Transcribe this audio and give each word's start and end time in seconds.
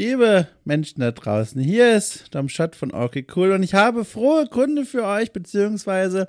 Liebe 0.00 0.48
Menschen 0.64 1.02
da 1.02 1.10
draußen, 1.10 1.60
hier 1.60 1.94
ist 1.94 2.34
Dom 2.34 2.48
Schott 2.48 2.74
von 2.74 2.90
Okay 2.90 3.26
Cool 3.36 3.52
und 3.52 3.62
ich 3.62 3.74
habe 3.74 4.06
frohe 4.06 4.46
Kunde 4.46 4.86
für 4.86 5.04
euch, 5.04 5.30
beziehungsweise 5.30 6.26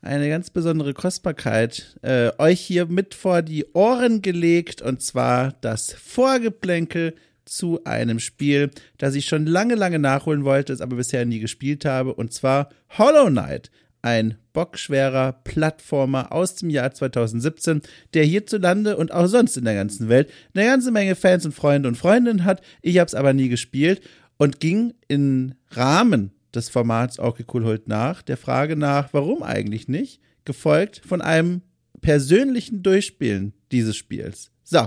eine 0.00 0.28
ganz 0.28 0.50
besondere 0.50 0.94
Kostbarkeit 0.94 1.98
äh, 2.02 2.30
euch 2.38 2.60
hier 2.60 2.86
mit 2.86 3.16
vor 3.16 3.42
die 3.42 3.66
Ohren 3.72 4.22
gelegt 4.22 4.82
und 4.82 5.02
zwar 5.02 5.54
das 5.62 5.92
Vorgeplänkel 5.94 7.16
zu 7.44 7.82
einem 7.82 8.20
Spiel, 8.20 8.70
das 8.98 9.16
ich 9.16 9.26
schon 9.26 9.46
lange, 9.46 9.74
lange 9.74 9.98
nachholen 9.98 10.44
wollte, 10.44 10.72
es 10.72 10.80
aber 10.80 10.94
bisher 10.94 11.24
nie 11.24 11.40
gespielt 11.40 11.84
habe 11.84 12.14
und 12.14 12.32
zwar 12.32 12.68
Hollow 12.98 13.26
Knight 13.26 13.72
ein 14.02 14.36
bockschwerer 14.52 15.32
Plattformer 15.44 16.32
aus 16.32 16.56
dem 16.56 16.70
Jahr 16.70 16.92
2017, 16.92 17.82
der 18.14 18.24
hierzulande 18.24 18.96
und 18.96 19.12
auch 19.12 19.26
sonst 19.26 19.56
in 19.56 19.64
der 19.64 19.74
ganzen 19.74 20.08
Welt 20.08 20.30
eine 20.54 20.66
ganze 20.66 20.90
Menge 20.90 21.14
Fans 21.14 21.44
und 21.44 21.52
Freunde 21.52 21.88
und 21.88 21.96
Freundinnen 21.96 22.44
hat. 22.44 22.62
Ich 22.82 22.98
habe 22.98 23.08
es 23.08 23.14
aber 23.14 23.32
nie 23.32 23.48
gespielt 23.48 24.00
und 24.36 24.60
ging 24.60 24.94
im 25.08 25.54
Rahmen 25.70 26.32
des 26.54 26.68
Formats 26.68 27.18
Okay 27.18 27.44
Cool 27.52 27.64
holt 27.64 27.88
nach 27.88 28.22
der 28.22 28.36
Frage 28.36 28.76
nach, 28.76 29.12
warum 29.12 29.42
eigentlich 29.42 29.88
nicht, 29.88 30.20
gefolgt 30.44 31.02
von 31.06 31.20
einem 31.20 31.62
persönlichen 32.00 32.82
Durchspielen 32.82 33.52
dieses 33.70 33.96
Spiels. 33.96 34.50
So, 34.62 34.80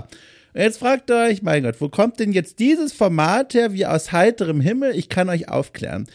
und 0.54 0.60
jetzt 0.60 0.78
fragt 0.78 1.10
euch, 1.10 1.42
mein 1.42 1.62
Gott, 1.62 1.80
wo 1.80 1.88
kommt 1.88 2.20
denn 2.20 2.32
jetzt 2.32 2.58
dieses 2.58 2.92
Format 2.92 3.54
her 3.54 3.72
wie 3.72 3.86
aus 3.86 4.12
heiterem 4.12 4.60
Himmel? 4.60 4.94
Ich 4.94 5.08
kann 5.08 5.28
euch 5.28 5.48
aufklären. 5.48 6.06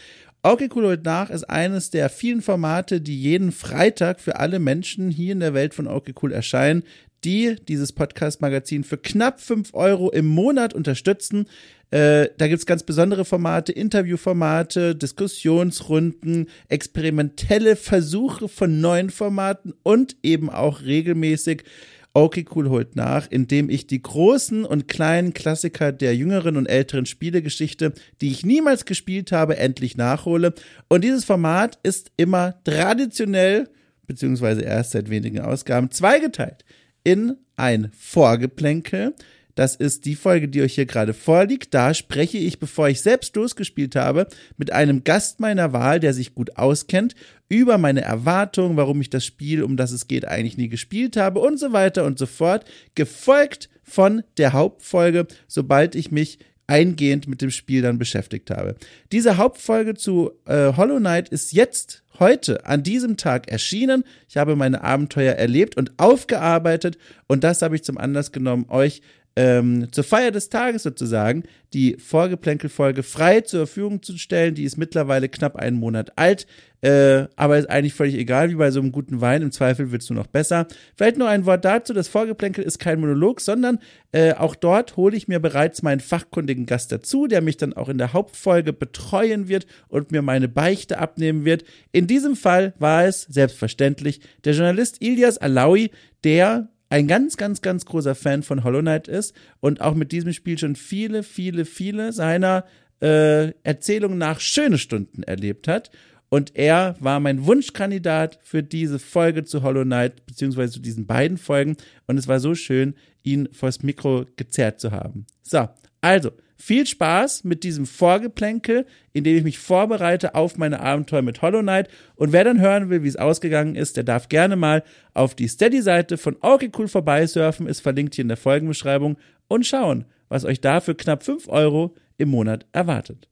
Okay, 0.50 0.70
cool 0.74 0.86
heute 0.86 1.02
nach 1.02 1.28
ist 1.28 1.44
eines 1.50 1.90
der 1.90 2.08
vielen 2.08 2.40
Formate, 2.40 3.02
die 3.02 3.20
jeden 3.20 3.52
Freitag 3.52 4.18
für 4.18 4.40
alle 4.40 4.58
Menschen 4.58 5.10
hier 5.10 5.32
in 5.32 5.40
der 5.40 5.52
Welt 5.52 5.74
von 5.74 5.86
Okay 5.86 6.14
Cool 6.22 6.32
erscheinen, 6.32 6.84
die 7.22 7.56
dieses 7.68 7.92
Podcast-Magazin 7.92 8.82
für 8.82 8.96
knapp 8.96 9.42
fünf 9.42 9.74
Euro 9.74 10.08
im 10.08 10.24
Monat 10.24 10.72
unterstützen. 10.72 11.50
Äh, 11.90 12.28
da 12.38 12.48
gibt's 12.48 12.64
ganz 12.64 12.82
besondere 12.82 13.26
Formate, 13.26 13.72
Interviewformate, 13.72 14.96
Diskussionsrunden, 14.96 16.48
experimentelle 16.68 17.76
Versuche 17.76 18.48
von 18.48 18.80
neuen 18.80 19.10
Formaten 19.10 19.74
und 19.82 20.16
eben 20.22 20.48
auch 20.48 20.80
regelmäßig 20.80 21.64
Okay 22.14 22.44
Cool 22.54 22.68
holt 22.68 22.96
nach, 22.96 23.30
indem 23.30 23.70
ich 23.70 23.86
die 23.86 24.02
großen 24.02 24.64
und 24.64 24.88
kleinen 24.88 25.34
Klassiker 25.34 25.92
der 25.92 26.16
jüngeren 26.16 26.56
und 26.56 26.66
älteren 26.66 27.06
Spielegeschichte, 27.06 27.92
die 28.20 28.30
ich 28.30 28.44
niemals 28.44 28.84
gespielt 28.86 29.30
habe, 29.30 29.56
endlich 29.56 29.96
nachhole. 29.96 30.54
Und 30.88 31.04
dieses 31.04 31.24
Format 31.24 31.78
ist 31.82 32.10
immer 32.16 32.54
traditionell, 32.64 33.68
beziehungsweise 34.06 34.62
erst 34.62 34.92
seit 34.92 35.10
wenigen 35.10 35.40
Ausgaben, 35.40 35.90
zweigeteilt 35.90 36.64
in 37.04 37.36
ein 37.56 37.90
Vorgeplänkel, 37.96 39.14
das 39.58 39.74
ist 39.74 40.04
die 40.04 40.14
Folge, 40.14 40.46
die 40.46 40.62
euch 40.62 40.76
hier 40.76 40.86
gerade 40.86 41.12
vorliegt. 41.12 41.74
Da 41.74 41.92
spreche 41.92 42.38
ich, 42.38 42.60
bevor 42.60 42.88
ich 42.88 43.00
selbst 43.00 43.34
losgespielt 43.34 43.96
habe, 43.96 44.28
mit 44.56 44.72
einem 44.72 45.02
Gast 45.02 45.40
meiner 45.40 45.72
Wahl, 45.72 45.98
der 45.98 46.14
sich 46.14 46.36
gut 46.36 46.56
auskennt, 46.56 47.16
über 47.48 47.76
meine 47.76 48.02
Erwartungen, 48.02 48.76
warum 48.76 49.00
ich 49.00 49.10
das 49.10 49.26
Spiel, 49.26 49.64
um 49.64 49.76
das 49.76 49.90
es 49.90 50.06
geht, 50.06 50.28
eigentlich 50.28 50.58
nie 50.58 50.68
gespielt 50.68 51.16
habe 51.16 51.40
und 51.40 51.58
so 51.58 51.72
weiter 51.72 52.04
und 52.04 52.20
so 52.20 52.26
fort. 52.26 52.66
Gefolgt 52.94 53.68
von 53.82 54.22
der 54.36 54.52
Hauptfolge, 54.52 55.26
sobald 55.48 55.96
ich 55.96 56.12
mich 56.12 56.38
eingehend 56.68 57.26
mit 57.26 57.42
dem 57.42 57.50
Spiel 57.50 57.82
dann 57.82 57.98
beschäftigt 57.98 58.52
habe. 58.52 58.76
Diese 59.10 59.38
Hauptfolge 59.38 59.94
zu 59.94 60.30
äh, 60.44 60.74
Hollow 60.76 60.98
Knight 60.98 61.30
ist 61.30 61.52
jetzt 61.52 62.04
heute 62.20 62.64
an 62.66 62.82
diesem 62.82 63.16
Tag 63.16 63.50
erschienen. 63.50 64.04
Ich 64.28 64.36
habe 64.36 64.54
meine 64.54 64.84
Abenteuer 64.84 65.34
erlebt 65.34 65.76
und 65.76 65.92
aufgearbeitet 65.98 66.98
und 67.26 67.42
das 67.42 67.62
habe 67.62 67.74
ich 67.74 67.84
zum 67.84 67.98
Anlass 67.98 68.32
genommen, 68.32 68.66
euch 68.68 69.02
ähm, 69.38 69.86
zur 69.92 70.02
Feier 70.02 70.32
des 70.32 70.48
Tages 70.48 70.82
sozusagen 70.82 71.44
die 71.72 71.96
Vorgeplänkelfolge 71.96 73.04
frei 73.04 73.42
zur 73.42 73.68
Verfügung 73.68 74.02
zu 74.02 74.18
stellen. 74.18 74.56
Die 74.56 74.64
ist 74.64 74.78
mittlerweile 74.78 75.28
knapp 75.28 75.54
einen 75.54 75.76
Monat 75.76 76.10
alt, 76.16 76.48
äh, 76.80 77.26
aber 77.36 77.56
ist 77.56 77.70
eigentlich 77.70 77.94
völlig 77.94 78.16
egal, 78.16 78.50
wie 78.50 78.56
bei 78.56 78.72
so 78.72 78.80
einem 78.80 78.90
guten 78.90 79.20
Wein. 79.20 79.42
Im 79.42 79.52
Zweifel 79.52 79.92
wird 79.92 80.02
es 80.02 80.10
nur 80.10 80.18
noch 80.18 80.26
besser. 80.26 80.66
Vielleicht 80.96 81.18
nur 81.18 81.28
ein 81.28 81.46
Wort 81.46 81.64
dazu: 81.64 81.92
Das 81.92 82.08
Vorgeplänkel 82.08 82.64
ist 82.64 82.80
kein 82.80 82.98
Monolog, 82.98 83.40
sondern 83.40 83.78
äh, 84.10 84.32
auch 84.32 84.56
dort 84.56 84.96
hole 84.96 85.16
ich 85.16 85.28
mir 85.28 85.38
bereits 85.38 85.82
meinen 85.82 86.00
fachkundigen 86.00 86.66
Gast 86.66 86.90
dazu, 86.90 87.28
der 87.28 87.40
mich 87.40 87.58
dann 87.58 87.74
auch 87.74 87.88
in 87.88 87.98
der 87.98 88.12
Hauptfolge 88.12 88.72
betreuen 88.72 89.46
wird 89.46 89.68
und 89.86 90.10
mir 90.10 90.22
meine 90.22 90.48
Beichte 90.48 90.98
abnehmen 90.98 91.44
wird. 91.44 91.62
In 91.92 92.08
diesem 92.08 92.34
Fall 92.34 92.74
war 92.80 93.04
es 93.04 93.22
selbstverständlich 93.22 94.20
der 94.44 94.54
Journalist 94.54 95.00
Ilias 95.00 95.38
Alawi, 95.38 95.92
der 96.24 96.70
ein 96.90 97.06
ganz, 97.06 97.36
ganz, 97.36 97.60
ganz 97.60 97.84
großer 97.84 98.14
Fan 98.14 98.42
von 98.42 98.64
Hollow 98.64 98.80
Knight 98.80 99.08
ist 99.08 99.34
und 99.60 99.80
auch 99.80 99.94
mit 99.94 100.12
diesem 100.12 100.32
Spiel 100.32 100.58
schon 100.58 100.76
viele, 100.76 101.22
viele, 101.22 101.64
viele 101.64 102.12
seiner 102.12 102.64
äh, 103.00 103.52
Erzählungen 103.62 104.18
nach 104.18 104.40
schöne 104.40 104.78
Stunden 104.78 105.22
erlebt 105.22 105.68
hat. 105.68 105.90
Und 106.30 106.56
er 106.56 106.96
war 107.00 107.20
mein 107.20 107.46
Wunschkandidat 107.46 108.38
für 108.42 108.62
diese 108.62 108.98
Folge 108.98 109.44
zu 109.44 109.62
Hollow 109.62 109.84
Knight, 109.84 110.26
beziehungsweise 110.26 110.74
zu 110.74 110.80
diesen 110.80 111.06
beiden 111.06 111.38
Folgen. 111.38 111.76
Und 112.06 112.18
es 112.18 112.28
war 112.28 112.38
so 112.38 112.54
schön, 112.54 112.94
ihn 113.22 113.48
vors 113.52 113.82
Mikro 113.82 114.26
gezerrt 114.36 114.78
zu 114.80 114.90
haben. 114.90 115.26
So, 115.42 115.68
also, 116.00 116.32
viel 116.58 116.86
Spaß 116.86 117.44
mit 117.44 117.62
diesem 117.62 117.86
Vorgeplänkel, 117.86 118.84
in 119.12 119.24
dem 119.24 119.36
ich 119.36 119.44
mich 119.44 119.58
vorbereite 119.58 120.34
auf 120.34 120.58
meine 120.58 120.80
Abenteuer 120.80 121.22
mit 121.22 121.40
Hollow 121.40 121.62
Knight. 121.62 121.88
Und 122.16 122.32
wer 122.32 122.44
dann 122.44 122.60
hören 122.60 122.90
will, 122.90 123.04
wie 123.04 123.08
es 123.08 123.16
ausgegangen 123.16 123.76
ist, 123.76 123.96
der 123.96 124.04
darf 124.04 124.28
gerne 124.28 124.56
mal 124.56 124.82
auf 125.14 125.34
die 125.34 125.48
Steady-Seite 125.48 126.18
von 126.18 126.36
Okay 126.40 126.70
Cool 126.76 126.88
vorbeisurfen, 126.88 127.68
ist 127.68 127.80
verlinkt 127.80 128.16
hier 128.16 128.22
in 128.22 128.28
der 128.28 128.36
Folgenbeschreibung 128.36 129.16
und 129.46 129.66
schauen, 129.66 130.04
was 130.28 130.44
euch 130.44 130.60
da 130.60 130.80
für 130.80 130.96
knapp 130.96 131.22
5 131.22 131.48
Euro 131.48 131.94
im 132.18 132.30
Monat 132.30 132.66
erwartet. 132.72 133.28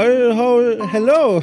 Hello. 0.00 1.42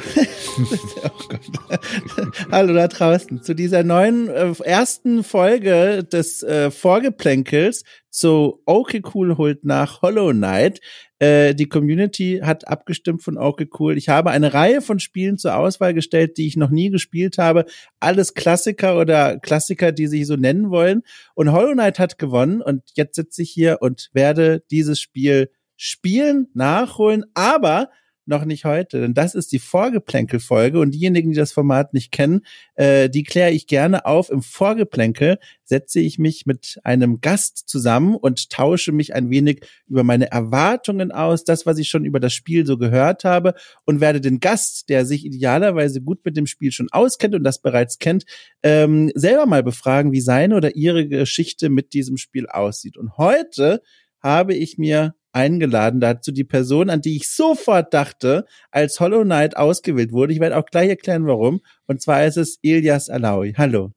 Hallo 2.50 2.74
da 2.74 2.88
draußen 2.88 3.42
zu 3.42 3.54
dieser 3.54 3.84
neuen 3.84 4.28
äh, 4.28 4.52
ersten 4.64 5.22
Folge 5.22 6.02
des 6.04 6.42
äh, 6.42 6.70
Vorgeplänkels 6.70 7.84
zu 8.10 8.60
Okay 8.66 9.02
Cool 9.14 9.36
holt 9.36 9.64
nach 9.64 10.02
Hollow 10.02 10.32
Knight. 10.32 10.80
Äh, 11.20 11.54
die 11.54 11.68
Community 11.68 12.40
hat 12.42 12.66
abgestimmt 12.66 13.22
von 13.22 13.38
Okay 13.38 13.68
Cool. 13.78 13.96
Ich 13.96 14.08
habe 14.08 14.30
eine 14.30 14.52
Reihe 14.54 14.80
von 14.80 14.98
Spielen 14.98 15.38
zur 15.38 15.56
Auswahl 15.56 15.94
gestellt, 15.94 16.36
die 16.36 16.46
ich 16.46 16.56
noch 16.56 16.70
nie 16.70 16.90
gespielt 16.90 17.38
habe. 17.38 17.64
Alles 18.00 18.34
Klassiker 18.34 18.98
oder 18.98 19.38
Klassiker, 19.38 19.92
die 19.92 20.08
sich 20.08 20.26
so 20.26 20.34
nennen 20.34 20.70
wollen. 20.70 21.02
Und 21.34 21.52
Hollow 21.52 21.74
Knight 21.74 21.98
hat 21.98 22.18
gewonnen 22.18 22.60
und 22.60 22.82
jetzt 22.94 23.14
sitze 23.14 23.42
ich 23.42 23.50
hier 23.50 23.78
und 23.80 24.10
werde 24.12 24.64
dieses 24.70 25.00
Spiel 25.00 25.50
spielen, 25.76 26.48
nachholen, 26.54 27.24
aber 27.34 27.90
noch 28.28 28.44
nicht 28.44 28.64
heute, 28.64 29.00
denn 29.00 29.14
das 29.14 29.34
ist 29.34 29.52
die 29.52 29.58
Vorgeplänkel-Folge 29.58 30.78
und 30.78 30.92
diejenigen, 30.92 31.30
die 31.30 31.36
das 31.36 31.52
Format 31.52 31.94
nicht 31.94 32.12
kennen, 32.12 32.42
äh, 32.74 33.08
die 33.08 33.22
kläre 33.22 33.50
ich 33.50 33.66
gerne 33.66 34.06
auf. 34.06 34.30
Im 34.30 34.42
Vorgeplänkel 34.42 35.38
setze 35.64 36.00
ich 36.00 36.18
mich 36.18 36.46
mit 36.46 36.78
einem 36.84 37.20
Gast 37.20 37.68
zusammen 37.68 38.14
und 38.14 38.50
tausche 38.50 38.92
mich 38.92 39.14
ein 39.14 39.30
wenig 39.30 39.66
über 39.86 40.04
meine 40.04 40.30
Erwartungen 40.30 41.10
aus, 41.10 41.44
das, 41.44 41.66
was 41.66 41.78
ich 41.78 41.88
schon 41.88 42.04
über 42.04 42.20
das 42.20 42.34
Spiel 42.34 42.66
so 42.66 42.78
gehört 42.78 43.24
habe 43.24 43.54
und 43.84 44.00
werde 44.00 44.20
den 44.20 44.40
Gast, 44.40 44.88
der 44.88 45.06
sich 45.06 45.24
idealerweise 45.24 46.00
gut 46.00 46.24
mit 46.24 46.36
dem 46.36 46.46
Spiel 46.46 46.72
schon 46.72 46.88
auskennt 46.92 47.34
und 47.34 47.44
das 47.44 47.60
bereits 47.60 47.98
kennt, 47.98 48.24
ähm, 48.62 49.10
selber 49.14 49.46
mal 49.46 49.62
befragen, 49.62 50.12
wie 50.12 50.20
seine 50.20 50.56
oder 50.56 50.76
ihre 50.76 51.08
Geschichte 51.08 51.70
mit 51.70 51.92
diesem 51.92 52.16
Spiel 52.16 52.46
aussieht. 52.46 52.96
Und 52.96 53.16
heute 53.16 53.82
habe 54.20 54.54
ich 54.54 54.78
mir 54.78 55.14
eingeladen 55.32 56.00
dazu, 56.00 56.32
die 56.32 56.44
Person, 56.44 56.90
an 56.90 57.00
die 57.00 57.16
ich 57.16 57.28
sofort 57.28 57.92
dachte, 57.94 58.44
als 58.70 59.00
Hollow 59.00 59.24
Knight 59.24 59.56
ausgewählt 59.56 60.12
wurde. 60.12 60.32
Ich 60.32 60.40
werde 60.40 60.56
auch 60.56 60.66
gleich 60.66 60.88
erklären, 60.88 61.26
warum. 61.26 61.60
Und 61.86 62.02
zwar 62.02 62.24
ist 62.24 62.36
es 62.36 62.58
Ilias 62.62 63.08
Alawi. 63.08 63.54
Hallo. 63.56 63.92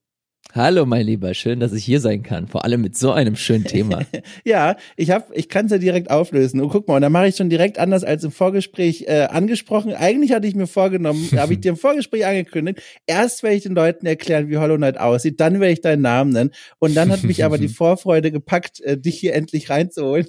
Hallo, 0.54 0.86
mein 0.86 1.06
Lieber, 1.06 1.34
schön, 1.34 1.62
dass 1.62 1.72
ich 1.72 1.86
hier 1.86 2.02
sein 2.02 2.24
kann. 2.24 2.50
Vor 2.50 2.66
allem 2.66 2.82
mit 2.82 2.98
so 2.98 3.14
einem 3.14 3.38
schönen 3.38 3.64
Thema. 3.64 4.02
ja, 4.44 4.76
ich 4.98 5.10
hab, 5.10 5.32
ich 5.34 5.48
kann 5.48 5.68
es 5.68 5.72
ja 5.72 5.78
direkt 5.78 6.12
auflösen. 6.12 6.60
Und 6.60 6.68
guck 6.70 6.90
mal, 6.90 6.96
und 6.96 7.04
da 7.04 7.10
mache 7.10 7.30
ich 7.30 7.38
schon 7.38 7.50
direkt 7.50 7.80
anders 7.80 8.04
als 8.04 8.26
im 8.26 8.32
Vorgespräch 8.32 9.06
äh, 9.08 9.28
angesprochen. 9.32 9.94
Eigentlich 9.94 10.34
hatte 10.34 10.48
ich 10.48 10.56
mir 10.56 10.68
vorgenommen, 10.68 11.30
habe 11.38 11.54
ich 11.54 11.62
dir 11.62 11.70
im 11.70 11.78
Vorgespräch 11.78 12.26
angekündigt, 12.26 12.82
erst 13.08 13.44
werde 13.44 13.56
ich 13.56 13.64
den 13.64 13.76
Leuten 13.76 14.06
erklären, 14.06 14.50
wie 14.50 14.58
Hollow 14.58 14.76
Knight 14.76 15.00
aussieht, 15.00 15.40
dann 15.40 15.62
werde 15.62 15.72
ich 15.72 15.82
deinen 15.82 16.02
Namen 16.02 16.34
nennen. 16.34 16.52
Und 16.80 16.96
dann 16.96 17.12
hat 17.12 17.24
mich 17.24 17.46
aber 17.46 17.58
die 17.58 17.68
Vorfreude 17.70 18.34
gepackt, 18.34 18.82
äh, 18.82 18.98
dich 18.98 19.18
hier 19.20 19.36
endlich 19.36 19.70
reinzuholen. 19.70 20.28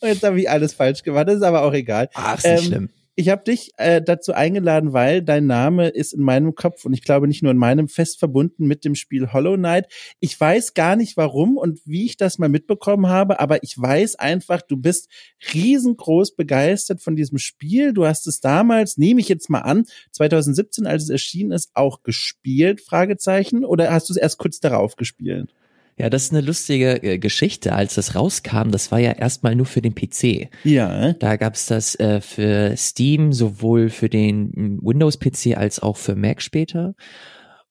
und 0.00 0.08
jetzt 0.08 0.22
habe 0.22 0.40
ich 0.40 0.48
alles 0.48 0.72
falsch 0.72 1.02
gemacht. 1.02 1.28
Das 1.28 1.36
ist 1.36 1.42
aber 1.42 1.62
auch 1.62 1.74
egal. 1.74 2.08
Ach, 2.14 2.38
ist 2.38 2.46
ähm, 2.46 2.58
schlimm 2.58 2.90
ich 3.18 3.30
habe 3.30 3.42
dich 3.42 3.72
äh, 3.78 4.00
dazu 4.00 4.32
eingeladen, 4.32 4.92
weil 4.92 5.22
dein 5.22 5.44
Name 5.44 5.88
ist 5.88 6.12
in 6.12 6.22
meinem 6.22 6.54
Kopf 6.54 6.84
und 6.84 6.92
ich 6.92 7.02
glaube 7.02 7.26
nicht 7.26 7.42
nur 7.42 7.50
in 7.50 7.58
meinem 7.58 7.88
fest 7.88 8.20
verbunden 8.20 8.68
mit 8.68 8.84
dem 8.84 8.94
Spiel 8.94 9.32
Hollow 9.32 9.56
Knight. 9.56 9.92
Ich 10.20 10.40
weiß 10.40 10.74
gar 10.74 10.94
nicht 10.94 11.16
warum 11.16 11.56
und 11.56 11.80
wie 11.84 12.06
ich 12.06 12.16
das 12.16 12.38
mal 12.38 12.48
mitbekommen 12.48 13.08
habe, 13.08 13.40
aber 13.40 13.64
ich 13.64 13.76
weiß 13.76 14.14
einfach, 14.20 14.62
du 14.62 14.76
bist 14.76 15.08
riesengroß 15.52 16.36
begeistert 16.36 17.02
von 17.02 17.16
diesem 17.16 17.38
Spiel. 17.38 17.92
Du 17.92 18.06
hast 18.06 18.28
es 18.28 18.38
damals, 18.38 18.98
nehme 18.98 19.20
ich 19.20 19.28
jetzt 19.28 19.50
mal 19.50 19.62
an, 19.62 19.86
2017, 20.12 20.86
als 20.86 21.02
es 21.02 21.10
erschienen 21.10 21.50
ist, 21.50 21.72
auch 21.74 22.04
gespielt, 22.04 22.80
Fragezeichen, 22.80 23.64
oder 23.64 23.90
hast 23.90 24.10
du 24.10 24.12
es 24.12 24.16
erst 24.16 24.38
kurz 24.38 24.60
darauf 24.60 24.94
gespielt? 24.94 25.52
Ja, 25.98 26.08
das 26.08 26.24
ist 26.24 26.32
eine 26.32 26.42
lustige 26.42 27.02
äh, 27.02 27.18
Geschichte. 27.18 27.72
Als 27.72 27.96
das 27.96 28.14
rauskam, 28.14 28.70
das 28.70 28.92
war 28.92 29.00
ja 29.00 29.12
erstmal 29.12 29.56
nur 29.56 29.66
für 29.66 29.82
den 29.82 29.96
PC. 29.96 30.48
Ja. 30.62 31.12
Da 31.14 31.36
gab's 31.36 31.66
das 31.66 31.96
äh, 31.96 32.20
für 32.20 32.76
Steam, 32.76 33.32
sowohl 33.32 33.90
für 33.90 34.08
den 34.08 34.52
hm, 34.54 34.78
Windows-PC 34.80 35.56
als 35.56 35.80
auch 35.80 35.96
für 35.96 36.14
Mac 36.14 36.40
später. 36.40 36.94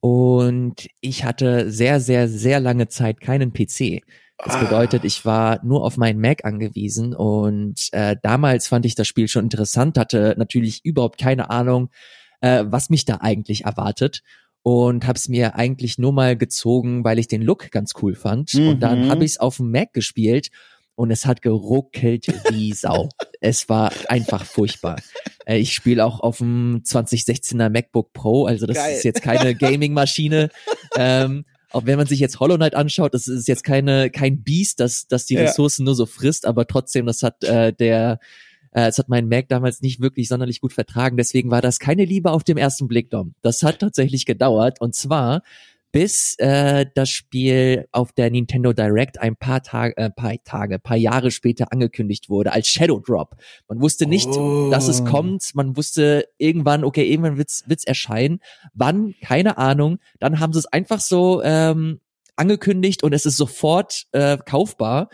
Und 0.02 0.88
ich 1.00 1.24
hatte 1.24 1.72
sehr, 1.72 2.02
sehr, 2.02 2.28
sehr 2.28 2.60
lange 2.60 2.90
Zeit 2.90 3.22
keinen 3.22 3.54
PC. 3.54 4.02
Das 4.44 4.56
ah. 4.56 4.64
bedeutet, 4.64 5.06
ich 5.06 5.26
war 5.26 5.64
nur 5.64 5.84
auf 5.84 5.96
meinen 5.98 6.20
Mac 6.20 6.44
angewiesen 6.44 7.16
und 7.16 7.88
äh, 7.94 8.16
damals 8.22 8.68
fand 8.68 8.86
ich 8.86 8.94
das 8.94 9.08
Spiel 9.08 9.28
schon 9.28 9.46
interessant, 9.46 9.98
hatte 9.98 10.36
natürlich 10.38 10.86
überhaupt 10.86 11.18
keine 11.20 11.50
Ahnung, 11.50 11.90
äh, 12.42 12.64
was 12.68 12.90
mich 12.90 13.06
da 13.06 13.18
eigentlich 13.22 13.64
erwartet 13.64 14.22
und 14.64 15.08
habe 15.08 15.18
es 15.18 15.30
mir 15.30 15.56
eigentlich 15.56 15.98
nur 15.98 16.14
mal 16.14 16.36
gezogen, 16.36 17.04
weil 17.04 17.20
ich 17.20 17.28
den 17.28 17.42
Look 17.42 17.72
ganz 17.72 17.94
cool 18.02 18.16
fand. 18.16 18.54
Mhm. 18.54 18.68
Und 18.68 18.80
dann 18.82 19.10
habe 19.10 19.24
ich 19.24 19.32
es 19.32 19.40
auf 19.40 19.58
dem 19.58 19.72
Mac 19.72 19.94
gespielt 19.94 20.50
und 20.96 21.12
es 21.12 21.26
hat 21.26 21.42
geruckelt 21.42 22.28
wie 22.50 22.74
Sau. 22.74 23.10
es 23.40 23.70
war 23.70 23.92
einfach 24.10 24.44
furchtbar. 24.44 25.00
Äh, 25.46 25.60
ich 25.60 25.74
spiele 25.74 26.04
auch 26.04 26.20
auf 26.20 26.40
dem 26.40 26.82
2016er 26.84 27.70
MacBook 27.70 28.14
Pro, 28.14 28.46
also 28.46 28.66
das 28.66 28.78
Geil. 28.78 28.96
ist 28.96 29.04
jetzt 29.04 29.22
keine 29.22 29.56
Gaming-Maschine. 29.56 30.50
ähm, 30.98 31.46
auch 31.72 31.86
wenn 31.86 31.98
man 31.98 32.08
sich 32.08 32.20
jetzt 32.20 32.40
Hollow 32.40 32.56
Knight 32.56 32.76
anschaut, 32.76 33.14
das 33.14 33.28
ist 33.28 33.48
jetzt 33.48 33.64
keine 33.64 34.10
kein 34.10 34.42
Beast, 34.42 34.80
das 34.80 35.08
das 35.08 35.26
die 35.26 35.36
Ressourcen 35.36 35.84
ja. 35.84 35.86
nur 35.86 35.96
so 35.96 36.06
frisst, 36.06 36.46
aber 36.46 36.66
trotzdem, 36.66 37.06
das 37.06 37.24
hat 37.24 37.44
äh, 37.44 37.74
der 37.74 38.20
äh, 38.78 38.88
es 38.88 39.00
hat 39.00 39.10
mein 39.10 39.28
Mac 39.28 39.50
damals 39.50 39.82
nicht 39.82 40.00
wirklich 40.02 40.28
sonderlich 40.28 40.62
gut 40.62 40.72
vertragen. 40.72 41.18
Deswegen 41.18 41.50
war 41.50 41.62
das 41.62 41.80
keine 41.80 42.06
Liebe 42.06 42.32
auf 42.32 42.44
dem 42.44 42.58
ersten 42.58 42.88
Blick, 42.88 43.10
Dom. 43.10 43.34
Das 43.42 43.64
hat 43.64 43.80
tatsächlich 43.80 44.28
gedauert. 44.28 44.80
Und 44.80 44.94
zwar 44.94 45.42
bis 45.92 46.36
äh, 46.38 46.86
das 46.94 47.10
Spiel 47.10 47.88
auf 47.92 48.12
der 48.12 48.30
Nintendo 48.30 48.74
Direct 48.74 49.20
ein 49.20 49.36
paar 49.36 49.64
Tage, 49.64 49.98
äh, 49.98 50.12
paar 50.12 50.36
Tage, 50.44 50.78
paar 50.78 50.98
Jahre 50.98 51.32
später 51.32 51.72
angekündigt 51.72 52.30
wurde 52.30 52.52
als 52.52 52.68
Shadow 52.68 53.00
Drop. 53.00 53.38
Man 53.68 53.82
wusste 53.82 54.06
nicht, 54.06 54.28
oh. 54.28 54.70
dass 54.70 54.88
es 54.88 55.04
kommt. 55.06 55.56
Man 55.56 55.76
wusste 55.76 56.28
irgendwann, 56.38 56.84
okay, 56.84 57.10
irgendwann 57.10 57.38
wird's 57.38 57.64
wird's 57.68 57.84
erscheinen. 57.84 58.42
Wann? 58.76 59.16
Keine 59.24 59.58
Ahnung. 59.58 59.98
Dann 60.20 60.40
haben 60.40 60.54
sie 60.54 60.60
es 60.60 60.68
einfach 60.68 61.00
so 61.00 61.42
ähm, 61.42 62.00
angekündigt 62.36 63.02
und 63.02 63.14
es 63.14 63.26
ist 63.26 63.38
sofort 63.38 64.04
äh, 64.12 64.38
kaufbar 64.38 65.10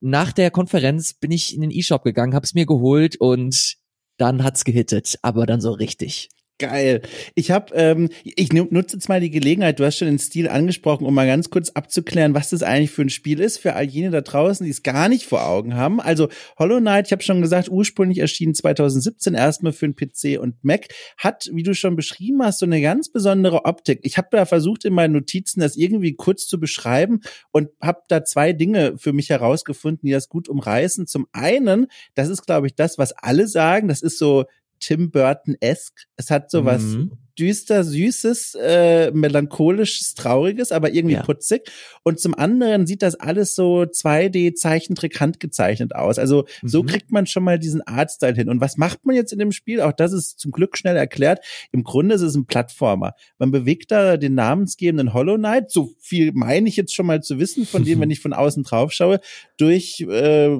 nach 0.00 0.32
der 0.32 0.50
Konferenz 0.50 1.14
bin 1.14 1.30
ich 1.30 1.54
in 1.54 1.62
den 1.62 1.70
E-Shop 1.70 2.02
gegangen, 2.02 2.34
hab's 2.34 2.54
mir 2.54 2.66
geholt 2.66 3.16
und 3.16 3.76
dann 4.18 4.42
hat's 4.42 4.64
gehittet, 4.64 5.18
aber 5.22 5.46
dann 5.46 5.60
so 5.60 5.72
richtig. 5.72 6.28
Geil. 6.58 7.02
Ich 7.34 7.50
habe, 7.50 7.74
ähm, 7.74 8.08
ich 8.24 8.50
nutze 8.50 8.96
jetzt 8.96 9.10
mal 9.10 9.20
die 9.20 9.30
Gelegenheit, 9.30 9.78
du 9.78 9.84
hast 9.84 9.98
schon 9.98 10.08
den 10.08 10.18
Stil 10.18 10.48
angesprochen, 10.48 11.04
um 11.04 11.12
mal 11.12 11.26
ganz 11.26 11.50
kurz 11.50 11.68
abzuklären, 11.68 12.32
was 12.32 12.48
das 12.48 12.62
eigentlich 12.62 12.92
für 12.92 13.02
ein 13.02 13.10
Spiel 13.10 13.40
ist, 13.40 13.58
für 13.58 13.74
all 13.74 13.84
jene 13.84 14.10
da 14.10 14.22
draußen, 14.22 14.64
die 14.64 14.70
es 14.70 14.82
gar 14.82 15.10
nicht 15.10 15.26
vor 15.26 15.46
Augen 15.46 15.74
haben. 15.74 16.00
Also 16.00 16.28
Hollow 16.58 16.78
Knight, 16.80 17.08
ich 17.08 17.12
habe 17.12 17.22
schon 17.22 17.42
gesagt, 17.42 17.68
ursprünglich 17.68 18.20
erschienen 18.20 18.54
2017 18.54 19.34
erstmal 19.34 19.74
für 19.74 19.86
den 19.86 19.96
PC 19.96 20.40
und 20.40 20.64
Mac, 20.64 20.86
hat, 21.18 21.50
wie 21.52 21.62
du 21.62 21.74
schon 21.74 21.94
beschrieben 21.94 22.42
hast, 22.42 22.60
so 22.60 22.66
eine 22.66 22.80
ganz 22.80 23.12
besondere 23.12 23.66
Optik. 23.66 24.00
Ich 24.04 24.16
habe 24.16 24.28
da 24.30 24.46
versucht, 24.46 24.86
in 24.86 24.94
meinen 24.94 25.12
Notizen 25.12 25.60
das 25.60 25.76
irgendwie 25.76 26.14
kurz 26.14 26.46
zu 26.46 26.58
beschreiben 26.58 27.20
und 27.52 27.68
habe 27.82 28.00
da 28.08 28.24
zwei 28.24 28.54
Dinge 28.54 28.94
für 28.96 29.12
mich 29.12 29.28
herausgefunden, 29.28 30.06
die 30.06 30.12
das 30.12 30.30
gut 30.30 30.48
umreißen. 30.48 31.06
Zum 31.06 31.26
einen, 31.32 31.88
das 32.14 32.30
ist, 32.30 32.46
glaube 32.46 32.66
ich, 32.66 32.74
das, 32.74 32.96
was 32.96 33.12
alle 33.12 33.46
sagen, 33.46 33.88
das 33.88 34.00
ist 34.00 34.18
so 34.18 34.46
Tim 34.80 35.10
Burton-esque. 35.10 36.06
Es 36.16 36.30
hat 36.30 36.50
sowas 36.50 36.82
mhm 36.82 37.18
düster, 37.38 37.84
süßes, 37.84 38.56
äh, 38.60 39.10
melancholisches, 39.12 40.14
trauriges, 40.14 40.72
aber 40.72 40.92
irgendwie 40.92 41.16
ja. 41.16 41.22
putzig. 41.22 41.70
Und 42.02 42.20
zum 42.20 42.34
anderen 42.34 42.86
sieht 42.86 43.02
das 43.02 43.14
alles 43.16 43.54
so 43.54 43.82
2D-Zeichentrick 43.82 45.18
handgezeichnet 45.20 45.94
aus. 45.94 46.18
Also 46.18 46.46
mhm. 46.62 46.68
so 46.68 46.82
kriegt 46.82 47.10
man 47.10 47.26
schon 47.26 47.44
mal 47.44 47.58
diesen 47.58 47.82
Artstyle 47.82 48.34
hin. 48.34 48.48
Und 48.48 48.60
was 48.60 48.76
macht 48.76 49.04
man 49.04 49.16
jetzt 49.16 49.32
in 49.32 49.38
dem 49.38 49.52
Spiel? 49.52 49.80
Auch 49.80 49.92
das 49.92 50.12
ist 50.12 50.38
zum 50.38 50.52
Glück 50.52 50.78
schnell 50.78 50.96
erklärt. 50.96 51.44
Im 51.72 51.84
Grunde 51.84 52.14
ist 52.14 52.22
es 52.22 52.34
ein 52.34 52.46
Plattformer. 52.46 53.14
Man 53.38 53.50
bewegt 53.50 53.90
da 53.90 54.16
den 54.16 54.34
namensgebenden 54.34 55.12
Hollow 55.12 55.36
Knight, 55.36 55.70
so 55.70 55.90
viel 55.98 56.32
meine 56.32 56.68
ich 56.68 56.76
jetzt 56.76 56.94
schon 56.94 57.06
mal 57.06 57.22
zu 57.22 57.38
wissen, 57.38 57.66
von 57.66 57.84
dem, 57.84 58.00
wenn 58.00 58.10
ich 58.10 58.20
von 58.20 58.32
außen 58.32 58.62
drauf 58.62 58.92
schaue, 58.92 59.20
durch 59.56 60.00
äh, 60.00 60.58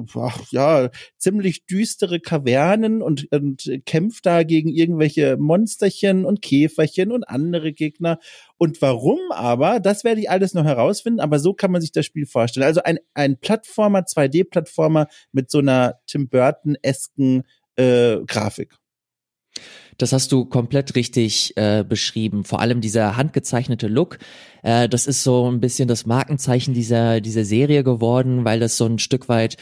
ja 0.51 0.89
ziemlich 1.17 1.65
düstere 1.65 2.19
Kavernen 2.19 3.01
und, 3.01 3.31
und 3.31 3.69
kämpft 3.85 4.25
da 4.25 4.43
gegen 4.43 4.69
irgendwelche 4.69 5.37
Monsterchen 5.37 6.25
und 6.25 6.41
Käfer 6.41 6.66
Käferchen 6.67 7.11
und 7.11 7.23
andere 7.23 7.73
Gegner. 7.73 8.19
Und 8.57 8.81
warum 8.81 9.19
aber, 9.31 9.79
das 9.79 10.03
werde 10.03 10.21
ich 10.21 10.29
alles 10.29 10.53
noch 10.53 10.65
herausfinden, 10.65 11.19
aber 11.19 11.39
so 11.39 11.53
kann 11.53 11.71
man 11.71 11.81
sich 11.81 11.91
das 11.91 12.05
Spiel 12.05 12.25
vorstellen. 12.25 12.65
Also 12.65 12.81
ein, 12.83 12.99
ein 13.13 13.37
Plattformer, 13.37 13.99
2D-Plattformer 13.99 15.07
mit 15.31 15.49
so 15.49 15.59
einer 15.59 15.95
Tim 16.07 16.29
Burton-esken 16.29 17.43
äh, 17.75 18.17
Grafik. 18.25 18.75
Das 19.97 20.13
hast 20.13 20.31
du 20.31 20.45
komplett 20.45 20.95
richtig 20.95 21.57
äh, 21.57 21.83
beschrieben. 21.83 22.43
Vor 22.43 22.59
allem 22.59 22.81
dieser 22.81 23.17
handgezeichnete 23.17 23.87
Look. 23.87 24.19
Äh, 24.61 24.87
das 24.87 25.07
ist 25.07 25.23
so 25.23 25.49
ein 25.49 25.59
bisschen 25.59 25.87
das 25.87 26.05
Markenzeichen 26.05 26.75
dieser, 26.75 27.19
dieser 27.19 27.45
Serie 27.45 27.83
geworden, 27.83 28.45
weil 28.45 28.59
das 28.59 28.77
so 28.77 28.85
ein 28.85 28.99
Stück 28.99 29.27
weit 29.27 29.57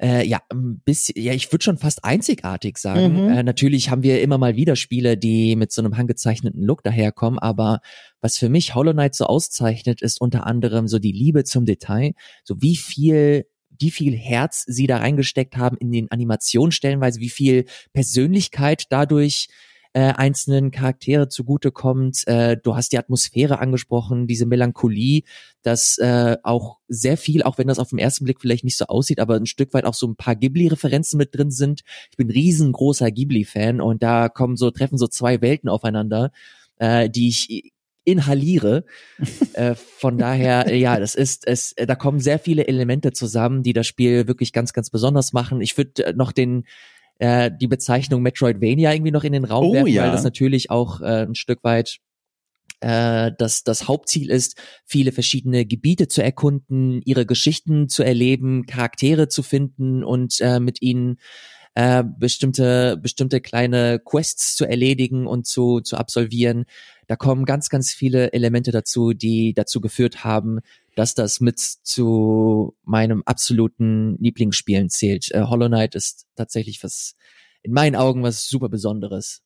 äh, 0.00 0.26
ja, 0.26 0.40
ein 0.50 0.80
bisschen, 0.80 1.22
ja, 1.22 1.32
ich 1.32 1.52
würde 1.52 1.62
schon 1.62 1.76
fast 1.76 2.04
einzigartig 2.04 2.78
sagen. 2.78 3.24
Mhm. 3.24 3.32
Äh, 3.32 3.42
natürlich 3.42 3.90
haben 3.90 4.02
wir 4.02 4.22
immer 4.22 4.38
mal 4.38 4.56
wieder 4.56 4.76
Spiele, 4.76 5.16
die 5.18 5.56
mit 5.56 5.72
so 5.72 5.82
einem 5.82 5.96
handgezeichneten 5.96 6.62
Look 6.62 6.82
daherkommen, 6.82 7.38
aber 7.38 7.80
was 8.20 8.38
für 8.38 8.48
mich 8.48 8.74
Hollow 8.74 8.92
Knight 8.92 9.14
so 9.14 9.26
auszeichnet, 9.26 10.00
ist 10.00 10.20
unter 10.20 10.46
anderem 10.46 10.88
so 10.88 10.98
die 10.98 11.12
Liebe 11.12 11.44
zum 11.44 11.66
Detail, 11.66 12.12
so 12.44 12.60
wie 12.60 12.76
viel 12.76 13.46
wie 13.82 13.90
viel 13.90 14.14
Herz 14.14 14.64
sie 14.66 14.86
da 14.86 14.98
reingesteckt 14.98 15.56
haben 15.56 15.78
in 15.78 15.90
den 15.90 16.10
Animationen 16.10 16.70
stellenweise, 16.70 17.20
wie 17.20 17.30
viel 17.30 17.64
Persönlichkeit 17.94 18.84
dadurch 18.90 19.48
äh, 19.92 20.12
einzelnen 20.12 20.70
Charaktere 20.70 21.28
zugutekommt. 21.28 22.26
Äh, 22.26 22.56
du 22.56 22.76
hast 22.76 22.92
die 22.92 22.98
Atmosphäre 22.98 23.58
angesprochen, 23.58 24.26
diese 24.26 24.46
Melancholie, 24.46 25.22
dass 25.62 25.98
äh, 25.98 26.36
auch 26.42 26.78
sehr 26.88 27.16
viel, 27.16 27.42
auch 27.42 27.58
wenn 27.58 27.68
das 27.68 27.78
auf 27.78 27.90
den 27.90 27.98
ersten 27.98 28.24
Blick 28.24 28.40
vielleicht 28.40 28.64
nicht 28.64 28.76
so 28.76 28.86
aussieht, 28.86 29.20
aber 29.20 29.34
ein 29.34 29.46
Stück 29.46 29.74
weit 29.74 29.84
auch 29.84 29.94
so 29.94 30.06
ein 30.06 30.16
paar 30.16 30.36
Ghibli-Referenzen 30.36 31.18
mit 31.18 31.34
drin 31.34 31.50
sind. 31.50 31.82
Ich 32.10 32.16
bin 32.16 32.30
riesengroßer 32.30 33.10
Ghibli-Fan 33.10 33.80
und 33.80 34.02
da 34.02 34.28
kommen 34.28 34.56
so, 34.56 34.70
treffen 34.70 34.98
so 34.98 35.08
zwei 35.08 35.40
Welten 35.40 35.68
aufeinander, 35.68 36.30
äh, 36.78 37.10
die 37.10 37.28
ich 37.28 37.72
inhaliere. 38.04 38.84
äh, 39.54 39.74
von 39.74 40.18
daher, 40.18 40.74
ja, 40.74 40.98
das 40.98 41.14
ist 41.14 41.46
es. 41.46 41.74
Da 41.76 41.94
kommen 41.94 42.20
sehr 42.20 42.38
viele 42.38 42.66
Elemente 42.66 43.12
zusammen, 43.12 43.62
die 43.62 43.72
das 43.72 43.86
Spiel 43.86 44.26
wirklich 44.28 44.52
ganz, 44.52 44.72
ganz 44.72 44.90
besonders 44.90 45.32
machen. 45.32 45.60
Ich 45.60 45.76
würde 45.76 46.06
äh, 46.06 46.12
noch 46.12 46.32
den 46.32 46.64
äh, 47.20 47.50
die 47.54 47.68
Bezeichnung 47.68 48.22
Metroidvania 48.22 48.92
irgendwie 48.92 49.12
noch 49.12 49.24
in 49.24 49.32
den 49.32 49.44
Raum 49.44 49.66
oh, 49.66 49.72
werfen, 49.74 49.92
ja. 49.92 50.04
weil 50.04 50.12
das 50.12 50.24
natürlich 50.24 50.70
auch 50.70 51.00
äh, 51.00 51.26
ein 51.26 51.34
Stück 51.34 51.62
weit 51.62 51.98
äh, 52.80 53.32
dass 53.36 53.62
das 53.62 53.88
Hauptziel 53.88 54.30
ist, 54.30 54.56
viele 54.86 55.12
verschiedene 55.12 55.66
Gebiete 55.66 56.08
zu 56.08 56.22
erkunden, 56.22 57.02
ihre 57.04 57.26
Geschichten 57.26 57.90
zu 57.90 58.02
erleben, 58.02 58.64
Charaktere 58.64 59.28
zu 59.28 59.42
finden 59.42 60.02
und 60.02 60.40
äh, 60.40 60.60
mit 60.60 60.80
ihnen 60.80 61.18
äh, 61.74 62.02
bestimmte 62.02 62.96
bestimmte 62.96 63.42
kleine 63.42 64.00
Quests 64.02 64.56
zu 64.56 64.64
erledigen 64.64 65.26
und 65.26 65.46
zu 65.46 65.80
zu 65.80 65.98
absolvieren. 65.98 66.64
Da 67.06 67.16
kommen 67.16 67.44
ganz 67.44 67.68
ganz 67.68 67.92
viele 67.92 68.32
Elemente 68.32 68.70
dazu, 68.70 69.12
die 69.12 69.52
dazu 69.52 69.82
geführt 69.82 70.24
haben, 70.24 70.60
dass 70.96 71.14
das 71.14 71.40
mit 71.40 71.58
zu 71.58 72.76
meinem 72.82 73.22
absoluten 73.24 74.16
Lieblingsspielen 74.18 74.90
zählt. 74.90 75.30
Äh, 75.32 75.44
Hollow 75.44 75.68
Knight 75.68 75.94
ist 75.94 76.26
tatsächlich 76.36 76.82
was 76.82 77.14
in 77.62 77.72
meinen 77.72 77.96
Augen 77.96 78.22
was 78.22 78.46
super 78.46 78.68
Besonderes. 78.68 79.42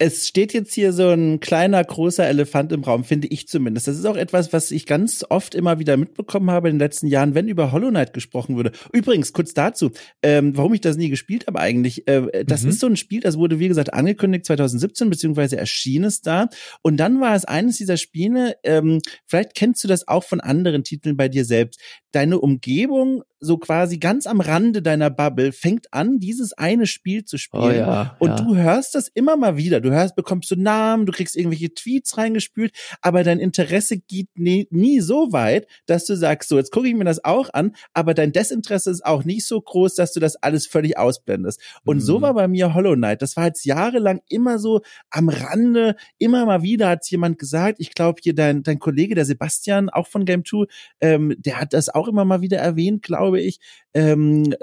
Es 0.00 0.28
steht 0.28 0.52
jetzt 0.52 0.74
hier 0.74 0.92
so 0.92 1.08
ein 1.08 1.40
kleiner, 1.40 1.82
großer 1.82 2.24
Elefant 2.24 2.70
im 2.72 2.84
Raum, 2.84 3.02
finde 3.02 3.26
ich 3.26 3.48
zumindest. 3.48 3.88
Das 3.88 3.98
ist 3.98 4.04
auch 4.04 4.16
etwas, 4.16 4.52
was 4.52 4.70
ich 4.70 4.86
ganz 4.86 5.24
oft 5.28 5.56
immer 5.56 5.80
wieder 5.80 5.96
mitbekommen 5.96 6.52
habe 6.52 6.68
in 6.68 6.76
den 6.76 6.80
letzten 6.80 7.08
Jahren, 7.08 7.34
wenn 7.34 7.48
über 7.48 7.72
Hollow 7.72 7.88
Knight 7.90 8.12
gesprochen 8.12 8.54
wurde. 8.54 8.70
Übrigens, 8.92 9.32
kurz 9.32 9.54
dazu, 9.54 9.90
ähm, 10.22 10.56
warum 10.56 10.72
ich 10.74 10.80
das 10.80 10.96
nie 10.96 11.08
gespielt 11.08 11.48
habe 11.48 11.58
eigentlich. 11.58 12.06
Äh, 12.06 12.44
das 12.44 12.62
mhm. 12.62 12.68
ist 12.68 12.80
so 12.80 12.86
ein 12.86 12.96
Spiel, 12.96 13.20
das 13.20 13.38
wurde, 13.38 13.58
wie 13.58 13.66
gesagt, 13.66 13.92
angekündigt 13.92 14.46
2017, 14.46 15.10
beziehungsweise 15.10 15.56
erschien 15.56 16.04
es 16.04 16.20
da. 16.20 16.48
Und 16.82 16.96
dann 16.98 17.20
war 17.20 17.34
es 17.34 17.44
eines 17.44 17.78
dieser 17.78 17.96
Spiele, 17.96 18.56
ähm, 18.62 19.00
vielleicht 19.26 19.56
kennst 19.56 19.82
du 19.82 19.88
das 19.88 20.06
auch 20.06 20.22
von 20.22 20.40
anderen 20.40 20.84
Titeln 20.84 21.16
bei 21.16 21.28
dir 21.28 21.44
selbst. 21.44 21.80
Deine 22.12 22.38
Umgebung 22.38 23.24
so 23.40 23.58
quasi 23.58 23.98
ganz 23.98 24.26
am 24.26 24.40
Rande 24.40 24.82
deiner 24.82 25.10
Bubble 25.10 25.52
fängt 25.52 25.92
an, 25.92 26.18
dieses 26.18 26.52
eine 26.52 26.86
Spiel 26.86 27.24
zu 27.24 27.38
spielen. 27.38 27.62
Oh 27.62 27.70
ja, 27.70 28.16
und 28.18 28.30
ja. 28.30 28.36
du 28.36 28.56
hörst 28.56 28.94
das 28.94 29.08
immer 29.08 29.36
mal 29.38 29.56
wieder. 29.56 29.80
Du 29.80 29.90
hörst, 29.90 30.16
bekommst 30.16 30.50
du 30.50 30.56
Namen, 30.56 31.06
du 31.06 31.12
kriegst 31.12 31.36
irgendwelche 31.36 31.72
Tweets 31.72 32.18
reingespült, 32.18 32.72
aber 33.00 33.22
dein 33.24 33.38
Interesse 33.38 33.98
geht 33.98 34.28
nie, 34.34 34.68
nie 34.70 35.00
so 35.00 35.32
weit, 35.32 35.66
dass 35.86 36.04
du 36.04 36.16
sagst, 36.16 36.48
so, 36.48 36.58
jetzt 36.58 36.72
gucke 36.72 36.88
ich 36.88 36.94
mir 36.94 37.04
das 37.04 37.24
auch 37.24 37.48
an, 37.52 37.74
aber 37.94 38.14
dein 38.14 38.32
Desinteresse 38.32 38.90
ist 38.90 39.04
auch 39.04 39.24
nicht 39.24 39.46
so 39.46 39.60
groß, 39.60 39.94
dass 39.94 40.12
du 40.12 40.20
das 40.20 40.36
alles 40.36 40.66
völlig 40.66 40.98
ausblendest. 40.98 41.60
Und 41.84 41.98
mhm. 41.98 42.02
so 42.02 42.22
war 42.22 42.34
bei 42.34 42.48
mir 42.48 42.74
Hollow 42.74 42.94
Knight. 42.94 43.22
Das 43.22 43.36
war 43.36 43.46
jetzt 43.46 43.64
jahrelang 43.64 44.20
immer 44.28 44.58
so 44.58 44.82
am 45.10 45.28
Rande, 45.28 45.96
immer 46.18 46.44
mal 46.46 46.62
wieder 46.62 46.88
hat 46.88 47.08
jemand 47.10 47.38
gesagt, 47.38 47.76
ich 47.80 47.94
glaube 47.94 48.20
hier 48.22 48.34
dein, 48.34 48.62
dein 48.62 48.78
Kollege, 48.78 49.14
der 49.14 49.24
Sebastian, 49.24 49.88
auch 49.88 50.06
von 50.06 50.24
Game 50.24 50.44
2, 50.44 50.66
ähm, 51.00 51.34
der 51.38 51.60
hat 51.60 51.72
das 51.72 51.88
auch 51.88 52.08
immer 52.08 52.24
mal 52.24 52.40
wieder 52.40 52.58
erwähnt, 52.58 53.02
glaube 53.02 53.40
ich. 53.40 53.60
Ähm, 53.94 54.54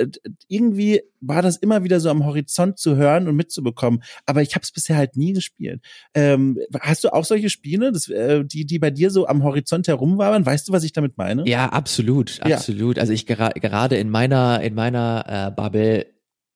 irgendwie 0.47 1.01
war 1.21 1.41
das 1.41 1.57
immer 1.57 1.83
wieder 1.83 1.99
so 1.99 2.09
am 2.09 2.25
Horizont 2.25 2.77
zu 2.77 2.95
hören 2.95 3.27
und 3.27 3.35
mitzubekommen. 3.35 4.03
Aber 4.25 4.41
ich 4.41 4.55
habe 4.55 4.64
es 4.65 4.71
bisher 4.71 4.97
halt 4.97 5.15
nie 5.15 5.33
gespielt. 5.33 5.81
Ähm, 6.13 6.59
hast 6.81 7.03
du 7.03 7.13
auch 7.13 7.25
solche 7.25 7.49
Spiele, 7.49 7.91
das, 7.91 8.07
äh, 8.09 8.43
die, 8.43 8.65
die 8.65 8.79
bei 8.79 8.91
dir 8.91 9.09
so 9.11 9.27
am 9.27 9.43
Horizont 9.43 9.87
herum 9.87 10.17
waren? 10.17 10.45
Weißt 10.45 10.67
du, 10.67 10.73
was 10.73 10.83
ich 10.83 10.93
damit 10.93 11.17
meine? 11.17 11.47
Ja, 11.47 11.69
absolut, 11.69 12.39
absolut. 12.41 12.97
Ja. 12.97 13.01
Also 13.01 13.13
ich 13.13 13.25
gera 13.25 13.49
gerade 13.49 13.97
in 13.97 14.09
meiner 14.09 14.61
in 14.61 14.73
meiner 14.73 15.25
äh, 15.27 15.51
Bubble 15.51 16.05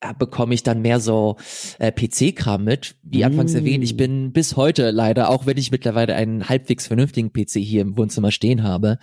äh, 0.02 0.14
bekomme 0.18 0.54
ich 0.54 0.64
dann 0.64 0.82
mehr 0.82 1.02
so 1.02 1.36
äh, 1.78 1.92
PC-Kram 1.92 2.64
mit. 2.64 2.96
Wie 3.04 3.26
anfangs 3.26 3.54
mm. 3.54 3.58
erwähnt, 3.58 3.84
ich 3.84 3.98
bin 3.98 4.32
bis 4.32 4.56
heute 4.56 4.92
leider, 4.92 5.30
auch 5.30 5.46
wenn 5.46 5.58
ich 5.58 5.72
mittlerweile 5.72 6.16
einen 6.16 6.48
halbwegs 6.48 6.88
vernünftigen 6.88 7.34
PC 7.34 7.60
hier 7.60 7.82
im 7.82 7.98
Wohnzimmer 7.98 8.32
stehen 8.32 8.64
habe, 8.64 8.98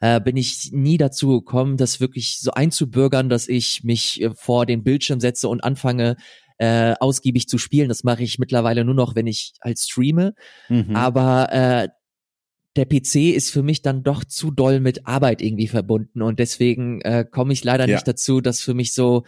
äh, 0.00 0.20
bin 0.20 0.36
ich 0.36 0.70
nie 0.72 0.96
dazu 0.96 1.28
gekommen, 1.28 1.76
das 1.76 2.00
wirklich 2.00 2.40
so 2.40 2.50
einzubürgern, 2.50 3.28
dass 3.28 3.46
ich 3.46 3.84
mich 3.84 4.22
äh, 4.22 4.30
vor 4.34 4.66
den 4.66 4.82
Bildschirm 4.82 5.20
setze 5.20 5.48
und 5.48 5.62
anfange, 5.62 6.16
äh, 6.60 6.94
ausgiebig 7.00 7.48
zu 7.48 7.56
spielen. 7.56 7.88
Das 7.88 8.04
mache 8.04 8.22
ich 8.22 8.38
mittlerweile 8.38 8.84
nur 8.84 8.94
noch, 8.94 9.14
wenn 9.14 9.26
ich 9.26 9.54
halt 9.64 9.78
streame. 9.78 10.34
Mhm. 10.68 10.94
Aber 10.94 11.50
äh, 11.52 11.88
der 12.76 12.84
PC 12.84 13.34
ist 13.34 13.50
für 13.50 13.62
mich 13.62 13.80
dann 13.80 14.02
doch 14.02 14.24
zu 14.24 14.50
doll 14.50 14.78
mit 14.78 15.06
Arbeit 15.06 15.40
irgendwie 15.40 15.68
verbunden 15.68 16.22
und 16.22 16.38
deswegen 16.38 17.00
äh, 17.00 17.24
komme 17.28 17.52
ich 17.52 17.64
leider 17.64 17.88
ja. 17.88 17.96
nicht 17.96 18.06
dazu, 18.06 18.40
dass 18.40 18.60
für 18.60 18.74
mich 18.74 18.92
so 18.92 19.24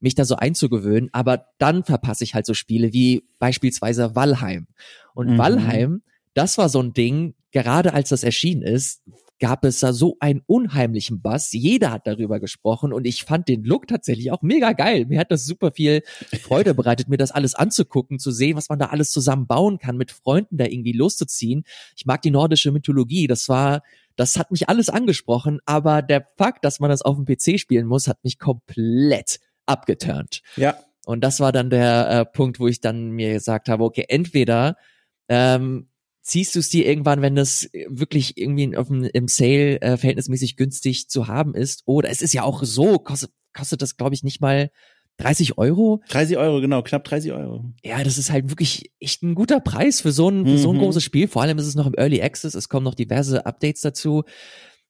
mich 0.00 0.14
da 0.14 0.24
so 0.24 0.36
einzugewöhnen, 0.36 1.10
aber 1.12 1.46
dann 1.58 1.82
verpasse 1.82 2.22
ich 2.22 2.34
halt 2.34 2.46
so 2.46 2.54
Spiele 2.54 2.92
wie 2.92 3.24
beispielsweise 3.38 4.14
Valheim. 4.14 4.68
Und 5.14 5.32
mhm. 5.32 5.38
Valheim, 5.38 6.02
das 6.34 6.56
war 6.56 6.68
so 6.68 6.80
ein 6.80 6.92
Ding, 6.92 7.34
gerade 7.50 7.94
als 7.94 8.10
das 8.10 8.22
erschienen 8.22 8.62
ist, 8.62 9.02
gab 9.38 9.64
es 9.64 9.80
da 9.80 9.92
so 9.92 10.16
einen 10.20 10.42
unheimlichen 10.46 11.20
Bass. 11.20 11.52
Jeder 11.52 11.90
hat 11.90 12.06
darüber 12.06 12.40
gesprochen 12.40 12.92
und 12.92 13.06
ich 13.06 13.24
fand 13.24 13.48
den 13.48 13.64
Look 13.64 13.86
tatsächlich 13.86 14.32
auch 14.32 14.42
mega 14.42 14.72
geil. 14.72 15.06
Mir 15.06 15.20
hat 15.20 15.30
das 15.30 15.44
super 15.44 15.72
viel 15.72 16.02
Freude 16.42 16.74
bereitet, 16.74 17.08
mir 17.08 17.18
das 17.18 17.32
alles 17.32 17.54
anzugucken, 17.54 18.18
zu 18.18 18.30
sehen, 18.30 18.56
was 18.56 18.68
man 18.68 18.78
da 18.78 18.86
alles 18.86 19.10
zusammen 19.10 19.46
bauen 19.46 19.78
kann, 19.78 19.96
mit 19.96 20.10
Freunden 20.10 20.56
da 20.56 20.64
irgendwie 20.64 20.92
loszuziehen. 20.92 21.64
Ich 21.96 22.06
mag 22.06 22.22
die 22.22 22.30
nordische 22.30 22.72
Mythologie. 22.72 23.26
Das 23.26 23.48
war, 23.48 23.82
das 24.16 24.38
hat 24.38 24.50
mich 24.50 24.68
alles 24.68 24.88
angesprochen, 24.88 25.60
aber 25.66 26.02
der 26.02 26.26
Fakt, 26.36 26.64
dass 26.64 26.80
man 26.80 26.90
das 26.90 27.02
auf 27.02 27.16
dem 27.16 27.26
PC 27.26 27.60
spielen 27.60 27.86
muss, 27.86 28.08
hat 28.08 28.24
mich 28.24 28.38
komplett 28.38 29.40
abgeturnt. 29.66 30.42
Ja. 30.56 30.76
Und 31.04 31.22
das 31.22 31.40
war 31.40 31.52
dann 31.52 31.70
der 31.70 32.10
äh, 32.10 32.24
Punkt, 32.24 32.58
wo 32.58 32.66
ich 32.66 32.80
dann 32.80 33.10
mir 33.10 33.34
gesagt 33.34 33.68
habe, 33.68 33.84
okay, 33.84 34.06
entweder 34.08 34.76
ähm, 35.28 35.88
ziehst 36.26 36.56
du 36.56 36.58
es 36.58 36.68
dir 36.68 36.86
irgendwann, 36.86 37.22
wenn 37.22 37.36
das 37.36 37.70
wirklich 37.88 38.36
irgendwie 38.36 38.76
auf 38.76 38.88
dem, 38.88 39.04
im 39.04 39.28
Sale 39.28 39.80
äh, 39.80 39.96
verhältnismäßig 39.96 40.56
günstig 40.56 41.08
zu 41.08 41.28
haben 41.28 41.54
ist, 41.54 41.82
oder 41.86 42.10
es 42.10 42.20
ist 42.20 42.34
ja 42.34 42.42
auch 42.42 42.64
so, 42.64 42.98
kostet, 42.98 43.30
kostet 43.54 43.80
das, 43.80 43.96
glaube 43.96 44.14
ich, 44.14 44.24
nicht 44.24 44.40
mal 44.40 44.70
30 45.18 45.56
Euro? 45.56 46.02
30 46.08 46.36
Euro, 46.36 46.60
genau, 46.60 46.82
knapp 46.82 47.04
30 47.04 47.32
Euro. 47.32 47.64
Ja, 47.84 48.02
das 48.02 48.18
ist 48.18 48.32
halt 48.32 48.50
wirklich 48.50 48.90
echt 48.98 49.22
ein 49.22 49.36
guter 49.36 49.60
Preis 49.60 50.00
für 50.00 50.10
so 50.10 50.28
ein, 50.28 50.44
für 50.44 50.52
mhm. 50.52 50.58
so 50.58 50.70
ein 50.72 50.76
mhm. 50.76 50.80
großes 50.80 51.04
Spiel. 51.04 51.28
Vor 51.28 51.42
allem 51.42 51.58
ist 51.58 51.66
es 51.66 51.76
noch 51.76 51.86
im 51.86 51.94
Early 51.94 52.20
Access, 52.20 52.54
es 52.54 52.68
kommen 52.68 52.84
noch 52.84 52.96
diverse 52.96 53.46
Updates 53.46 53.82
dazu. 53.82 54.24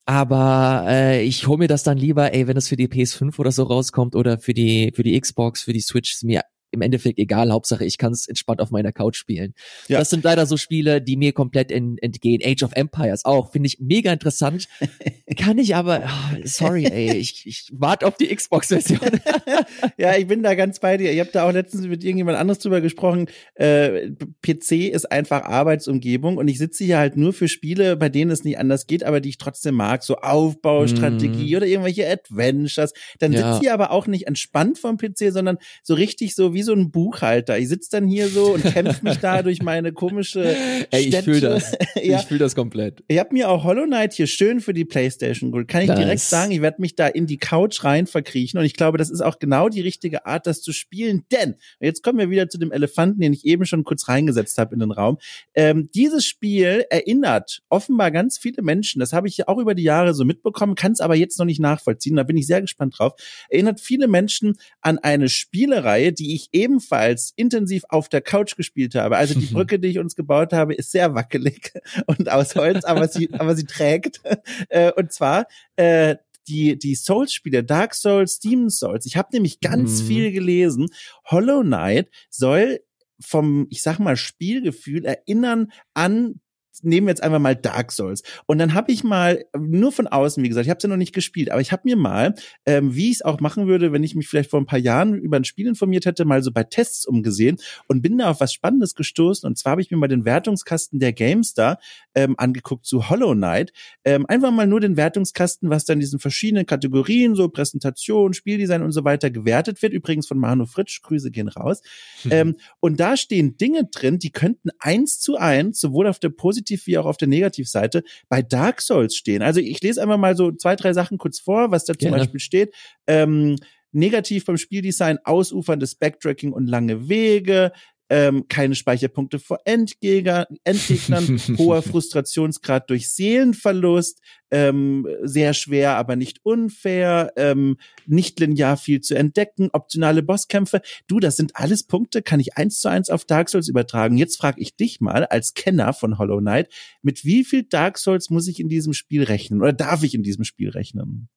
Aber 0.06 0.86
äh, 0.88 1.22
ich 1.22 1.46
hole 1.46 1.58
mir 1.58 1.68
das 1.68 1.82
dann 1.82 1.98
lieber, 1.98 2.32
ey, 2.32 2.46
wenn 2.46 2.56
es 2.56 2.68
für 2.68 2.76
die 2.76 2.88
PS5 2.88 3.38
oder 3.38 3.52
so 3.52 3.64
rauskommt 3.64 4.16
oder 4.16 4.38
für 4.38 4.54
die 4.54 4.92
für 4.94 5.02
die 5.02 5.20
Xbox, 5.20 5.62
für 5.62 5.72
die 5.72 5.80
Switch, 5.80 6.14
ist 6.14 6.24
mir 6.24 6.42
im 6.76 6.82
Endeffekt 6.82 7.18
egal. 7.18 7.50
Hauptsache, 7.50 7.84
ich 7.84 7.98
kann 7.98 8.12
es 8.12 8.28
entspannt 8.28 8.60
auf 8.60 8.70
meiner 8.70 8.92
Couch 8.92 9.16
spielen. 9.16 9.54
Ja. 9.88 9.98
Das 9.98 10.10
sind 10.10 10.24
leider 10.24 10.46
so 10.46 10.56
Spiele, 10.56 11.02
die 11.02 11.16
mir 11.16 11.32
komplett 11.32 11.72
in, 11.72 11.98
entgehen. 11.98 12.40
Age 12.44 12.62
of 12.62 12.72
Empires 12.74 13.24
auch, 13.24 13.52
finde 13.52 13.66
ich 13.66 13.80
mega 13.80 14.12
interessant. 14.12 14.68
kann 15.36 15.58
ich 15.58 15.74
aber, 15.74 16.04
oh, 16.04 16.36
sorry, 16.44 16.84
ey, 16.84 17.16
ich, 17.16 17.46
ich 17.46 17.70
warte 17.72 18.06
auf 18.06 18.16
die 18.16 18.34
Xbox-Version. 18.34 19.20
ja, 19.96 20.16
ich 20.16 20.26
bin 20.26 20.42
da 20.42 20.54
ganz 20.54 20.78
bei 20.78 20.96
dir. 20.96 21.12
Ich 21.12 21.20
habe 21.20 21.30
da 21.32 21.48
auch 21.48 21.52
letztens 21.52 21.86
mit 21.86 22.04
irgendjemand 22.04 22.38
anderes 22.38 22.58
drüber 22.58 22.80
gesprochen. 22.80 23.26
Äh, 23.54 24.10
PC 24.42 24.92
ist 24.92 25.10
einfach 25.10 25.42
Arbeitsumgebung 25.42 26.36
und 26.36 26.48
ich 26.48 26.58
sitze 26.58 26.84
hier 26.84 26.98
halt 26.98 27.16
nur 27.16 27.32
für 27.32 27.48
Spiele, 27.48 27.96
bei 27.96 28.08
denen 28.08 28.30
es 28.30 28.44
nicht 28.44 28.58
anders 28.58 28.86
geht, 28.86 29.04
aber 29.04 29.20
die 29.20 29.30
ich 29.30 29.38
trotzdem 29.38 29.74
mag. 29.74 30.02
So 30.02 30.16
Aufbaustrategie 30.16 31.54
mm. 31.54 31.56
oder 31.56 31.66
irgendwelche 31.66 32.08
Adventures. 32.08 32.92
Dann 33.18 33.32
ja. 33.32 33.54
sitze 33.54 33.66
ich 33.66 33.72
aber 33.72 33.90
auch 33.90 34.06
nicht 34.06 34.26
entspannt 34.26 34.78
vom 34.78 34.96
PC, 34.96 35.32
sondern 35.32 35.58
so 35.82 35.94
richtig 35.94 36.34
so 36.34 36.54
wie 36.54 36.62
so 36.66 36.74
ein 36.74 36.90
Buchhalter. 36.90 37.58
Ich 37.58 37.68
sitze 37.68 37.90
dann 37.92 38.06
hier 38.06 38.28
so 38.28 38.52
und 38.52 38.62
kämpfe 38.62 39.02
mich 39.02 39.16
da 39.18 39.42
durch 39.42 39.62
meine 39.62 39.92
komische 39.92 40.54
Ey, 40.90 41.06
ich 41.06 41.16
fühle 41.18 41.40
das. 41.40 41.72
ja. 41.94 42.20
Ich 42.20 42.26
fühle 42.26 42.40
das 42.40 42.54
komplett. 42.54 43.02
Ich 43.08 43.18
habe 43.18 43.32
mir 43.32 43.48
auch 43.48 43.64
Hollow 43.64 43.86
Knight 43.86 44.12
hier 44.12 44.26
schön 44.26 44.60
für 44.60 44.74
die 44.74 44.84
Playstation 44.84 45.50
geholt. 45.50 45.68
Kann 45.68 45.82
ich 45.82 45.88
das. 45.88 45.98
direkt 45.98 46.20
sagen, 46.20 46.52
ich 46.52 46.60
werde 46.60 46.80
mich 46.80 46.94
da 46.94 47.06
in 47.06 47.26
die 47.26 47.38
Couch 47.38 47.82
rein 47.84 48.06
verkriechen 48.06 48.58
und 48.58 48.66
ich 48.66 48.74
glaube, 48.74 48.98
das 48.98 49.10
ist 49.10 49.22
auch 49.22 49.38
genau 49.38 49.68
die 49.68 49.80
richtige 49.80 50.26
Art, 50.26 50.46
das 50.46 50.60
zu 50.60 50.72
spielen. 50.72 51.24
Denn, 51.32 51.54
jetzt 51.80 52.02
kommen 52.02 52.18
wir 52.18 52.30
wieder 52.30 52.48
zu 52.48 52.58
dem 52.58 52.72
Elefanten, 52.72 53.20
den 53.20 53.32
ich 53.32 53.46
eben 53.46 53.64
schon 53.64 53.84
kurz 53.84 54.08
reingesetzt 54.08 54.58
habe 54.58 54.74
in 54.74 54.80
den 54.80 54.90
Raum. 54.90 55.18
Ähm, 55.54 55.88
dieses 55.94 56.26
Spiel 56.26 56.84
erinnert 56.90 57.62
offenbar 57.68 58.10
ganz 58.10 58.38
viele 58.38 58.62
Menschen, 58.62 59.00
das 59.00 59.12
habe 59.12 59.28
ich 59.28 59.38
ja 59.38 59.48
auch 59.48 59.58
über 59.58 59.74
die 59.74 59.82
Jahre 59.82 60.14
so 60.14 60.24
mitbekommen, 60.24 60.74
kann 60.74 60.92
es 60.92 61.00
aber 61.00 61.14
jetzt 61.14 61.38
noch 61.38 61.46
nicht 61.46 61.60
nachvollziehen, 61.60 62.16
da 62.16 62.22
bin 62.22 62.36
ich 62.36 62.46
sehr 62.46 62.60
gespannt 62.60 62.98
drauf, 62.98 63.12
erinnert 63.48 63.80
viele 63.80 64.08
Menschen 64.08 64.56
an 64.80 64.98
eine 64.98 65.28
Spielereihe, 65.28 66.12
die 66.12 66.34
ich 66.34 66.48
ebenfalls 66.56 67.32
intensiv 67.36 67.84
auf 67.90 68.08
der 68.08 68.22
Couch 68.22 68.56
gespielt 68.56 68.94
habe. 68.94 69.16
Also 69.16 69.38
die 69.38 69.46
Brücke, 69.52 69.78
die 69.78 69.88
ich 69.88 69.98
uns 69.98 70.16
gebaut 70.16 70.52
habe, 70.52 70.74
ist 70.74 70.90
sehr 70.90 71.14
wackelig 71.14 71.72
und 72.06 72.30
aus 72.30 72.54
Holz, 72.56 72.84
aber 72.84 73.06
sie, 73.08 73.32
aber 73.32 73.54
sie 73.54 73.64
trägt. 73.64 74.20
Äh, 74.68 74.92
und 74.92 75.12
zwar 75.12 75.46
äh, 75.76 76.16
die, 76.48 76.78
die 76.78 76.94
Souls-Spiele, 76.94 77.62
Dark 77.62 77.94
Souls, 77.94 78.38
Demon 78.38 78.70
Souls. 78.70 79.04
Ich 79.04 79.16
habe 79.16 79.28
nämlich 79.32 79.60
ganz 79.60 80.02
mhm. 80.02 80.06
viel 80.06 80.32
gelesen. 80.32 80.88
Hollow 81.26 81.62
Knight 81.62 82.08
soll 82.30 82.80
vom, 83.20 83.66
ich 83.70 83.82
sag 83.82 83.98
mal, 83.98 84.16
Spielgefühl 84.16 85.04
erinnern 85.04 85.72
an 85.94 86.40
nehmen 86.82 87.06
wir 87.06 87.10
jetzt 87.10 87.22
einfach 87.22 87.38
mal 87.38 87.56
Dark 87.56 87.92
Souls. 87.92 88.22
Und 88.46 88.58
dann 88.58 88.74
habe 88.74 88.92
ich 88.92 89.04
mal, 89.04 89.44
nur 89.56 89.92
von 89.92 90.06
außen, 90.06 90.42
wie 90.42 90.48
gesagt, 90.48 90.66
ich 90.66 90.70
habe 90.70 90.78
es 90.78 90.82
ja 90.82 90.88
noch 90.88 90.96
nicht 90.96 91.14
gespielt, 91.14 91.50
aber 91.50 91.60
ich 91.60 91.72
habe 91.72 91.82
mir 91.84 91.96
mal, 91.96 92.34
ähm, 92.64 92.94
wie 92.94 93.10
ich 93.10 93.16
es 93.16 93.22
auch 93.22 93.40
machen 93.40 93.66
würde, 93.66 93.92
wenn 93.92 94.04
ich 94.04 94.14
mich 94.14 94.28
vielleicht 94.28 94.50
vor 94.50 94.60
ein 94.60 94.66
paar 94.66 94.78
Jahren 94.78 95.14
über 95.14 95.36
ein 95.36 95.44
Spiel 95.44 95.66
informiert 95.66 96.06
hätte, 96.06 96.24
mal 96.24 96.42
so 96.42 96.52
bei 96.52 96.64
Tests 96.64 97.06
umgesehen 97.06 97.56
und 97.88 98.02
bin 98.02 98.18
da 98.18 98.30
auf 98.30 98.40
was 98.40 98.52
Spannendes 98.52 98.94
gestoßen. 98.94 99.46
Und 99.46 99.58
zwar 99.58 99.72
habe 99.72 99.82
ich 99.82 99.90
mir 99.90 99.96
mal 99.96 100.08
den 100.08 100.24
Wertungskasten 100.24 100.98
der 101.00 101.12
GameStar 101.12 101.78
ähm, 102.14 102.34
angeguckt 102.38 102.86
zu 102.86 103.08
Hollow 103.08 103.34
Knight. 103.34 103.72
Ähm, 104.04 104.26
einfach 104.26 104.50
mal 104.50 104.66
nur 104.66 104.80
den 104.80 104.96
Wertungskasten, 104.96 105.70
was 105.70 105.84
dann 105.84 106.00
diesen 106.00 106.18
verschiedenen 106.18 106.66
Kategorien, 106.66 107.34
so 107.34 107.48
Präsentation, 107.48 108.34
Spieldesign 108.34 108.82
und 108.82 108.92
so 108.92 109.04
weiter 109.04 109.30
gewertet 109.30 109.82
wird. 109.82 109.92
Übrigens 109.92 110.26
von 110.26 110.38
Manu 110.38 110.66
Fritsch, 110.66 111.02
Grüße 111.02 111.30
gehen 111.30 111.48
raus. 111.48 111.82
Mhm. 112.24 112.30
Ähm, 112.36 112.56
und 112.80 113.00
da 113.00 113.16
stehen 113.16 113.56
Dinge 113.56 113.84
drin, 113.90 114.18
die 114.18 114.30
könnten 114.30 114.68
eins 114.78 115.20
zu 115.20 115.36
eins, 115.36 115.80
sowohl 115.80 116.06
auf 116.06 116.18
der 116.18 116.28
positiven 116.28 116.65
Positiv- 116.66 116.86
wie 116.86 116.98
auch 116.98 117.06
auf 117.06 117.16
der 117.16 117.28
Negativseite 117.28 118.02
bei 118.28 118.42
Dark 118.42 118.80
Souls 118.80 119.16
stehen. 119.16 119.42
Also 119.42 119.60
ich 119.60 119.80
lese 119.80 120.02
einfach 120.02 120.18
mal 120.18 120.36
so 120.36 120.52
zwei, 120.52 120.76
drei 120.76 120.92
Sachen 120.92 121.18
kurz 121.18 121.38
vor, 121.40 121.70
was 121.70 121.84
da 121.84 121.94
zum 121.94 122.10
Gerne. 122.10 122.18
Beispiel 122.18 122.40
steht. 122.40 122.74
Ähm, 123.06 123.56
negativ 123.92 124.44
beim 124.44 124.56
Spieldesign 124.56 125.18
ausuferndes 125.24 125.94
Backtracking 125.94 126.52
und 126.52 126.66
lange 126.66 127.08
Wege, 127.08 127.72
ähm, 128.08 128.46
keine 128.48 128.74
Speicherpunkte 128.74 129.38
vor 129.38 129.60
Endgegner, 129.64 130.46
Endgegnern, 130.64 131.40
hoher 131.58 131.82
Frustrationsgrad 131.82 132.88
durch 132.88 133.08
Seelenverlust, 133.10 134.20
ähm, 134.50 135.06
sehr 135.22 135.54
schwer, 135.54 135.96
aber 135.96 136.14
nicht 136.14 136.44
unfair, 136.44 137.32
ähm, 137.36 137.78
nicht 138.06 138.38
linear 138.38 138.76
viel 138.76 139.00
zu 139.00 139.16
entdecken, 139.16 139.70
optionale 139.72 140.22
Bosskämpfe. 140.22 140.82
Du, 141.08 141.18
das 141.18 141.36
sind 141.36 141.56
alles 141.56 141.84
Punkte, 141.84 142.22
kann 142.22 142.38
ich 142.38 142.56
eins 142.56 142.78
zu 142.78 142.88
eins 142.88 143.10
auf 143.10 143.24
Dark 143.24 143.48
Souls 143.48 143.68
übertragen. 143.68 144.16
Jetzt 144.16 144.36
frage 144.36 144.60
ich 144.60 144.76
dich 144.76 145.00
mal 145.00 145.24
als 145.24 145.54
Kenner 145.54 145.92
von 145.92 146.18
Hollow 146.18 146.38
Knight, 146.38 146.72
mit 147.02 147.24
wie 147.24 147.44
viel 147.44 147.64
Dark 147.64 147.98
Souls 147.98 148.30
muss 148.30 148.46
ich 148.46 148.60
in 148.60 148.68
diesem 148.68 148.92
Spiel 148.92 149.24
rechnen 149.24 149.60
oder 149.60 149.72
darf 149.72 150.02
ich 150.04 150.14
in 150.14 150.22
diesem 150.22 150.44
Spiel 150.44 150.70
rechnen? 150.70 151.28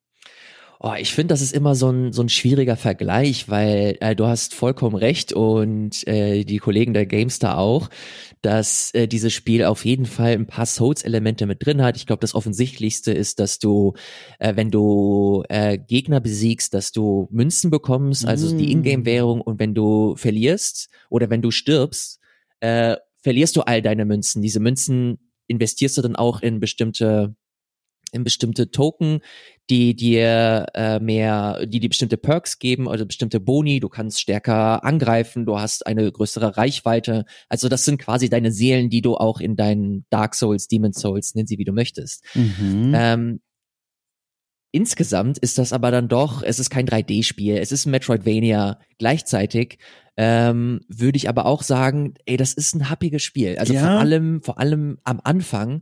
Oh, 0.82 0.94
ich 0.98 1.14
finde, 1.14 1.34
das 1.34 1.42
ist 1.42 1.52
immer 1.52 1.76
so 1.76 1.90
ein, 1.90 2.14
so 2.14 2.22
ein 2.22 2.30
schwieriger 2.30 2.78
Vergleich, 2.78 3.50
weil 3.50 3.98
äh, 4.00 4.16
du 4.16 4.28
hast 4.28 4.54
vollkommen 4.54 4.96
recht 4.96 5.34
und 5.34 6.08
äh, 6.08 6.46
die 6.46 6.60
Kollegen 6.60 6.94
der 6.94 7.06
Gamestar 7.06 7.58
auch, 7.58 7.90
dass 8.42 8.94
äh, 8.94 9.06
dieses 9.06 9.34
Spiel 9.34 9.66
auf 9.66 9.84
jeden 9.84 10.06
Fall 10.06 10.32
ein 10.32 10.48
paar 10.48 10.66
Souls-Elemente 10.66 11.48
mit 11.48 11.66
drin 11.66 11.82
hat. 11.82 11.98
Ich 11.98 12.06
glaube, 12.06 12.22
das 12.22 12.34
Offensichtlichste 12.34 13.12
ist, 13.12 13.42
dass 13.42 13.60
du, 13.60 13.94
äh, 14.40 14.56
wenn 14.56 14.72
du 14.72 15.44
äh, 15.50 15.78
Gegner 15.78 16.22
besiegst, 16.22 16.74
dass 16.74 16.94
du 16.94 17.28
Münzen 17.30 17.72
bekommst, 17.72 18.26
also 18.26 18.56
mm. 18.56 18.58
die 18.58 18.72
Ingame-Währung 18.72 19.42
und 19.42 19.60
wenn 19.60 19.74
du 19.74 20.16
verlierst 20.16 20.88
oder 21.10 21.30
wenn 21.30 21.42
du 21.42 21.52
stirbst, 21.52 22.22
äh, 22.62 22.96
verlierst 23.22 23.58
du 23.58 23.62
all 23.64 23.82
deine 23.82 24.06
Münzen. 24.06 24.42
Diese 24.42 24.62
Münzen 24.62 25.18
investierst 25.48 25.98
du 25.98 26.02
dann 26.04 26.16
auch 26.16 26.42
in 26.42 26.62
bestimmte 26.62 27.36
in 28.12 28.24
bestimmte 28.24 28.72
Token, 28.72 29.22
die 29.70 29.96
dir 29.96 30.66
äh, 30.74 31.00
mehr, 31.00 31.66
die 31.66 31.80
dir 31.80 31.90
bestimmte 31.90 32.18
Perks 32.18 32.60
geben 32.60 32.88
oder 32.88 33.06
bestimmte 33.06 33.40
Boni. 33.40 33.80
Du 33.80 33.90
kannst 33.90 34.20
stärker 34.20 34.84
angreifen, 34.84 35.46
du 35.46 35.60
hast 35.60 35.86
eine 35.86 36.12
größere 36.12 36.58
Reichweite. 36.58 37.26
Also 37.50 37.70
das 37.70 37.86
sind 37.86 38.00
quasi 38.00 38.30
deine 38.30 38.52
Seelen, 38.52 38.90
die 38.90 39.02
du 39.02 39.16
auch 39.16 39.40
in 39.40 39.56
deinen 39.56 40.06
Dark 40.10 40.36
Souls, 40.36 40.68
Demon 40.68 40.94
Souls, 40.94 41.36
nenn 41.36 41.48
sie 41.48 41.58
wie 41.60 41.66
du 41.66 41.74
möchtest. 41.74 42.24
Mhm. 42.34 42.94
Ähm, 42.96 43.40
insgesamt 44.72 45.38
ist 45.38 45.58
das 45.58 45.72
aber 45.72 45.92
dann 45.92 46.08
doch, 46.08 46.42
es 46.42 46.60
ist 46.60 46.70
kein 46.70 46.88
3D-Spiel, 46.88 47.58
es 47.58 47.72
ist 47.72 47.86
ein 47.86 47.92
Metroidvania. 47.92 48.80
Gleichzeitig 48.98 49.78
ähm, 50.18 50.82
würde 50.90 51.18
ich 51.18 51.30
aber 51.30 51.46
auch 51.46 51.64
sagen, 51.64 52.16
ey, 52.26 52.38
das 52.38 52.54
ist 52.54 52.76
ein 52.76 52.90
happiges 52.90 53.24
Spiel. 53.24 53.58
Also 53.58 53.74
ja. 53.74 53.82
vor 53.82 54.00
allem, 54.00 54.42
vor 54.42 54.60
allem 54.60 54.98
am 55.04 55.22
Anfang 55.24 55.82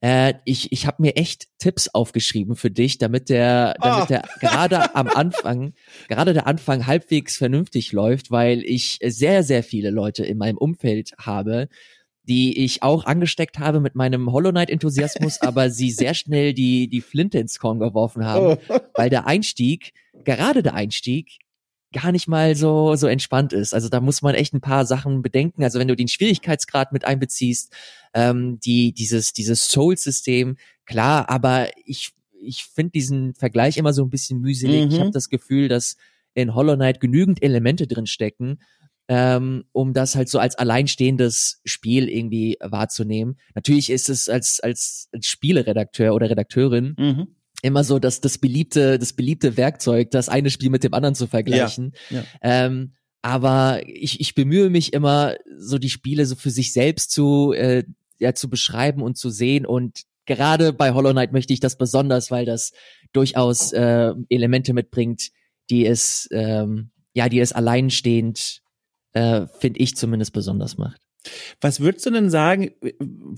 äh, 0.00 0.34
ich 0.44 0.72
ich 0.72 0.86
habe 0.86 1.02
mir 1.02 1.16
echt 1.16 1.48
Tipps 1.58 1.88
aufgeschrieben 1.88 2.56
für 2.56 2.70
dich, 2.70 2.98
damit 2.98 3.28
der, 3.28 3.74
damit 3.80 4.02
oh. 4.02 4.06
der 4.06 4.22
gerade 4.40 4.94
am 4.94 5.08
Anfang, 5.08 5.74
gerade 6.08 6.32
der 6.32 6.46
Anfang 6.46 6.86
halbwegs 6.86 7.36
vernünftig 7.36 7.92
läuft, 7.92 8.30
weil 8.30 8.62
ich 8.64 8.98
sehr, 9.04 9.42
sehr 9.42 9.62
viele 9.62 9.90
Leute 9.90 10.24
in 10.24 10.38
meinem 10.38 10.58
Umfeld 10.58 11.12
habe, 11.18 11.68
die 12.22 12.64
ich 12.64 12.82
auch 12.82 13.04
angesteckt 13.04 13.58
habe 13.58 13.80
mit 13.80 13.94
meinem 13.94 14.32
Hollow 14.32 14.50
Knight 14.50 14.70
Enthusiasmus, 14.70 15.40
aber 15.42 15.68
sie 15.70 15.90
sehr 15.90 16.14
schnell 16.14 16.54
die, 16.54 16.88
die 16.88 17.00
Flinte 17.00 17.38
ins 17.38 17.58
Korn 17.58 17.78
geworfen 17.78 18.24
haben, 18.24 18.58
oh. 18.68 18.78
weil 18.94 19.10
der 19.10 19.26
Einstieg, 19.26 19.92
gerade 20.24 20.62
der 20.62 20.74
Einstieg, 20.74 21.38
gar 21.92 22.12
nicht 22.12 22.28
mal 22.28 22.54
so, 22.54 22.94
so 22.94 23.06
entspannt 23.06 23.52
ist. 23.52 23.74
Also 23.74 23.88
da 23.88 24.00
muss 24.00 24.22
man 24.22 24.34
echt 24.34 24.54
ein 24.54 24.60
paar 24.60 24.86
Sachen 24.86 25.22
bedenken. 25.22 25.64
Also 25.64 25.78
wenn 25.78 25.88
du 25.88 25.96
den 25.96 26.08
Schwierigkeitsgrad 26.08 26.92
mit 26.92 27.04
einbeziehst, 27.04 27.72
ähm, 28.14 28.60
die, 28.60 28.92
dieses, 28.92 29.32
dieses 29.32 29.68
Soul-System, 29.68 30.56
klar, 30.86 31.28
aber 31.28 31.68
ich, 31.84 32.12
ich 32.40 32.64
finde 32.64 32.92
diesen 32.92 33.34
Vergleich 33.34 33.76
immer 33.76 33.92
so 33.92 34.04
ein 34.04 34.10
bisschen 34.10 34.40
mühselig. 34.40 34.86
Mhm. 34.86 34.92
Ich 34.92 35.00
habe 35.00 35.10
das 35.10 35.28
Gefühl, 35.28 35.68
dass 35.68 35.96
in 36.34 36.54
Hollow 36.54 36.76
Knight 36.76 37.00
genügend 37.00 37.42
Elemente 37.42 37.88
drin 37.88 38.06
stecken, 38.06 38.60
ähm, 39.08 39.64
um 39.72 39.92
das 39.92 40.14
halt 40.14 40.28
so 40.28 40.38
als 40.38 40.54
alleinstehendes 40.54 41.60
Spiel 41.64 42.08
irgendwie 42.08 42.56
wahrzunehmen. 42.60 43.36
Natürlich 43.56 43.90
ist 43.90 44.08
es 44.08 44.28
als, 44.28 44.60
als, 44.60 45.08
als 45.12 45.26
Spieleredakteur 45.26 46.14
oder 46.14 46.30
Redakteurin 46.30 46.94
mhm 46.96 47.28
immer 47.62 47.84
so 47.84 47.98
dass 47.98 48.20
das 48.20 48.38
beliebte, 48.38 48.98
das 48.98 49.12
beliebte 49.12 49.56
Werkzeug, 49.56 50.10
das 50.10 50.28
eine 50.28 50.50
Spiel 50.50 50.70
mit 50.70 50.84
dem 50.84 50.94
anderen 50.94 51.14
zu 51.14 51.26
vergleichen. 51.26 51.92
Ja, 52.10 52.18
ja. 52.18 52.24
Ähm, 52.42 52.94
aber 53.22 53.82
ich, 53.86 54.20
ich 54.20 54.34
bemühe 54.34 54.70
mich 54.70 54.92
immer, 54.92 55.36
so 55.58 55.78
die 55.78 55.90
Spiele 55.90 56.24
so 56.24 56.36
für 56.36 56.50
sich 56.50 56.72
selbst 56.72 57.10
zu, 57.10 57.52
äh, 57.52 57.84
ja, 58.18 58.34
zu 58.34 58.48
beschreiben 58.48 59.02
und 59.02 59.18
zu 59.18 59.30
sehen. 59.30 59.66
Und 59.66 60.02
gerade 60.24 60.72
bei 60.72 60.92
Hollow 60.92 61.12
Knight 61.12 61.32
möchte 61.32 61.52
ich 61.52 61.60
das 61.60 61.76
besonders, 61.76 62.30
weil 62.30 62.46
das 62.46 62.72
durchaus 63.12 63.72
äh, 63.72 64.14
Elemente 64.28 64.72
mitbringt, 64.72 65.30
die 65.68 65.86
es, 65.86 66.28
ähm, 66.32 66.90
ja, 67.12 67.28
die 67.28 67.40
es 67.40 67.52
alleinstehend, 67.52 68.62
äh, 69.12 69.46
finde 69.58 69.80
ich 69.80 69.96
zumindest 69.96 70.32
besonders 70.32 70.78
macht. 70.78 71.00
Was 71.60 71.80
würdest 71.80 72.06
du 72.06 72.10
denn 72.10 72.30
sagen, 72.30 72.70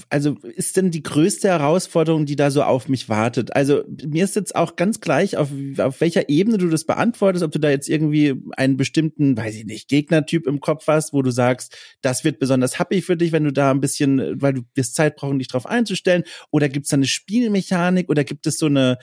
also 0.08 0.36
ist 0.42 0.76
denn 0.76 0.90
die 0.90 1.02
größte 1.02 1.48
Herausforderung, 1.48 2.26
die 2.26 2.36
da 2.36 2.50
so 2.50 2.62
auf 2.62 2.88
mich 2.88 3.08
wartet? 3.08 3.56
Also 3.56 3.82
mir 4.06 4.24
ist 4.24 4.36
jetzt 4.36 4.54
auch 4.54 4.76
ganz 4.76 5.00
gleich, 5.00 5.36
auf, 5.36 5.48
auf 5.78 6.00
welcher 6.00 6.28
Ebene 6.28 6.58
du 6.58 6.68
das 6.68 6.84
beantwortest, 6.84 7.44
ob 7.44 7.52
du 7.52 7.58
da 7.58 7.70
jetzt 7.70 7.88
irgendwie 7.88 8.34
einen 8.56 8.76
bestimmten, 8.76 9.36
weiß 9.36 9.56
ich 9.56 9.64
nicht, 9.64 9.88
Gegnertyp 9.88 10.46
im 10.46 10.60
Kopf 10.60 10.86
hast, 10.86 11.12
wo 11.12 11.22
du 11.22 11.30
sagst, 11.30 11.76
das 12.02 12.24
wird 12.24 12.38
besonders 12.38 12.78
happy 12.78 13.02
für 13.02 13.16
dich, 13.16 13.32
wenn 13.32 13.44
du 13.44 13.52
da 13.52 13.70
ein 13.70 13.80
bisschen, 13.80 14.40
weil 14.40 14.54
du 14.54 14.62
wirst 14.74 14.94
Zeit 14.94 15.16
brauchen, 15.16 15.38
dich 15.38 15.48
drauf 15.48 15.66
einzustellen, 15.66 16.24
oder 16.50 16.68
gibt 16.68 16.86
es 16.86 16.90
da 16.90 16.96
eine 16.96 17.06
Spielmechanik 17.06 18.08
oder 18.08 18.24
gibt 18.24 18.46
es 18.46 18.58
so 18.58 18.66
eine 18.66 18.98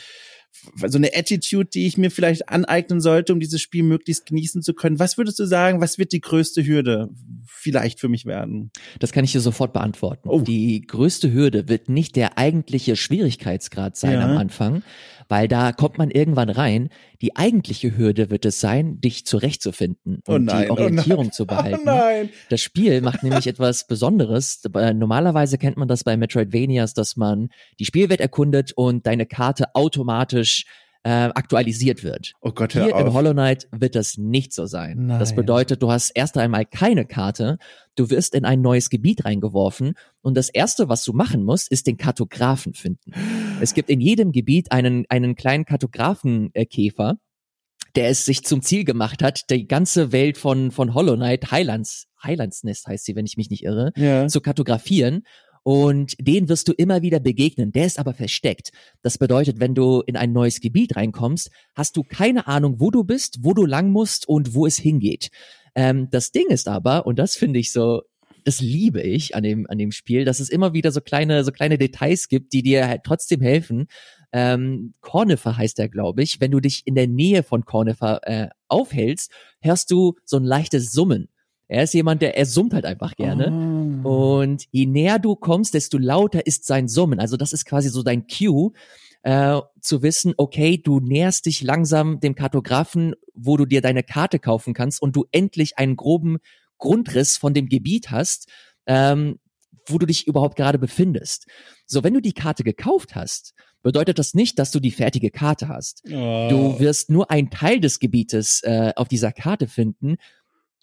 so 0.88 0.98
eine 0.98 1.12
Attitude, 1.16 1.70
die 1.70 1.88
ich 1.88 1.98
mir 1.98 2.12
vielleicht 2.12 2.50
aneignen 2.50 3.02
sollte, 3.02 3.34
um 3.34 3.40
dieses 3.40 3.62
Spiel 3.62 3.84
möglichst 3.84 4.26
genießen 4.26 4.62
zu 4.62 4.74
können. 4.74 5.00
Was 5.00 5.18
würdest 5.18 5.40
du 5.40 5.46
sagen, 5.46 5.82
was 5.82 5.98
wird 5.98 6.12
die 6.12 6.22
größte 6.22 6.66
Hürde 6.66 7.10
vielleicht 7.46 8.00
für 8.00 8.10
mich 8.10 8.26
werden? 8.26 8.72
Das 9.00 9.12
kann 9.12 9.24
ich 9.24 9.32
dir 9.32 9.42
sofort 9.42 9.74
beantworten. 9.74 10.30
Oh. 10.30 10.42
Die 10.42 10.82
größte 10.82 11.32
Hürde 11.32 11.70
wird 11.70 11.90
nicht 11.90 12.16
der 12.16 12.38
eigentliche 12.38 12.96
Schwierigkeitsgrad 12.96 13.96
sein 13.96 14.14
ja. 14.14 14.26
am 14.26 14.38
Anfang, 14.38 14.84
weil 15.30 15.48
da 15.48 15.72
kommt 15.72 15.98
man 15.98 16.10
irgendwann 16.12 16.50
rein. 16.50 16.90
Die 17.22 17.38
eigentliche 17.38 17.96
Hürde 17.96 18.30
wird 18.30 18.46
es 18.46 18.60
sein, 18.60 19.00
dich 19.00 19.26
zurechtzufinden 19.26 20.22
oh 20.28 20.34
und 20.34 20.50
oh 20.50 20.54
nein, 20.54 20.64
die 20.66 20.72
Orientierung 20.72 21.28
oh 21.30 21.32
zu 21.32 21.46
behalten. 21.46 21.88
Oh 21.88 22.30
das 22.50 22.62
Spiel 22.62 23.02
macht 23.02 23.24
nämlich 23.24 23.48
etwas 23.48 23.88
Besonderes. 23.88 24.62
Normalerweise 24.74 25.58
kennt 25.58 25.78
man 25.78 25.88
das 25.88 26.04
bei 26.04 26.18
Metroidvanias, 26.18 26.94
dass 26.96 27.16
man 27.16 27.50
die 27.80 27.86
Spielwelt 27.86 28.20
erkundet 28.20 28.74
und 28.74 29.06
deine 29.06 29.28
Karte 29.28 29.76
automatisch 29.76 30.66
äh, 31.04 31.10
aktualisiert 31.10 32.04
wird. 32.04 32.34
Oh 32.42 32.52
Gott, 32.52 32.76
hör 32.76 32.86
Hier 32.86 32.96
auf. 32.96 33.08
im 33.08 33.14
Hollow 33.14 33.32
Knight 33.32 33.68
wird 33.72 33.96
das 33.96 34.18
nicht 34.18 34.54
so 34.54 34.66
sein. 34.66 35.06
Nein. 35.06 35.20
Das 35.20 35.34
bedeutet, 35.34 35.82
du 35.82 35.92
hast 35.92 36.12
erst 36.12 36.38
einmal 36.38 36.66
keine 36.66 37.06
Karte, 37.06 37.58
du 37.96 38.10
wirst 38.10 38.36
in 38.36 38.46
ein 38.46 38.62
neues 38.62 38.90
Gebiet 38.90 39.24
reingeworfen 39.26 39.94
und 40.22 40.36
das 40.36 40.50
erste, 40.50 40.90
was 40.90 41.04
du 41.04 41.14
machen 41.14 41.44
musst, 41.46 41.72
ist 41.72 41.88
den 41.88 41.98
Kartografen 41.98 42.74
finden. 42.74 43.14
Es 43.62 43.74
gibt 43.74 43.90
in 43.90 44.02
jedem 44.02 44.32
Gebiet 44.32 44.72
einen, 44.72 45.06
einen 45.10 45.36
kleinen 45.36 45.66
Kartografenkäfer, 45.66 47.18
der 47.96 48.10
es 48.10 48.26
sich 48.26 48.44
zum 48.44 48.62
Ziel 48.62 48.84
gemacht 48.84 49.24
hat, 49.24 49.50
die 49.50 49.68
ganze 49.68 50.12
Welt 50.12 50.38
von, 50.38 50.72
von 50.72 50.94
Hollow 50.94 51.16
Knight, 51.16 51.52
Highlands, 51.52 52.08
Highlands 52.22 52.64
Nest 52.64 52.88
heißt 52.88 53.06
sie, 53.06 53.16
wenn 53.16 53.26
ich 53.26 53.38
mich 53.38 53.50
nicht 53.50 53.64
irre, 53.64 53.94
ja. 53.96 54.28
zu 54.28 54.42
kartografieren 54.42 55.24
und 55.70 56.16
den 56.20 56.50
wirst 56.50 56.68
du 56.68 56.72
immer 56.72 57.04
wieder 57.04 57.20
begegnen. 57.20 57.72
Der 57.72 57.86
ist 57.86 58.00
aber 58.00 58.16
versteckt. 58.16 58.72
Das 59.04 59.20
bedeutet, 59.20 59.60
wenn 59.60 59.76
du 59.76 60.02
in 60.02 60.18
ein 60.18 60.34
neues 60.34 60.62
Gebiet 60.62 60.96
reinkommst, 60.96 61.52
hast 61.76 61.96
du 61.96 62.02
keine 62.02 62.48
Ahnung, 62.48 62.80
wo 62.80 62.90
du 62.90 63.04
bist, 63.04 63.44
wo 63.44 63.54
du 63.54 63.68
lang 63.68 63.92
musst 63.92 64.28
und 64.28 64.56
wo 64.56 64.66
es 64.66 64.80
hingeht. 64.80 65.30
Ähm, 65.76 66.10
das 66.10 66.32
Ding 66.32 66.48
ist 66.48 66.68
aber, 66.68 67.06
und 67.06 67.20
das 67.20 67.36
finde 67.36 67.60
ich 67.60 67.72
so, 67.72 68.02
das 68.46 68.62
liebe 68.62 69.04
ich 69.04 69.36
an 69.36 69.44
dem, 69.44 69.70
an 69.70 69.78
dem 69.78 69.92
Spiel, 69.92 70.26
dass 70.26 70.40
es 70.40 70.50
immer 70.50 70.74
wieder 70.74 70.92
so 70.92 71.02
kleine, 71.02 71.44
so 71.44 71.52
kleine 71.52 71.78
Details 71.78 72.30
gibt, 72.30 72.52
die 72.54 72.64
dir 72.64 72.88
halt 72.88 73.04
trotzdem 73.04 73.40
helfen. 73.40 73.86
Ähm, 74.32 74.96
Cornifer 75.02 75.56
heißt 75.56 75.78
er, 75.78 75.88
glaube 75.88 76.24
ich. 76.24 76.42
Wenn 76.42 76.50
du 76.50 76.62
dich 76.62 76.82
in 76.88 76.96
der 76.96 77.08
Nähe 77.08 77.44
von 77.44 77.64
Cornifer 77.66 78.22
äh, 78.24 78.50
aufhältst, 78.70 79.32
hörst 79.62 79.92
du 79.92 80.16
so 80.26 80.38
ein 80.38 80.46
leichtes 80.46 80.92
Summen. 80.92 81.30
Er 81.68 81.84
ist 81.84 81.94
jemand, 81.94 82.24
der, 82.24 82.36
er 82.36 82.48
summt 82.48 82.74
halt 82.74 82.86
einfach 82.86 83.16
gerne. 83.16 83.52
Oh. 84.04 84.40
Und 84.40 84.66
je 84.72 84.86
näher 84.86 85.20
du 85.20 85.36
kommst, 85.36 85.74
desto 85.74 85.98
lauter 85.98 86.46
ist 86.46 86.66
sein 86.66 86.88
Summen. 86.88 87.20
Also 87.20 87.38
das 87.38 87.54
ist 87.54 87.66
quasi 87.66 87.90
so 87.90 88.04
dein 88.04 88.28
Cue, 88.28 88.72
äh, 89.24 89.60
zu 89.82 90.02
wissen, 90.02 90.34
okay, 90.38 90.78
du 90.78 91.00
näherst 91.00 91.46
dich 91.46 91.62
langsam 91.62 92.20
dem 92.20 92.36
Kartografen, 92.36 93.16
wo 93.34 93.58
du 93.58 93.66
dir 93.66 93.82
deine 93.82 94.04
Karte 94.04 94.40
kaufen 94.40 94.74
kannst 94.74 95.02
und 95.02 95.16
du 95.16 95.26
endlich 95.32 95.78
einen 95.78 95.96
groben 95.96 96.38
Grundriss 96.78 97.38
von 97.38 97.54
dem 97.54 97.68
Gebiet 97.68 98.12
hast, 98.12 98.50
ähm, 98.86 99.40
wo 99.86 99.98
du 99.98 100.06
dich 100.06 100.28
überhaupt 100.28 100.56
gerade 100.56 100.80
befindest. 100.80 101.48
So, 101.86 102.04
wenn 102.04 102.14
du 102.14 102.22
die 102.22 102.34
Karte 102.34 102.64
gekauft 102.64 103.16
hast, 103.16 103.54
bedeutet 103.82 104.20
das 104.20 104.34
nicht, 104.34 104.60
dass 104.60 104.72
du 104.72 104.80
die 104.80 104.92
fertige 104.92 105.32
Karte 105.32 105.68
hast. 105.68 106.04
Oh. 106.06 106.48
Du 106.50 106.80
wirst 106.80 107.10
nur 107.10 107.32
einen 107.32 107.50
Teil 107.50 107.80
des 107.80 108.00
Gebietes 108.00 108.62
äh, 108.64 108.94
auf 108.96 109.08
dieser 109.08 109.32
Karte 109.32 109.68
finden 109.68 110.18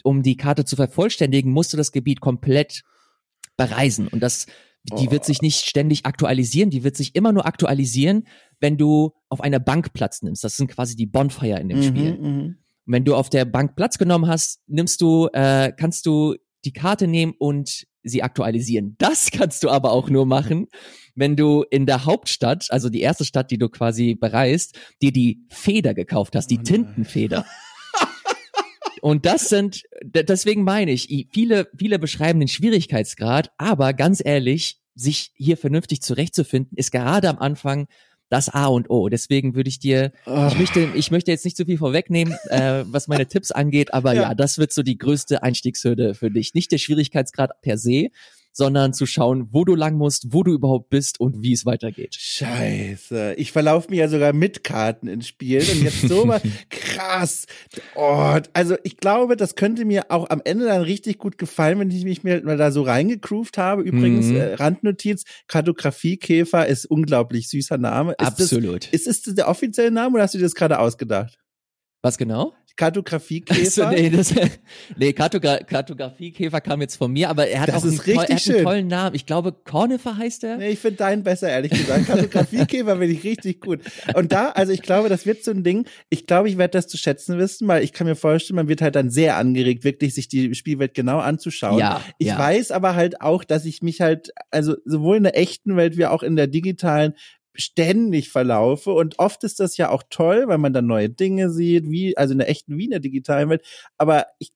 um 0.07 0.23
die 0.23 0.37
Karte 0.37 0.65
zu 0.65 0.75
vervollständigen, 0.75 1.51
musst 1.51 1.73
du 1.73 1.77
das 1.77 1.91
Gebiet 1.91 2.21
komplett 2.21 2.83
bereisen. 3.57 4.07
Und 4.07 4.21
das, 4.21 4.45
die 4.83 5.11
wird 5.11 5.25
sich 5.25 5.41
nicht 5.41 5.65
ständig 5.65 6.05
aktualisieren, 6.05 6.69
die 6.69 6.83
wird 6.83 6.95
sich 6.95 7.15
immer 7.15 7.33
nur 7.33 7.45
aktualisieren, 7.45 8.27
wenn 8.59 8.77
du 8.77 9.11
auf 9.29 9.41
einer 9.41 9.59
Bank 9.59 9.93
Platz 9.93 10.21
nimmst. 10.21 10.43
Das 10.43 10.55
sind 10.55 10.67
quasi 10.69 10.95
die 10.95 11.05
Bonfire 11.05 11.59
in 11.59 11.69
dem 11.69 11.79
mhm, 11.79 11.83
Spiel. 11.83 12.17
Mhm. 12.17 12.57
Und 12.85 12.93
wenn 12.93 13.03
du 13.03 13.15
auf 13.15 13.29
der 13.29 13.43
Bank 13.45 13.75
Platz 13.75 13.97
genommen 13.97 14.27
hast, 14.27 14.61
nimmst 14.67 15.01
du, 15.01 15.27
äh, 15.33 15.73
kannst 15.77 16.05
du 16.05 16.35
die 16.63 16.71
Karte 16.71 17.07
nehmen 17.07 17.33
und 17.37 17.85
sie 18.03 18.23
aktualisieren. 18.23 18.95
Das 18.97 19.31
kannst 19.31 19.63
du 19.63 19.69
aber 19.69 19.91
auch 19.91 20.09
nur 20.09 20.25
machen, 20.25 20.67
wenn 21.15 21.35
du 21.35 21.63
in 21.69 21.85
der 21.85 22.05
Hauptstadt, 22.05 22.67
also 22.69 22.89
die 22.89 23.01
erste 23.01 23.25
Stadt, 23.25 23.51
die 23.51 23.57
du 23.57 23.69
quasi 23.69 24.15
bereist, 24.15 24.79
dir 25.01 25.11
die 25.11 25.45
Feder 25.49 25.93
gekauft 25.93 26.35
hast, 26.35 26.47
die 26.47 26.59
Oh. 26.59 26.63
Tintenfeder. 26.63 27.45
Und 29.01 29.25
das 29.25 29.49
sind, 29.49 29.83
deswegen 30.03 30.63
meine 30.63 30.91
ich, 30.91 31.27
viele, 31.31 31.67
viele 31.77 31.99
beschreiben 31.99 32.39
den 32.39 32.47
Schwierigkeitsgrad, 32.47 33.51
aber 33.57 33.93
ganz 33.93 34.21
ehrlich, 34.23 34.79
sich 34.95 35.31
hier 35.35 35.57
vernünftig 35.57 36.01
zurechtzufinden, 36.01 36.75
ist 36.77 36.91
gerade 36.91 37.29
am 37.29 37.37
Anfang 37.37 37.87
das 38.29 38.49
A 38.49 38.65
und 38.65 38.89
O. 38.89 39.07
Deswegen 39.09 39.55
würde 39.55 39.69
ich 39.69 39.79
dir, 39.79 40.11
Oh. 40.25 40.47
ich 40.51 40.57
möchte, 40.57 40.89
ich 40.95 41.11
möchte 41.11 41.31
jetzt 41.31 41.45
nicht 41.45 41.55
zu 41.55 41.65
viel 41.65 41.77
vorwegnehmen, 41.77 42.35
äh, 42.49 42.83
was 42.87 43.07
meine 43.07 43.25
Tipps 43.27 43.51
angeht, 43.51 43.93
aber 43.93 44.13
Ja. 44.13 44.21
ja. 44.23 44.35
das 44.35 44.57
wird 44.57 44.73
so 44.73 44.83
die 44.83 44.97
größte 44.97 45.43
Einstiegshürde 45.43 46.13
für 46.13 46.29
dich. 46.29 46.53
Nicht 46.53 46.71
der 46.71 46.77
Schwierigkeitsgrad 46.77 47.61
per 47.61 47.77
se, 47.77 48.07
sondern 48.57 48.91
zu 48.93 49.05
schauen, 49.05 49.49
wo 49.51 49.63
du 49.65 49.75
lang 49.75 49.95
musst, 49.97 50.33
wo 50.33 50.41
du 50.41 50.51
überhaupt 50.51 50.89
bist 50.89 51.19
und 51.19 51.43
wie 51.43 51.53
es 51.53 51.63
weitergeht. 51.67 52.15
Scheiße. 52.19 53.35
Ich 53.37 53.51
verlaufe 53.51 53.91
mir 53.91 53.97
ja 53.97 54.07
sogar 54.09 54.33
mit 54.33 54.63
Karten 54.63 55.07
in 55.07 55.21
Spielen 55.21 55.63
und 55.69 55.83
jetzt 55.83 56.01
so 56.07 56.25
mal 56.25 56.41
krass. 56.71 57.45
Oh, 57.95 58.35
also 58.53 58.75
ich 58.83 58.97
glaube, 58.97 59.37
das 59.37 59.53
könnte 59.55 59.85
mir 59.85 60.05
auch 60.09 60.27
am 60.31 60.41
Ende 60.43 60.65
dann 60.65 60.81
richtig 60.81 61.19
gut 61.19 61.37
gefallen, 61.37 61.77
wenn 61.79 61.91
ich 61.91 62.03
mich 62.03 62.23
mir 62.23 62.41
mal 62.43 62.57
da 62.57 62.71
so 62.71 62.81
reingegroovt 62.81 63.57
habe. 63.59 63.83
Übrigens, 63.83 64.25
Mhm. 64.27 64.35
äh, 64.37 64.53
Randnotiz, 64.55 65.23
Kartografiekäfer 65.47 66.65
ist 66.65 66.85
unglaublich 66.87 67.49
süßer 67.49 67.77
Name. 67.77 68.13
Ist 68.13 68.25
Absolut. 68.27 68.91
Das, 68.91 69.01
ist 69.05 69.27
es 69.27 69.35
der 69.35 69.47
offizielle 69.49 69.91
Name 69.91 70.15
oder 70.15 70.23
hast 70.23 70.33
du 70.33 70.39
dir 70.39 70.45
das 70.45 70.55
gerade 70.55 70.79
ausgedacht? 70.79 71.37
was 72.03 72.17
genau? 72.17 72.53
Kartografiekäfer? 72.77 73.87
Also, 73.87 73.89
nee, 73.89 74.09
das, 74.09 74.33
nee 74.95 75.11
Kartogra 75.11 75.57
Kartografiekäfer 75.57 76.61
kam 76.61 76.81
jetzt 76.81 76.95
von 76.95 77.11
mir, 77.11 77.29
aber 77.29 77.47
er 77.47 77.61
hat 77.61 77.69
Das 77.69 77.83
auch 77.83 77.87
einen, 77.87 77.97
toll, 77.97 78.25
er 78.27 78.35
hat 78.35 78.47
einen 78.47 78.63
tollen 78.63 78.87
Namen. 78.87 79.15
Ich 79.15 79.25
glaube, 79.25 79.51
Cornifer 79.51 80.15
heißt 80.15 80.43
er. 80.43 80.57
Nee, 80.57 80.69
ich 80.69 80.79
finde 80.79 80.97
deinen 80.97 81.23
besser, 81.23 81.49
ehrlich 81.49 81.71
gesagt. 81.71 82.05
Kartografiekäfer 82.07 82.97
finde 82.97 83.13
ich 83.13 83.23
richtig 83.23 83.61
gut. 83.61 83.81
Und 84.15 84.31
da, 84.31 84.49
also 84.49 84.71
ich 84.71 84.81
glaube, 84.81 85.09
das 85.09 85.25
wird 85.25 85.43
so 85.43 85.51
ein 85.51 85.63
Ding. 85.63 85.85
Ich 86.09 86.27
glaube, 86.27 86.49
ich 86.49 86.57
werde 86.57 86.71
das 86.71 86.87
zu 86.87 86.97
schätzen 86.97 87.37
wissen, 87.37 87.67
weil 87.67 87.83
ich 87.83 87.93
kann 87.93 88.07
mir 88.07 88.15
vorstellen, 88.15 88.55
man 88.55 88.67
wird 88.67 88.81
halt 88.81 88.95
dann 88.95 89.09
sehr 89.09 89.37
angeregt, 89.37 89.83
wirklich 89.83 90.13
sich 90.13 90.27
die 90.27 90.53
Spielwelt 90.55 90.93
genau 90.93 91.19
anzuschauen. 91.19 91.79
Ja, 91.79 92.01
Ich 92.19 92.27
ja. 92.27 92.37
weiß 92.37 92.71
aber 92.71 92.95
halt 92.95 93.21
auch, 93.21 93.43
dass 93.43 93.65
ich 93.65 93.81
mich 93.81 94.01
halt, 94.01 94.29
also 94.51 94.75
sowohl 94.85 95.17
in 95.17 95.23
der 95.23 95.37
echten 95.37 95.75
Welt 95.75 95.97
wie 95.97 96.05
auch 96.05 96.23
in 96.23 96.35
der 96.35 96.47
digitalen 96.47 97.13
ständig 97.57 98.29
verlaufe 98.29 98.91
und 98.91 99.19
oft 99.19 99.43
ist 99.43 99.59
das 99.59 99.77
ja 99.77 99.89
auch 99.89 100.03
toll, 100.09 100.43
weil 100.47 100.57
man 100.57 100.73
dann 100.73 100.87
neue 100.87 101.09
Dinge 101.09 101.49
sieht, 101.49 101.89
wie 101.89 102.15
also 102.17 102.31
in 102.33 102.37
der 102.39 102.49
echten 102.49 102.77
wie 102.77 102.85
in 102.85 102.91
der 102.91 102.99
digitalen 102.99 103.49
Welt, 103.49 103.65
aber 103.97 104.25
ich 104.39 104.51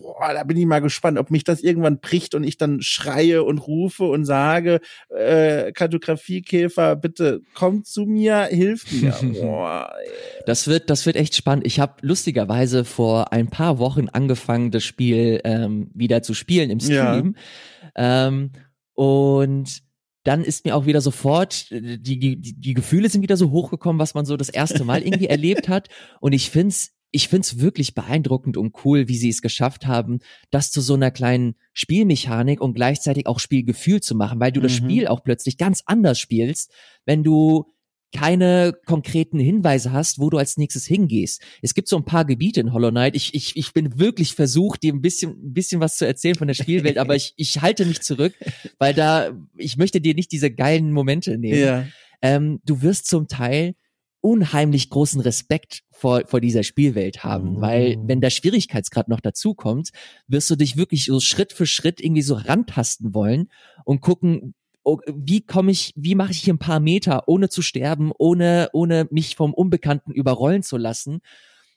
Boah, 0.00 0.32
da 0.32 0.42
bin 0.44 0.56
ich 0.56 0.64
mal 0.64 0.80
gespannt, 0.80 1.18
ob 1.18 1.30
mich 1.30 1.44
das 1.44 1.60
irgendwann 1.62 2.00
bricht 2.00 2.34
und 2.34 2.44
ich 2.44 2.56
dann 2.56 2.80
schreie 2.80 3.42
und 3.44 3.58
rufe 3.58 4.04
und 4.04 4.24
sage, 4.24 4.80
äh, 5.10 5.70
Kartografiekäfer, 5.72 6.96
bitte 6.96 7.42
komm 7.52 7.84
zu 7.84 8.06
mir, 8.06 8.44
hilf 8.44 8.90
mir. 8.90 9.12
Boah, 9.42 9.92
ey. 10.02 10.10
Das 10.46 10.66
wird, 10.66 10.88
das 10.88 11.04
wird 11.04 11.16
echt 11.16 11.34
spannend. 11.34 11.66
Ich 11.66 11.78
habe 11.78 11.96
lustigerweise 12.00 12.86
vor 12.86 13.34
ein 13.34 13.48
paar 13.48 13.78
Wochen 13.78 14.08
angefangen, 14.08 14.70
das 14.70 14.82
Spiel 14.82 15.42
ähm, 15.44 15.90
wieder 15.92 16.22
zu 16.22 16.32
spielen 16.32 16.70
im 16.70 16.78
Ja. 16.78 17.12
Stream. 17.12 17.36
Ähm, 17.94 18.52
und 18.94 19.82
dann 20.24 20.44
ist 20.44 20.64
mir 20.64 20.76
auch 20.76 20.86
wieder 20.86 21.00
sofort, 21.00 21.70
äh, 21.70 21.98
die, 21.98 22.18
die, 22.18 22.36
die 22.36 22.74
Gefühle 22.74 23.08
sind 23.08 23.22
wieder 23.22 23.36
so 23.36 23.50
hochgekommen, 23.50 23.98
was 24.00 24.14
man 24.14 24.24
so 24.24 24.36
das 24.36 24.48
erste 24.48 24.84
Mal 24.84 25.02
irgendwie 25.02 25.26
erlebt 25.26 25.68
hat. 25.68 25.88
Und 26.20 26.32
ich 26.32 26.50
find's, 26.50 26.92
ich 27.10 27.28
find's 27.28 27.58
wirklich 27.58 27.94
beeindruckend 27.94 28.56
und 28.56 28.74
cool, 28.84 29.08
wie 29.08 29.16
sie 29.16 29.28
es 29.28 29.42
geschafft 29.42 29.86
haben, 29.86 30.20
das 30.50 30.70
zu 30.70 30.80
so 30.80 30.94
einer 30.94 31.10
kleinen 31.10 31.56
Spielmechanik 31.72 32.60
und 32.60 32.74
gleichzeitig 32.74 33.26
auch 33.26 33.38
Spielgefühl 33.38 34.00
zu 34.00 34.14
machen, 34.14 34.40
weil 34.40 34.52
du 34.52 34.60
das 34.60 34.72
Mhm. 34.72 34.84
Spiel 34.84 35.06
auch 35.08 35.22
plötzlich 35.22 35.58
ganz 35.58 35.82
anders 35.86 36.18
spielst, 36.18 36.72
wenn 37.04 37.22
du 37.22 37.66
keine 38.12 38.74
konkreten 38.86 39.38
Hinweise 39.38 39.92
hast, 39.92 40.18
wo 40.18 40.30
du 40.30 40.38
als 40.38 40.56
nächstes 40.56 40.86
hingehst. 40.86 41.42
Es 41.62 41.74
gibt 41.74 41.88
so 41.88 41.96
ein 41.96 42.04
paar 42.04 42.24
Gebiete 42.24 42.60
in 42.60 42.72
Hollow 42.72 42.90
Knight. 42.90 43.16
Ich, 43.16 43.34
ich, 43.34 43.56
ich 43.56 43.72
bin 43.72 43.98
wirklich 43.98 44.34
versucht, 44.34 44.82
dir 44.82 44.92
ein 44.92 45.00
bisschen, 45.00 45.30
ein 45.30 45.52
bisschen 45.54 45.80
was 45.80 45.96
zu 45.96 46.06
erzählen 46.06 46.34
von 46.34 46.46
der 46.48 46.54
Spielwelt, 46.54 46.98
aber 46.98 47.16
ich, 47.16 47.32
ich 47.36 47.60
halte 47.62 47.84
mich 47.86 48.02
zurück, 48.02 48.34
weil 48.78 48.94
da, 48.94 49.30
ich 49.56 49.76
möchte 49.76 50.00
dir 50.00 50.14
nicht 50.14 50.30
diese 50.32 50.50
geilen 50.50 50.92
Momente 50.92 51.38
nehmen. 51.38 51.58
Ja. 51.58 51.86
Ähm, 52.20 52.60
du 52.64 52.82
wirst 52.82 53.06
zum 53.08 53.28
Teil 53.28 53.74
unheimlich 54.20 54.88
großen 54.88 55.20
Respekt 55.20 55.80
vor, 55.90 56.22
vor 56.26 56.40
dieser 56.40 56.62
Spielwelt 56.62 57.24
haben, 57.24 57.56
Oh. 57.56 57.60
weil 57.60 57.96
wenn 58.04 58.20
der 58.20 58.30
Schwierigkeitsgrad 58.30 59.08
noch 59.08 59.20
dazu 59.20 59.54
kommt, 59.54 59.90
wirst 60.28 60.48
du 60.48 60.54
dich 60.54 60.76
wirklich 60.76 61.06
so 61.06 61.18
Schritt 61.18 61.52
für 61.52 61.66
Schritt 61.66 62.00
irgendwie 62.00 62.22
so 62.22 62.34
rantasten 62.34 63.14
wollen 63.14 63.48
und 63.84 64.00
gucken, 64.00 64.54
wie 64.84 65.42
komme 65.42 65.70
ich, 65.70 65.92
wie 65.96 66.14
mache 66.14 66.32
ich 66.32 66.38
hier 66.38 66.54
ein 66.54 66.58
paar 66.58 66.80
Meter, 66.80 67.28
ohne 67.28 67.48
zu 67.48 67.62
sterben, 67.62 68.12
ohne, 68.16 68.68
ohne 68.72 69.06
mich 69.10 69.36
vom 69.36 69.54
Unbekannten 69.54 70.12
überrollen 70.12 70.62
zu 70.62 70.76
lassen 70.76 71.20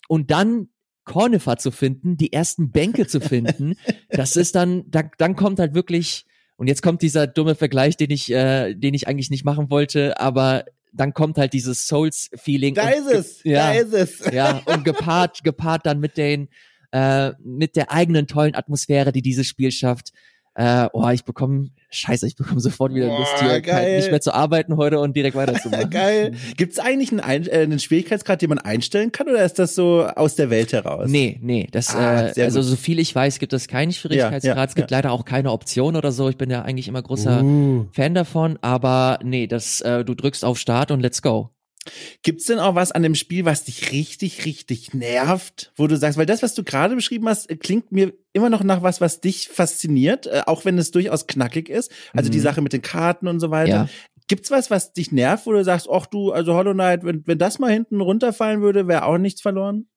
und 0.07 0.31
dann 0.31 0.69
Cornifer 1.03 1.57
zu 1.57 1.71
finden, 1.71 2.17
die 2.17 2.33
ersten 2.33 2.71
Bänke 2.71 3.07
zu 3.07 3.21
finden, 3.21 3.75
das 4.09 4.35
ist 4.35 4.55
dann, 4.55 4.83
da, 4.89 5.03
dann 5.17 5.35
kommt 5.35 5.59
halt 5.59 5.75
wirklich, 5.75 6.25
und 6.57 6.67
jetzt 6.67 6.81
kommt 6.81 7.01
dieser 7.01 7.27
dumme 7.27 7.55
Vergleich, 7.55 7.95
den 7.95 8.09
ich, 8.09 8.31
äh, 8.31 8.73
den 8.73 8.93
ich 8.93 9.07
eigentlich 9.07 9.29
nicht 9.29 9.45
machen 9.45 9.69
wollte, 9.69 10.19
aber 10.19 10.65
dann 10.91 11.13
kommt 11.13 11.37
halt 11.37 11.53
dieses 11.53 11.87
Souls-Feeling. 11.87 12.73
Da 12.73 12.89
ist 12.89 13.11
es, 13.11 13.43
ja, 13.43 13.73
da 13.73 13.79
ist 13.79 13.93
es. 13.93 14.31
ja, 14.33 14.61
und 14.65 14.83
gepaart, 14.85 15.43
gepaart 15.43 15.85
dann 15.85 15.99
mit 15.99 16.17
den, 16.17 16.47
äh, 16.91 17.33
mit 17.43 17.75
der 17.75 17.91
eigenen 17.91 18.27
tollen 18.27 18.55
Atmosphäre, 18.55 19.11
die 19.11 19.21
dieses 19.21 19.45
Spiel 19.45 19.71
schafft. 19.71 20.11
Äh, 20.57 20.87
oh, 20.93 21.09
ich 21.09 21.25
bekomme, 21.25 21.69
scheiße, 21.89 22.25
ich 22.25 22.37
bekomme 22.37 22.61
sofort 22.61 22.93
wieder 22.93 23.07
Boah, 23.07 23.19
Lust 23.19 23.41
hier, 23.41 23.59
geil. 23.61 23.97
nicht 23.97 24.09
mehr 24.09 24.21
zu 24.21 24.33
arbeiten 24.33 24.77
heute 24.77 24.99
und 24.99 25.13
direkt 25.15 25.35
weiterzumachen. 25.35 25.89
Geil. 25.89 26.31
Gibt's 26.55 26.79
eigentlich 26.79 27.11
einen, 27.11 27.19
Ein 27.19 27.45
äh, 27.47 27.59
einen 27.59 27.79
Schwierigkeitsgrad, 27.79 28.41
den 28.41 28.49
man 28.49 28.59
einstellen 28.59 29.11
kann, 29.11 29.27
oder 29.27 29.43
ist 29.43 29.59
das 29.59 29.75
so 29.75 30.05
aus 30.05 30.35
der 30.35 30.49
Welt 30.49 30.71
heraus? 30.71 31.09
Nee, 31.09 31.39
nee, 31.41 31.67
das, 31.71 31.93
Ah, 31.93 32.27
äh, 32.29 32.41
also 32.43 32.59
gut. 32.61 32.69
so 32.69 32.75
viel 32.77 32.99
ich 32.99 33.13
weiß, 33.13 33.39
gibt 33.39 33.51
es 33.51 33.67
keinen 33.67 33.91
Schwierigkeitsgrad. 33.91 34.43
Ja, 34.43 34.55
ja, 34.55 34.63
es 34.63 34.75
gibt 34.75 34.91
ja. 34.91 34.97
leider 34.97 35.11
auch 35.11 35.25
keine 35.25 35.51
Option 35.51 35.97
oder 35.97 36.13
so. 36.13 36.29
Ich 36.29 36.37
bin 36.37 36.49
ja 36.49 36.61
eigentlich 36.61 36.87
immer 36.87 37.01
großer 37.01 37.43
Uh. 37.43 37.87
Fan 37.91 38.13
davon, 38.13 38.57
aber 38.61 39.19
nee, 39.23 39.47
das, 39.47 39.81
äh, 39.81 40.05
du 40.05 40.13
drückst 40.13 40.45
auf 40.45 40.57
Start 40.57 40.89
und 40.91 41.01
let's 41.01 41.21
go. 41.21 41.49
Gibt's 42.23 42.45
denn 42.45 42.59
auch 42.59 42.75
was 42.75 42.91
an 42.91 43.03
dem 43.03 43.15
Spiel, 43.15 43.45
was 43.45 43.63
dich 43.65 43.91
richtig, 43.91 44.45
richtig 44.45 44.93
nervt, 44.93 45.71
wo 45.75 45.87
du 45.87 45.97
sagst, 45.97 46.17
weil 46.17 46.25
das, 46.25 46.41
was 46.43 46.53
du 46.55 46.63
gerade 46.63 46.95
beschrieben 46.95 47.29
hast, 47.29 47.49
äh, 47.49 47.55
klingt 47.55 47.91
mir 47.91 48.13
immer 48.33 48.49
noch 48.49 48.63
nach 48.63 48.81
was, 48.81 49.01
was 49.01 49.21
dich 49.21 49.47
fasziniert, 49.49 50.27
äh, 50.27 50.41
auch 50.45 50.65
wenn 50.65 50.77
es 50.77 50.91
durchaus 50.91 51.27
knackig 51.27 51.69
ist. 51.69 51.91
Also 52.13 52.29
die 52.29 52.39
Mhm. 52.39 52.43
Sache 52.43 52.61
mit 52.61 52.73
den 52.73 52.81
Karten 52.81 53.27
und 53.27 53.39
so 53.39 53.51
weiter. 53.51 53.69
Ja. 53.71 53.89
Gibt's 54.27 54.49
was, 54.49 54.71
was 54.71 54.93
dich 54.93 55.11
nervt, 55.11 55.45
wo 55.45 55.51
du 55.51 55.63
sagst, 55.63 55.87
ach 55.91 56.07
du, 56.07 56.31
also 56.31 56.55
Hollow 56.55 56.73
Knight, 56.73 57.03
wenn, 57.03 57.21
wenn 57.27 57.37
das 57.37 57.59
mal 57.59 57.71
hinten 57.71 58.01
runterfallen 58.01 58.61
würde, 58.61 58.87
wäre 58.87 59.05
auch 59.05 59.19
nichts 59.19 59.41
verloren? 59.41 59.87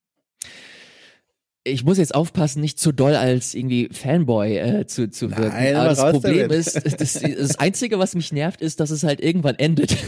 Ich 1.68 1.84
muss 1.84 1.98
jetzt 1.98 2.14
aufpassen, 2.14 2.60
nicht 2.60 2.78
zu 2.78 2.92
doll 2.92 3.14
als 3.14 3.54
irgendwie 3.54 3.88
Fanboy 3.92 4.56
äh, 4.56 4.86
zu, 4.86 5.10
zu 5.10 5.30
wirken. 5.30 5.48
Nein, 5.54 5.76
aber 5.76 5.88
das 5.90 6.00
Problem 6.00 6.48
damit. 6.48 6.52
ist, 6.52 6.74
das, 7.00 7.20
das 7.20 7.58
Einzige, 7.58 7.98
was 7.98 8.14
mich 8.14 8.32
nervt, 8.32 8.60
ist, 8.60 8.80
dass 8.80 8.90
es 8.90 9.02
halt 9.04 9.20
irgendwann 9.20 9.54
endet. 9.56 9.90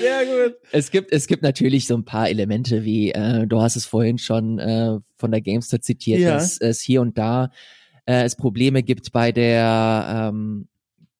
Sehr 0.00 0.24
gut. 0.26 0.56
Es 0.72 0.90
gibt, 0.90 1.12
es 1.12 1.26
gibt 1.26 1.42
natürlich 1.42 1.86
so 1.86 1.96
ein 1.96 2.04
paar 2.04 2.28
Elemente, 2.28 2.84
wie 2.84 3.10
äh, 3.12 3.46
du 3.46 3.60
hast 3.60 3.76
es 3.76 3.86
vorhin 3.86 4.18
schon 4.18 4.58
äh, 4.58 4.98
von 5.16 5.30
der 5.30 5.40
Gamester 5.40 5.80
zitiert, 5.80 6.20
Ja. 6.20 6.34
dass 6.34 6.58
es 6.58 6.80
hier 6.80 7.00
und 7.00 7.16
da 7.18 7.50
äh, 8.06 8.24
es 8.24 8.36
Probleme 8.36 8.82
gibt 8.82 9.12
bei 9.12 9.32
der 9.32 10.30
ähm, 10.32 10.68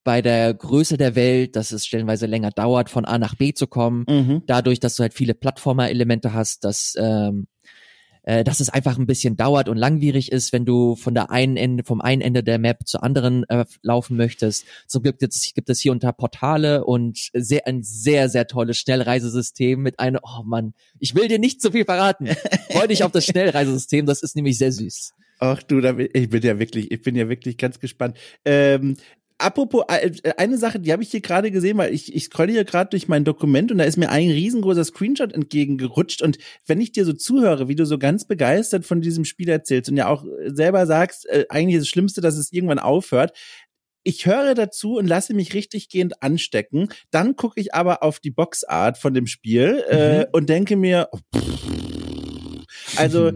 bei 0.05 0.23
der 0.23 0.55
Größe 0.55 0.97
der 0.97 1.15
Welt, 1.17 1.55
dass 1.55 1.71
es 1.71 1.85
stellenweise 1.85 2.25
länger 2.25 2.51
dauert, 2.51 2.89
von 2.89 3.05
A 3.05 3.19
nach 3.19 3.35
B 3.35 3.53
zu 3.53 3.67
kommen. 3.67 4.07
Mhm. 4.09 4.43
Dadurch, 4.47 4.81
dass 4.81 4.97
du 4.97 5.03
halt 5.03 5.13
viele 5.13 5.35
Plattformer-Elemente 5.35 6.33
hast, 6.33 6.65
dass 6.65 6.95
ähm, 6.99 7.47
äh, 8.23 8.45
dass 8.45 8.61
es 8.61 8.69
einfach 8.69 8.99
ein 8.99 9.07
bisschen 9.07 9.37
dauert 9.37 9.69
und 9.69 9.77
langwierig 9.77 10.33
ist, 10.33 10.53
wenn 10.53 10.65
du 10.65 10.97
von 10.97 11.15
der 11.15 11.31
einen 11.31 11.57
Ende, 11.57 11.85
vom 11.85 12.01
einen 12.01 12.23
Ende 12.23 12.43
der 12.43 12.59
Map 12.59 12.87
zur 12.87 13.03
anderen 13.03 13.49
äh, 13.49 13.65
laufen 13.83 14.17
möchtest. 14.17 14.65
So 14.87 15.01
gibt 15.01 15.23
es, 15.23 15.53
gibt 15.55 15.71
es 15.71 15.81
hier 15.81 15.93
unter 15.93 16.13
Portale 16.13 16.85
und 16.85 17.31
sehr, 17.33 17.67
ein 17.67 17.83
sehr, 17.83 18.29
sehr 18.29 18.47
tolles 18.47 18.79
Schnellreisesystem 18.79 19.81
mit 19.81 19.99
einer, 20.01 20.21
oh 20.23 20.43
Mann, 20.45 20.75
ich 20.99 21.15
will 21.15 21.29
dir 21.29 21.39
nicht 21.39 21.61
zu 21.61 21.73
viel 21.73 21.85
verraten. 21.85 22.29
Freu 22.71 22.87
dich 22.87 23.05
auf 23.05 23.13
das 23.13 23.25
Schnellreisesystem, 23.27 24.07
das 24.07 24.23
ist 24.23 24.37
nämlich 24.37 24.59
sehr 24.59 24.73
süß. 24.73 25.15
Ach 25.41 25.63
du, 25.63 25.79
ich 25.81 26.31
bin 26.31 26.43
ja 26.43 26.59
wirklich, 26.59 26.91
ich 26.91 27.03
bin 27.03 27.15
ja 27.15 27.29
wirklich 27.29 27.57
ganz 27.59 27.79
gespannt. 27.79 28.17
Ähm, 28.45 28.97
apropos, 29.39 29.85
äh, 29.89 30.13
eine 30.37 30.59
Sache, 30.59 30.79
die 30.81 30.93
habe 30.93 31.03
ich 31.03 31.11
hier 31.11 31.21
gerade 31.21 31.51
gesehen, 31.51 31.79
weil 31.79 31.95
ich, 31.95 32.15
ich 32.15 32.25
scrolle 32.25 32.53
hier 32.53 32.65
gerade 32.65 32.91
durch 32.91 33.09
mein 33.09 33.25
Dokument 33.25 33.73
und 33.73 33.79
da 33.79 33.85
ist 33.85 33.97
mir 33.97 34.11
ein 34.11 34.31
riesengroßer 34.31 34.85
Screenshot 34.85 35.33
entgegengerutscht 35.33 36.23
und 36.23 36.39
wenn 36.67 36.81
ich 36.81 36.93
dir 36.93 37.05
so 37.05 37.13
zuhöre, 37.13 37.69
wie 37.69 37.77
du 37.77 37.87
so 37.87 37.99
ganz 37.99 38.27
begeistert 38.27 38.85
von 38.85 39.01
diesem 39.01 39.25
Spiel 39.25 39.49
erzählst 39.49 39.91
und 39.91 39.97
ja 39.97 40.09
auch 40.09 40.25
selber 40.47 40.87
sagst, 40.87 41.27
äh, 41.29 41.47
eigentlich 41.49 41.77
ist 41.77 41.83
das 41.83 41.89
Schlimmste, 41.89 42.21
dass 42.21 42.37
es 42.37 42.53
irgendwann 42.53 42.79
aufhört, 42.79 43.37
ich 44.05 44.25
höre 44.27 44.55
dazu 44.55 44.97
und 44.97 45.07
lasse 45.07 45.35
mich 45.35 45.53
richtig 45.55 45.89
gehend 45.91 46.23
anstecken. 46.23 46.89
Dann 47.11 47.37
gucke 47.37 47.61
ich 47.61 47.75
aber 47.75 48.03
auf 48.03 48.21
die 48.21 48.31
Boxart 48.31 48.97
von 48.97 49.13
dem 49.13 49.27
Spiel 49.27 49.85
äh, 49.91 50.21
Mhm. 50.21 50.25
und 50.33 50.49
denke 50.49 50.77
mir, 50.77 51.09
oh, 51.13 51.19
pff, 51.37 51.78
Also 52.97 53.33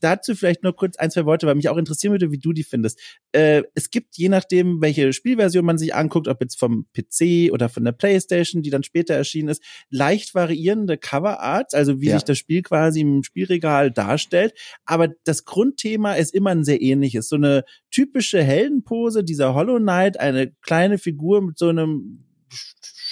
dazu 0.00 0.34
vielleicht 0.34 0.62
nur 0.62 0.74
kurz 0.74 0.96
ein, 0.96 1.10
zwei 1.10 1.24
Worte, 1.26 1.46
weil 1.46 1.54
mich 1.54 1.68
auch 1.68 1.76
interessieren 1.76 2.12
würde, 2.12 2.30
wie 2.30 2.38
du 2.38 2.52
die 2.52 2.64
findest. 2.64 2.98
Äh, 3.32 3.62
es 3.74 3.90
gibt, 3.90 4.16
je 4.16 4.28
nachdem, 4.28 4.80
welche 4.80 5.12
Spielversion 5.12 5.64
man 5.64 5.78
sich 5.78 5.94
anguckt, 5.94 6.28
ob 6.28 6.40
jetzt 6.40 6.58
vom 6.58 6.86
PC 6.94 7.52
oder 7.52 7.68
von 7.68 7.84
der 7.84 7.92
Playstation, 7.92 8.62
die 8.62 8.70
dann 8.70 8.82
später 8.82 9.14
erschienen 9.14 9.48
ist, 9.48 9.62
leicht 9.90 10.34
variierende 10.34 10.96
Coverarts, 10.96 11.74
also 11.74 12.00
wie 12.00 12.08
ja. 12.08 12.14
sich 12.14 12.24
das 12.24 12.38
Spiel 12.38 12.62
quasi 12.62 13.00
im 13.00 13.22
Spielregal 13.22 13.90
darstellt. 13.90 14.54
Aber 14.84 15.08
das 15.24 15.44
Grundthema 15.44 16.14
ist 16.14 16.34
immer 16.34 16.50
ein 16.50 16.64
sehr 16.64 16.80
ähnliches. 16.80 17.28
So 17.28 17.36
eine 17.36 17.64
typische 17.90 18.42
Heldenpose, 18.42 19.24
dieser 19.24 19.54
Hollow 19.54 19.78
Knight, 19.78 20.20
eine 20.20 20.52
kleine 20.62 20.98
Figur 20.98 21.42
mit 21.42 21.58
so 21.58 21.68
einem 21.68 22.27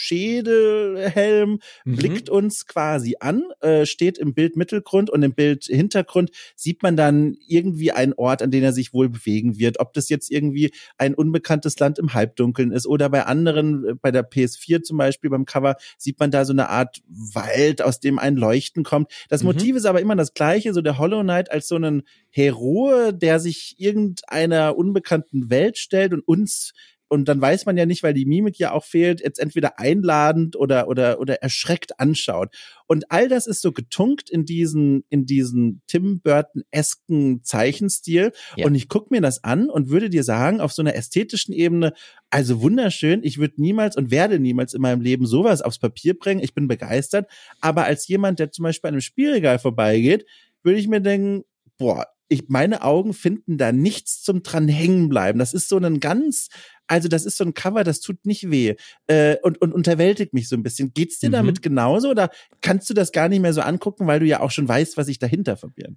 Schädelhelm, 0.07 1.59
mhm. 1.85 1.97
blickt 1.97 2.31
uns 2.31 2.67
quasi 2.67 3.17
an, 3.19 3.43
äh, 3.61 3.87
steht 3.87 4.19
im 4.19 4.35
Bildmittelgrund 4.35 5.11
und 5.11 5.23
im 5.23 5.35
Bildhintergrund 5.35 6.31
sieht 6.55 6.83
man 6.83 6.97
dann 6.97 7.37
irgendwie 7.49 7.91
einen 7.91 8.13
Ort, 8.13 8.43
an 8.43 8.51
den 8.51 8.63
er 8.63 8.73
sich 8.73 8.93
wohl 8.93 9.09
bewegen 9.09 9.59
wird. 9.59 9.81
Ob 9.81 9.93
das 9.95 10.09
jetzt 10.09 10.31
irgendwie 10.31 10.71
ein 10.97 11.15
unbekanntes 11.15 11.79
Land 11.79 11.99
im 11.99 12.15
Halbdunkeln 12.15 12.71
ist 12.71 12.87
oder 12.87 13.09
bei 13.09 13.27
anderen, 13.27 13.85
äh, 13.85 13.95
bei 13.95 14.11
der 14.13 14.29
PS4 14.29 14.83
zum 14.83 14.97
Beispiel 14.97 15.31
beim 15.31 15.45
Cover, 15.45 15.77
sieht 15.99 16.21
man 16.21 16.31
da 16.31 16.45
so 16.45 16.53
eine 16.53 16.69
Art 16.69 17.03
Wald, 17.09 17.83
aus 17.83 17.99
dem 17.99 18.19
ein 18.19 18.37
Leuchten 18.37 18.85
kommt. 18.85 19.11
Das 19.29 19.43
mhm. 19.43 19.49
Motiv 19.49 19.77
ist 19.77 19.87
aber 19.87 20.01
immer 20.01 20.15
das 20.15 20.35
gleiche, 20.35 20.73
so 20.73 20.83
der 20.83 20.99
Hollow 20.99 21.23
Knight 21.23 21.51
als 21.51 21.67
so 21.67 21.75
einen 21.75 22.03
Heroe, 22.31 23.13
der 23.13 23.41
sich 23.41 23.75
irgendeiner 23.79 24.77
unbekannten 24.77 25.51
Welt 25.51 25.79
stellt 25.79 26.13
und 26.13 26.21
uns 26.21 26.73
und 27.09 27.29
dann 27.29 27.41
weiß 27.41 27.67
man 27.67 27.77
ja 27.77 27.87
nicht, 27.87 28.03
weil 28.03 28.15
die 28.15 28.27
Mimik 28.27 28.59
ja 28.59 28.73
auch 28.73 28.85
fehlt, 28.85 29.21
jetzt 29.21 29.39
entweder 29.39 29.79
einladend 29.79 30.57
oder 30.57 30.89
oder 30.89 31.21
oder 31.21 31.43
erschreckt 31.43 32.01
anschaut. 32.01 32.55
Und 32.87 33.11
all 33.11 33.29
das 33.29 33.47
ist 33.47 33.63
so 33.63 33.73
getunkt 33.73 34.29
in 34.29 34.45
diesen 34.45 35.05
in 35.09 35.25
diesen 35.25 35.83
Tim 35.87 36.21
Burton-esken 36.21 37.45
Zeichenstil. 37.45 38.33
Ja. 38.57 38.67
Und 38.67 38.75
ich 38.75 38.89
guck 38.89 39.11
mir 39.11 39.21
das 39.21 39.45
an 39.45 39.71
und 39.71 39.89
würde 39.89 40.11
dir 40.11 40.25
sagen, 40.25 40.61
auf 40.61 40.73
so 40.73 40.83
einer 40.83 40.97
ästhetischen 40.97 41.55
Ebene, 41.55 41.93
also 42.31 42.61
wunderschön. 42.61 43.23
Ich 43.23 43.39
würde 43.39 43.61
niemals 43.61 43.97
und 43.97 44.11
werde 44.11 44.41
niemals 44.41 44.75
in 44.75 44.83
meinem 44.83 45.01
Leben 45.01 45.27
sowas 45.27 45.63
aufs 45.63 45.79
Papier 45.79 46.19
bringen. 46.19 46.43
Ich 46.43 46.55
bin 46.55 46.67
begeistert. 46.67 47.31
Aber 47.61 47.85
als 47.85 48.09
jemand, 48.09 48.41
der 48.41 48.51
zum 48.51 48.65
Beispiel 48.65 48.89
an 48.89 48.95
einem 48.95 49.01
Spielregal 49.01 49.59
vorbeigeht, 49.59 50.27
würde 50.63 50.81
ich 50.81 50.89
mir 50.89 51.01
denken, 51.01 51.45
boah, 51.79 52.07
ich, 52.29 52.49
meine 52.49 52.83
Augen 52.83 53.13
finden 53.13 53.59
da 53.59 53.73
nichts 53.73 54.23
zum 54.23 54.43
dran 54.43 54.69
hängen 54.69 55.09
bleiben. 55.09 55.39
Das 55.39 55.55
ist 55.55 55.69
so 55.69 55.79
ein 55.79 56.01
ganz 56.01 56.49
also 56.89 57.09
das 57.09 57.25
ist 57.27 57.37
so 57.37 57.45
ein 57.45 57.55
Cover, 57.55 57.85
das 57.85 58.01
tut 58.01 58.27
nicht 58.27 58.51
weh 58.51 58.75
äh, 59.07 59.37
und, 59.43 59.61
und 59.61 59.73
unterwältigt 59.73 60.35
mich 60.35 60.49
so 60.49 60.57
ein 60.57 60.63
bisschen. 60.63 60.93
Geht's 60.95 61.19
dir 61.19 61.29
mhm. 61.29 61.33
damit 61.33 61.63
genauso 61.63 62.11
oder 62.11 62.31
kannst 62.61 62.89
du 62.91 62.95
das 62.95 63.13
gar 63.13 63.29
nicht 63.29 63.41
mehr 63.41 63.53
so 63.53 63.61
angucken, 63.61 64.07
weil 64.07 64.21
du 64.21 64.27
ja 64.27 64.41
auch 64.41 64.51
schon 64.51 64.69
weißt, 64.69 64.97
was 64.97 65.07
sich 65.07 65.19
dahinter 65.19 65.57
verbirgt? 65.57 65.97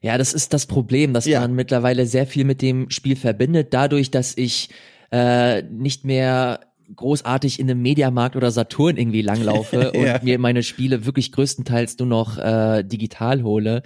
Ja, 0.00 0.18
das 0.18 0.34
ist 0.34 0.52
das 0.52 0.66
Problem, 0.66 1.12
dass 1.12 1.26
ja. 1.26 1.40
man 1.40 1.54
mittlerweile 1.54 2.06
sehr 2.06 2.26
viel 2.26 2.44
mit 2.44 2.62
dem 2.62 2.90
Spiel 2.90 3.16
verbindet, 3.16 3.68
dadurch, 3.72 4.10
dass 4.10 4.36
ich 4.36 4.70
äh, 5.10 5.62
nicht 5.62 6.04
mehr 6.04 6.60
großartig 6.94 7.60
in 7.60 7.70
einem 7.70 7.82
Mediamarkt 7.82 8.34
oder 8.34 8.50
Saturn 8.50 8.96
irgendwie 8.96 9.22
langlaufe 9.22 9.92
und 9.94 10.04
ja. 10.04 10.20
mir 10.22 10.38
meine 10.38 10.62
Spiele 10.62 11.04
wirklich 11.04 11.32
größtenteils 11.32 11.98
nur 11.98 12.08
noch 12.08 12.38
äh, 12.38 12.82
digital 12.82 13.42
hole. 13.42 13.82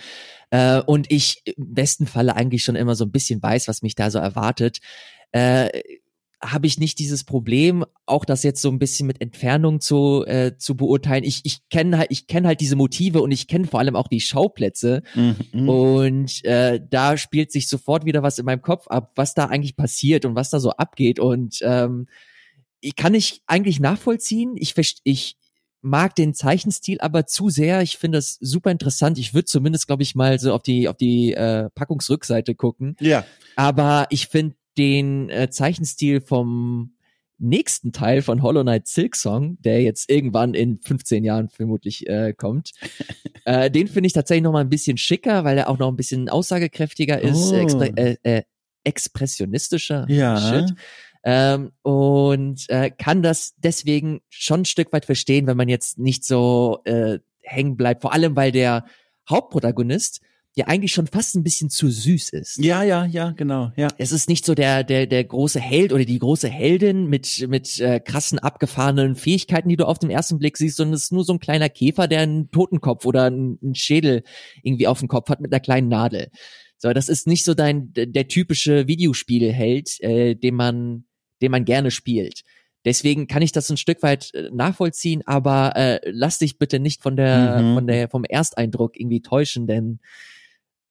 Äh, 0.53 0.83
und 0.83 1.11
ich 1.11 1.43
im 1.47 1.75
besten 1.75 2.07
Falle 2.07 2.37
eigentlich 2.37 2.63
schon 2.63 2.77
immer 2.77 2.95
so 2.95 3.05
ein 3.05 3.11
bisschen 3.11 3.43
weiß, 3.43 3.69
was 3.69 3.81
mich 3.81 3.95
da 3.95 4.11
so 4.11 4.19
erwartet. 4.19 4.81
Äh, 5.33 5.81
habe 6.45 6.67
ich 6.67 6.79
nicht 6.79 6.99
dieses 6.99 7.25
Problem, 7.25 7.85
auch 8.05 8.27
das 8.27 8.43
jetzt 8.43 8.61
so 8.61 8.69
ein 8.69 8.79
bisschen 8.79 9.07
mit 9.07 9.23
Entfernung 9.23 9.81
zu, 9.81 10.27
äh, 10.27 10.59
zu 10.59 10.77
beurteilen. 10.77 11.25
Ich, 11.25 11.41
ich 11.45 11.67
kenne 11.71 11.97
halt, 11.99 12.09
ich 12.11 12.27
kenne 12.27 12.49
halt 12.49 12.61
diese 12.61 12.77
Motive 12.77 13.23
und 13.23 13.31
ich 13.31 13.47
kenne 13.49 13.67
vor 13.67 13.81
allem 13.81 13.97
auch 13.97 14.09
die 14.09 14.21
Schauplätze. 14.21 15.03
Mhm. 15.15 15.69
Und 15.69 16.45
äh, 16.45 16.81
da 16.87 17.17
spielt 17.17 17.51
sich 17.51 17.69
sofort 17.69 18.05
wieder 18.05 18.23
was 18.23 18.39
in 18.39 18.45
meinem 18.45 18.61
Kopf 18.61 18.89
ab, 18.89 19.13
was 19.15 19.33
da 19.33 19.47
eigentlich 19.47 19.77
passiert 19.77 20.27
und 20.27 20.35
was 20.35 20.51
da 20.51 20.61
so 20.61 20.73
abgeht. 20.73 21.19
Und 21.19 21.61
ähm, 21.63 22.09
ich 22.81 22.97
kann 22.97 23.15
ich 23.15 23.43
eigentlich 23.47 23.81
nachvollziehen. 23.81 24.57
Ich, 24.57 24.75
ich 25.05 25.37
mag 25.83 26.15
den 26.15 26.33
Zeichenstil 26.33 27.01
aber 27.01 27.27
zu 27.27 27.51
sehr. 27.51 27.83
Ich 27.83 27.99
finde 27.99 28.19
das 28.19 28.39
super 28.41 28.71
interessant. 28.71 29.19
Ich 29.19 29.35
würde 29.35 29.45
zumindest, 29.47 29.87
glaube 29.87 30.03
ich, 30.03 30.15
mal 30.15 30.39
so 30.39 30.55
auf 30.55 30.63
die 30.63 30.89
auf 30.89 30.97
die 30.97 31.35
äh, 31.35 31.69
Packungsrückseite 31.75 32.55
gucken. 32.55 32.97
Ja. 33.01 33.25
Aber 33.57 34.07
ich 34.11 34.29
finde 34.29 34.57
den 34.79 35.29
äh, 35.29 35.51
Zeichenstil 35.51 36.21
vom 36.21 36.95
nächsten 37.39 37.93
Teil 37.93 38.23
von 38.23 38.41
Hollow 38.43 38.63
Knight 38.63 38.87
Silk 38.87 39.17
Song, 39.17 39.59
der 39.61 39.83
jetzt 39.83 40.09
irgendwann 40.09 40.55
in 40.55 40.79
15 40.81 41.25
Jahren 41.25 41.49
vermutlich 41.49 42.07
äh, 42.07 42.33
kommt. 42.33 42.71
äh, 43.45 43.71
den 43.71 43.89
finde 43.89 44.07
ich 44.07 44.13
tatsächlich 44.13 44.45
noch 44.45 44.53
mal 44.53 44.61
ein 44.61 44.69
bisschen 44.69 44.97
schicker, 44.97 45.43
weil 45.43 45.59
er 45.59 45.69
auch 45.69 45.79
noch 45.79 45.89
ein 45.89 45.97
bisschen 45.97 46.29
aussagekräftiger 46.29 47.21
ist, 47.21 47.53
oh. 47.53 47.83
äh, 47.83 48.17
äh, 48.23 48.43
expressionistischer. 48.85 50.07
Ja. 50.09 50.37
Shit. 50.39 50.77
Ähm, 51.25 51.73
und 51.83 52.69
äh, 52.69 52.91
kann 52.91 53.23
das 53.23 53.55
deswegen 53.57 54.21
schon 54.29 54.63
ein 54.63 54.65
Stück 54.65 54.93
weit 54.93 55.05
verstehen, 55.05 55.47
wenn 55.47 55.57
man 55.57 55.69
jetzt 55.69 55.99
nicht 55.99 56.25
so 56.25 56.81
äh, 56.85 57.19
hängen 57.43 57.77
bleibt. 57.77 58.03
Vor 58.03 58.13
allem, 58.13 58.35
weil 58.35 58.53
der 58.53 58.85
Hauptprotagonist 59.29 60.21
ja 60.55 60.67
eigentlich 60.67 60.93
schon 60.93 61.07
fast 61.07 61.35
ein 61.35 61.45
bisschen 61.45 61.71
zu 61.71 61.89
süß 61.89 62.31
ist. 62.31 62.59
Ja, 62.59 62.83
ja, 62.83 63.07
ja, 63.07 63.31
genau, 63.31 63.73
ja. 63.77 63.89
Es 63.97 64.13
ist 64.13 64.29
nicht 64.29 64.45
so 64.45 64.55
der 64.55 64.85
der 64.85 65.07
der 65.07 65.25
große 65.25 65.61
Held 65.61 65.93
oder 65.93 66.05
die 66.05 66.19
große 66.19 66.49
Heldin 66.49 67.07
mit 67.07 67.47
mit 67.49 67.81
äh, 67.81 68.01
krassen 68.01 68.39
abgefahrenen 68.39 69.17
Fähigkeiten, 69.17 69.71
die 69.71 69.77
du 69.77 69.87
auf 69.87 69.99
den 69.99 70.11
ersten 70.11 70.39
Blick 70.39 70.59
siehst, 70.59 70.77
sondern 70.77 70.95
es 70.95 71.05
ist 71.05 71.13
nur 71.13 71.25
so 71.25 71.33
ein 71.33 71.41
kleiner 71.41 71.71
Käfer, 71.71 72.07
der 72.07 72.21
einen 72.21 72.51
Totenkopf 72.51 73.07
oder 73.07 73.25
einen 73.25 73.75
Schädel 73.75 74.25
irgendwie 74.63 74.89
auf 74.89 74.99
dem 74.99 75.09
Kopf 75.09 75.31
hat 75.31 75.41
mit 75.41 75.53
einer 75.53 75.61
kleinen 75.61 75.89
Nadel. 75.89 76.31
So, 76.77 76.93
das 76.93 77.09
ist 77.09 77.27
nicht 77.27 77.45
so 77.45 77.55
dein 77.55 77.93
der 77.95 78.29
typische 78.29 78.89
Videospielheld, 78.89 80.01
äh, 80.01 80.35
den 80.35 80.57
man 80.57 81.05
den 81.43 81.51
man 81.51 81.65
gerne 81.65 81.91
spielt. 81.91 82.43
Deswegen 82.85 83.29
kann 83.29 83.43
ich 83.43 83.53
das 83.53 83.71
ein 83.71 83.77
Stück 83.77 84.03
weit 84.03 84.35
äh, 84.35 84.51
nachvollziehen, 84.53 85.23
aber 85.27 85.77
äh, 85.77 86.01
lass 86.11 86.39
dich 86.39 86.59
bitte 86.59 86.81
nicht 86.81 87.03
von 87.03 87.17
der 87.17 87.61
mhm. 87.61 87.75
von 87.75 87.87
der 87.87 88.09
vom 88.09 88.25
Ersteindruck 88.25 88.99
irgendwie 88.99 89.23
täuschen, 89.23 89.67
denn 89.67 90.01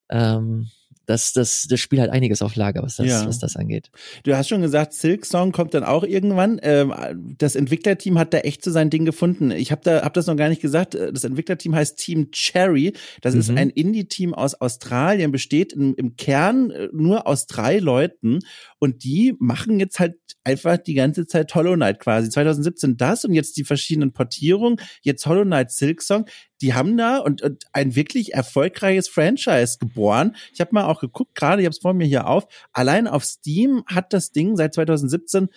ähm, 0.10 0.70
das, 1.12 1.34
das, 1.34 1.68
das 1.70 1.80
Spiel 1.82 2.00
hat 2.00 2.10
einiges 2.10 2.42
auf 2.42 2.56
Lager, 2.56 2.82
was 2.84 2.96
das, 2.96 3.06
ja. 3.06 3.28
was 3.28 3.38
das 3.38 3.58
angeht. 3.58 3.92
Du 4.24 4.34
hast 4.34 4.48
schon 4.48 4.62
gesagt, 4.62 4.94
Silk 4.94 5.26
Song 5.26 5.52
kommt 5.52 5.74
dann 5.74 5.84
auch 5.84 6.06
irgendwann. 6.06 6.58
Ähm, 6.64 6.94
das 7.38 7.58
Entwicklerteam 7.58 8.18
hat 8.18 8.34
da 8.34 8.38
echt 8.40 8.64
so 8.64 8.72
sein 8.72 8.90
Ding 8.90 9.04
gefunden. 9.04 9.52
Ich 9.52 9.74
habe 9.74 9.82
da 9.84 10.04
hab 10.04 10.14
das 10.14 10.28
noch 10.28 10.38
gar 10.38 10.48
nicht 10.48 10.62
gesagt. 10.62 10.94
Das 10.94 11.26
Entwicklerteam 11.26 11.76
heißt 11.76 11.98
Team 11.98 12.32
Cherry. 12.32 12.94
Das 13.20 13.34
mhm. 13.34 13.40
ist 13.42 13.50
ein 13.50 13.70
Indie-Team 13.70 14.34
aus 14.34 14.56
Australien, 14.56 15.34
besteht 15.34 15.74
im, 15.74 15.96
im 15.96 16.16
Kern 16.16 16.72
äh, 16.72 16.88
nur 16.94 17.28
aus 17.28 17.46
drei 17.46 17.80
Leuten 17.80 18.40
und 18.80 19.04
die 19.04 19.36
machen 19.38 19.80
jetzt 19.82 20.00
halt 20.00 20.16
einfach 20.46 20.78
die 20.78 20.94
ganze 20.94 21.28
Zeit 21.28 21.54
Hollow 21.54 21.76
Knight 21.76 22.00
quasi. 22.00 22.30
2017 22.30 22.96
das 22.96 23.26
und 23.26 23.34
jetzt 23.34 23.58
die 23.58 23.66
verschiedenen 23.66 24.14
Portierungen. 24.14 24.78
Jetzt 25.02 25.26
Hollow 25.26 25.44
Knight 25.44 25.72
Silk 25.72 26.02
Song 26.02 26.26
die 26.62 26.74
haben 26.74 26.98
da 26.98 27.18
und, 27.18 27.42
und 27.42 27.66
ein 27.74 27.96
wirklich 27.96 28.34
erfolgreiches 28.34 29.08
Franchise 29.08 29.78
geboren. 29.80 30.36
Ich 30.54 30.62
habe 30.62 30.74
mal 30.74 30.86
auch 30.86 31.02
geguckt, 31.02 31.36
gerade, 31.36 31.62
ich 31.62 31.66
habe 31.66 31.74
es 31.74 31.80
vor 31.80 31.94
mir 31.94 32.06
hier 32.06 32.28
auf, 32.28 32.48
allein 32.72 33.08
auf 33.08 33.26
Steam 33.26 33.84
hat 33.88 34.14
das 34.14 34.32
Ding 34.32 34.56
seit 34.56 34.74
2017 34.74 35.50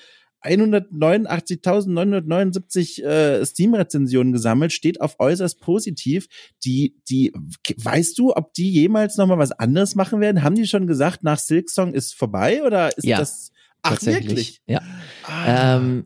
189.979 0.45 3.03
äh, 3.03 3.45
Steam-Rezensionen 3.47 4.33
gesammelt, 4.33 4.73
steht 4.73 5.01
auf 5.01 5.19
äußerst 5.19 5.61
positiv. 5.61 6.27
Die, 6.65 6.97
die, 7.09 7.33
weißt 7.77 8.19
du, 8.19 8.37
ob 8.37 8.53
die 8.53 8.71
jemals 8.71 9.17
noch 9.17 9.27
mal 9.27 9.39
was 9.39 9.53
anderes 9.53 9.95
machen 9.95 10.21
werden? 10.21 10.43
Haben 10.43 10.57
die 10.57 10.67
schon 10.67 10.87
gesagt, 10.87 11.25
nach 11.25 11.39
Silksong 11.39 11.95
ist 11.95 12.15
vorbei 12.15 12.63
oder 12.63 12.95
ist 12.97 13.07
ja, 13.07 13.17
das? 13.17 13.53
Ach 13.81 14.03
wirklich? 14.03 14.61
Ja. 14.67 14.83
Ah. 15.23 15.77
Ähm, 15.77 16.05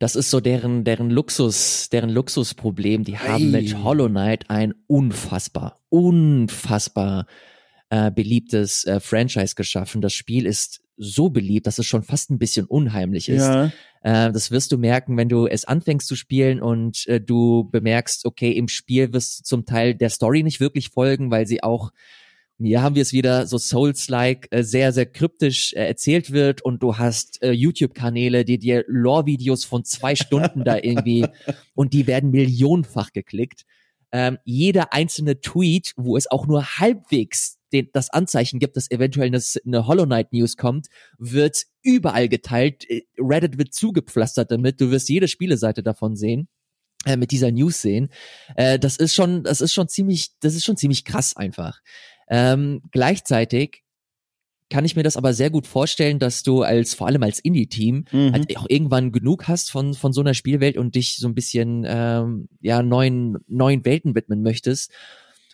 das 0.00 0.16
ist 0.16 0.30
so 0.30 0.40
deren, 0.40 0.82
deren 0.82 1.10
Luxus, 1.10 1.90
deren 1.90 2.08
Luxusproblem. 2.08 3.04
Die 3.04 3.18
haben 3.18 3.52
hey. 3.52 3.62
mit 3.62 3.84
Hollow 3.84 4.08
Knight 4.08 4.48
ein 4.48 4.74
unfassbar, 4.86 5.78
unfassbar 5.90 7.26
äh, 7.90 8.10
beliebtes 8.10 8.84
äh, 8.86 8.98
Franchise 8.98 9.54
geschaffen. 9.54 10.00
Das 10.00 10.14
Spiel 10.14 10.46
ist 10.46 10.80
so 10.96 11.28
beliebt, 11.28 11.66
dass 11.66 11.78
es 11.78 11.84
schon 11.84 12.02
fast 12.02 12.30
ein 12.30 12.38
bisschen 12.38 12.64
unheimlich 12.64 13.28
ist. 13.28 13.42
Ja. 13.42 13.66
Äh, 14.00 14.32
das 14.32 14.50
wirst 14.50 14.72
du 14.72 14.78
merken, 14.78 15.18
wenn 15.18 15.28
du 15.28 15.46
es 15.46 15.66
anfängst 15.66 16.08
zu 16.08 16.16
spielen 16.16 16.62
und 16.62 17.06
äh, 17.06 17.20
du 17.20 17.68
bemerkst, 17.70 18.24
okay, 18.24 18.52
im 18.52 18.68
Spiel 18.68 19.12
wirst 19.12 19.40
du 19.40 19.44
zum 19.44 19.66
Teil 19.66 19.94
der 19.94 20.08
Story 20.08 20.42
nicht 20.42 20.60
wirklich 20.60 20.88
folgen, 20.88 21.30
weil 21.30 21.46
sie 21.46 21.62
auch 21.62 21.90
hier 22.66 22.82
haben 22.82 22.94
wir 22.94 23.02
es 23.02 23.12
wieder 23.12 23.46
so 23.46 23.58
Souls-like 23.58 24.48
äh, 24.50 24.62
sehr, 24.62 24.92
sehr 24.92 25.06
kryptisch 25.06 25.72
äh, 25.72 25.86
erzählt 25.86 26.32
wird 26.32 26.62
und 26.62 26.82
du 26.82 26.98
hast 26.98 27.42
äh, 27.42 27.52
YouTube-Kanäle, 27.52 28.44
die 28.44 28.58
dir 28.58 28.84
Lore-Videos 28.86 29.64
von 29.64 29.84
zwei 29.84 30.14
Stunden 30.14 30.64
da 30.64 30.76
irgendwie 30.76 31.26
und 31.74 31.92
die 31.92 32.06
werden 32.06 32.30
millionenfach 32.30 33.12
geklickt. 33.12 33.64
Ähm, 34.12 34.38
jeder 34.44 34.92
einzelne 34.92 35.40
Tweet, 35.40 35.92
wo 35.96 36.16
es 36.16 36.30
auch 36.30 36.46
nur 36.46 36.78
halbwegs 36.78 37.58
den, 37.72 37.88
das 37.92 38.10
Anzeichen 38.10 38.58
gibt, 38.58 38.76
dass 38.76 38.90
eventuell 38.90 39.28
eine, 39.28 39.40
eine 39.64 39.86
Hollow 39.86 40.04
Knight 40.04 40.32
News 40.32 40.56
kommt, 40.56 40.88
wird 41.18 41.64
überall 41.82 42.28
geteilt. 42.28 42.88
Äh, 42.90 43.02
Reddit 43.18 43.58
wird 43.58 43.72
zugepflastert 43.72 44.50
damit. 44.50 44.80
Du 44.80 44.90
wirst 44.90 45.08
jede 45.08 45.28
Spieleseite 45.28 45.82
davon 45.82 46.16
sehen 46.16 46.48
äh, 47.06 47.16
mit 47.16 47.30
dieser 47.30 47.50
News 47.50 47.80
sehen. 47.80 48.10
Äh, 48.56 48.78
das 48.78 48.96
ist 48.96 49.14
schon, 49.14 49.44
das 49.44 49.60
ist 49.60 49.72
schon 49.72 49.88
ziemlich, 49.88 50.30
das 50.40 50.54
ist 50.54 50.64
schon 50.64 50.76
ziemlich 50.76 51.04
krass 51.04 51.36
einfach. 51.36 51.80
Ähm, 52.30 52.80
gleichzeitig 52.92 53.82
kann 54.70 54.84
ich 54.84 54.94
mir 54.94 55.02
das 55.02 55.16
aber 55.16 55.34
sehr 55.34 55.50
gut 55.50 55.66
vorstellen, 55.66 56.20
dass 56.20 56.44
du 56.44 56.62
als 56.62 56.94
vor 56.94 57.08
allem 57.08 57.24
als 57.24 57.40
Indie-Team 57.40 58.04
Mhm. 58.12 58.32
halt 58.32 58.56
auch 58.56 58.66
irgendwann 58.68 59.10
genug 59.10 59.48
hast 59.48 59.70
von 59.72 59.94
von 59.94 60.12
so 60.12 60.20
einer 60.20 60.32
Spielwelt 60.34 60.76
und 60.78 60.94
dich 60.94 61.16
so 61.16 61.26
ein 61.26 61.34
bisschen 61.34 61.84
ähm, 61.88 62.48
ja 62.60 62.80
neuen 62.82 63.38
neuen 63.48 63.84
Welten 63.84 64.14
widmen 64.14 64.42
möchtest. 64.42 64.92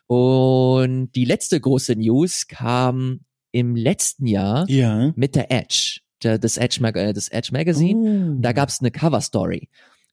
Und 0.07 1.11
die 1.15 1.25
letzte 1.25 1.59
große 1.61 1.97
News 1.97 2.47
kam 2.47 3.21
im 3.53 3.75
letzten 3.75 4.27
Jahr 4.27 4.69
Ja. 4.69 5.13
mit 5.17 5.35
der 5.35 5.51
Edge, 5.51 6.01
der, 6.23 6.39
das 6.39 6.59
Edge 6.59 6.79
Mag 6.81 6.97
äh, 6.97 7.13
das 7.13 7.29
Edge 7.29 7.49
Magazine. 7.53 8.35
Oh. 8.37 8.41
Da 8.41 8.53
gab's 8.53 8.81
eine 8.81 8.91
Cover 8.91 9.21
Story. 9.21 9.69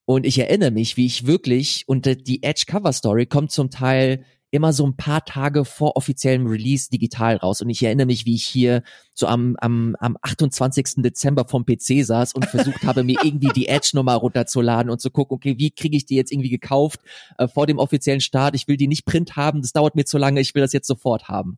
Und 0.06 0.26
ich 0.26 0.40
erinnere 0.40 0.72
mich, 0.72 0.98
wie 0.98 1.06
ich 1.06 1.28
wirklich, 1.28 1.84
und 1.88 2.06
die 2.28 2.42
Edge 2.44 2.64
Cover 2.68 2.92
Story 2.94 3.26
kommt 3.26 3.52
zum 3.52 3.70
Teil 3.70 4.26
immer 4.54 4.72
so 4.72 4.86
ein 4.86 4.96
paar 4.96 5.26
Tage 5.26 5.66
vor 5.66 5.98
offiziellem 5.98 6.46
Release 6.46 6.88
digital 6.88 7.38
raus. 7.38 7.62
Und 7.62 7.72
ich 7.72 7.82
erinnere 7.82 8.06
mich, 8.06 8.28
wie 8.28 8.36
ich 8.36 8.44
hier 8.44 8.84
so 9.16 9.26
am, 9.26 9.56
am, 9.60 9.96
am 10.00 10.16
28. 10.22 10.98
Dezember 10.98 11.46
vom 11.46 11.66
PC 11.66 12.06
saß 12.06 12.34
und 12.34 12.46
versucht 12.46 12.84
habe, 12.86 13.04
mir 13.04 13.18
irgendwie 13.24 13.52
die 13.56 13.68
Edge-Nummer 13.68 14.14
runterzuladen 14.14 14.92
und 14.92 15.02
zu 15.02 15.10
gucken, 15.10 15.34
okay, 15.36 15.56
wie 15.58 15.72
kriege 15.72 15.98
ich 15.98 16.06
die 16.06 16.16
jetzt 16.16 16.32
irgendwie 16.32 16.52
gekauft 16.52 17.00
äh, 17.40 17.48
vor 17.48 17.66
dem 17.66 17.80
offiziellen 17.80 18.22
Start? 18.22 18.54
Ich 18.54 18.68
will 18.68 18.78
die 18.78 18.88
nicht 18.88 19.06
print 19.06 19.36
haben, 19.36 19.64
das 19.64 19.74
dauert 19.74 19.96
mir 19.96 20.06
zu 20.06 20.20
lange, 20.20 20.40
ich 20.40 20.54
will 20.54 20.62
das 20.62 20.72
jetzt 20.72 20.88
sofort 20.88 21.30
haben. 21.30 21.58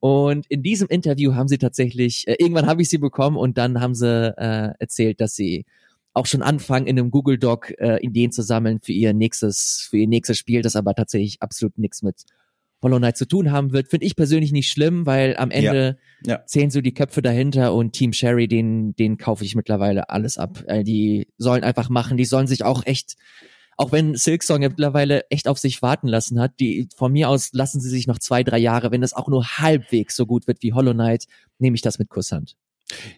Und 0.00 0.46
in 0.46 0.62
diesem 0.62 0.88
Interview 0.88 1.34
haben 1.34 1.48
sie 1.48 1.58
tatsächlich, 1.58 2.26
äh, 2.28 2.36
irgendwann 2.38 2.66
habe 2.66 2.80
ich 2.80 2.88
sie 2.88 2.98
bekommen 2.98 3.36
und 3.36 3.58
dann 3.58 3.78
haben 3.78 3.94
sie 3.94 4.34
äh, 4.38 4.72
erzählt, 4.78 5.20
dass 5.20 5.34
sie 5.34 5.66
auch 6.16 6.26
schon 6.26 6.42
anfangen, 6.42 6.86
in 6.86 6.98
einem 6.98 7.10
Google 7.10 7.38
Doc 7.38 7.72
äh, 7.78 7.98
Ideen 8.02 8.32
zu 8.32 8.42
sammeln 8.42 8.80
für 8.80 8.92
ihr 8.92 9.12
nächstes, 9.12 9.86
für 9.90 9.98
ihr 9.98 10.08
nächstes 10.08 10.38
Spiel, 10.38 10.62
das 10.62 10.74
aber 10.74 10.94
tatsächlich 10.94 11.42
absolut 11.42 11.76
nichts 11.78 12.02
mit 12.02 12.24
Hollow 12.82 12.98
Knight 12.98 13.16
zu 13.18 13.26
tun 13.26 13.50
haben 13.52 13.72
wird. 13.72 13.88
Finde 13.88 14.06
ich 14.06 14.16
persönlich 14.16 14.50
nicht 14.52 14.70
schlimm, 14.70 15.04
weil 15.04 15.36
am 15.36 15.50
Ende 15.50 15.98
Ja. 16.24 16.44
zählen 16.46 16.70
so 16.70 16.80
die 16.80 16.94
Köpfe 16.94 17.20
dahinter 17.20 17.74
und 17.74 17.92
Team 17.92 18.12
Sherry, 18.14 18.48
den, 18.48 18.94
den 18.96 19.18
kaufe 19.18 19.44
ich 19.44 19.54
mittlerweile 19.56 20.08
alles 20.08 20.38
ab. 20.38 20.64
Äh, 20.66 20.84
die 20.84 21.28
sollen 21.36 21.64
einfach 21.64 21.90
machen, 21.90 22.16
die 22.16 22.24
sollen 22.24 22.46
sich 22.46 22.64
auch 22.64 22.86
echt, 22.86 23.16
auch 23.76 23.92
wenn 23.92 24.14
Silksong 24.14 24.62
ja 24.62 24.70
mittlerweile 24.70 25.28
echt 25.28 25.48
auf 25.48 25.58
sich 25.58 25.82
warten 25.82 26.08
lassen 26.08 26.40
hat, 26.40 26.60
die 26.60 26.88
von 26.96 27.12
mir 27.12 27.28
aus 27.28 27.50
lassen 27.52 27.80
sie 27.80 27.90
sich 27.90 28.06
noch 28.06 28.18
zwei, 28.18 28.42
drei 28.42 28.58
Jahre, 28.58 28.90
wenn 28.90 29.02
das 29.02 29.12
auch 29.12 29.28
nur 29.28 29.44
halbwegs 29.58 30.16
so 30.16 30.24
gut 30.24 30.46
wird 30.46 30.62
wie 30.62 30.72
Hollow 30.72 30.94
Knight, 30.94 31.26
nehme 31.58 31.74
ich 31.74 31.82
das 31.82 31.98
mit 31.98 32.08
Kusshand. 32.08 32.56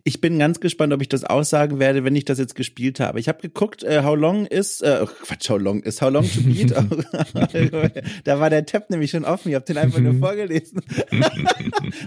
Ich 0.03 0.21
bin 0.23 0.39
ganz 0.39 0.61
gespannt, 0.61 0.93
ob 0.95 1.03
ich 1.03 1.09
das 1.11 1.25
aussagen 1.25 1.79
werde, 1.79 2.03
wenn 2.03 2.17
ich 2.17 2.25
das 2.25 2.39
jetzt 2.39 2.55
gespielt 2.55 3.01
habe. 3.01 3.21
Ich 3.21 3.29
habe 3.29 3.41
geguckt, 3.43 3.83
äh, 3.83 4.03
How 4.03 4.17
Long 4.17 4.47
is, 4.47 4.81
äh, 4.81 5.01
oh 5.03 5.07
Quatsch, 5.07 5.51
How 5.51 5.61
Long 5.61 5.83
is, 5.83 6.01
How 6.01 6.11
Long 6.11 6.25
to 6.25 6.41
Beat. 6.41 6.73
da 8.25 8.41
war 8.41 8.49
der 8.49 8.65
Tab 8.65 8.89
nämlich 8.89 9.11
schon 9.11 9.25
offen, 9.27 9.51
ich 9.51 9.55
habe 9.55 9.67
den 9.67 9.77
einfach 9.77 9.99
nur 10.01 10.15
vorgelesen. 10.19 10.81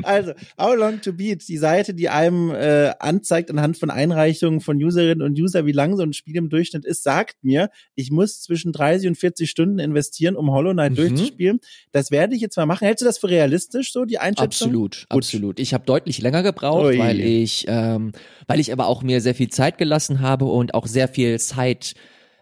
also, 0.04 0.32
How 0.60 0.76
Long 0.76 1.02
to 1.02 1.14
Beat, 1.14 1.48
die 1.48 1.58
Seite, 1.58 1.94
die 1.94 2.10
einem 2.10 2.52
äh, 2.52 2.94
anzeigt 3.00 3.50
anhand 3.52 3.78
von 3.78 3.90
Einreichungen 3.90 4.62
von 4.62 4.78
Userinnen 4.84 5.22
und 5.22 5.40
User, 5.40 5.66
wie 5.66 5.72
lang 5.72 5.96
so 5.98 6.04
ein 6.04 6.14
Spiel 6.14 6.38
im 6.38 6.50
Durchschnitt 6.50 6.86
ist, 6.86 7.04
sagt 7.04 7.44
mir, 7.44 7.70
ich 7.96 8.12
muss 8.12 8.42
zwischen 8.42 8.72
30 8.74 9.10
und 9.10 9.16
40 9.18 9.50
Stunden 9.50 9.80
investieren, 9.80 10.36
um 10.36 10.52
Hollow 10.52 10.72
Knight 10.74 10.92
Mhm. 10.94 10.96
durchzuspielen. 10.96 11.60
Das 11.92 12.12
werde 12.12 12.36
ich 12.36 12.42
jetzt 12.42 12.58
mal 12.58 12.66
machen. 12.66 12.86
Hältst 12.86 13.02
du 13.02 13.06
das 13.06 13.18
für 13.20 13.30
realistisch, 13.30 13.94
so 13.94 14.06
die 14.06 14.18
Einschätzung? 14.18 14.46
Absolut, 14.46 14.82
Gut. 15.02 15.06
absolut. 15.10 15.60
Ich 15.60 15.74
habe 15.74 15.86
deutlich 15.86 16.22
länger 16.22 16.44
gebraucht, 16.44 16.86
Ui. 16.86 16.98
weil 17.00 17.20
ich, 17.20 17.51
ähm, 17.68 18.12
weil 18.48 18.60
ich 18.60 18.72
aber 18.72 18.88
auch 18.88 19.04
mir 19.04 19.22
sehr 19.22 19.36
viel 19.36 19.50
Zeit 19.50 19.78
gelassen 19.78 20.20
habe 20.22 20.46
und 20.46 20.74
auch 20.74 20.88
sehr 20.88 21.08
viel 21.08 21.40
Side 21.40 21.94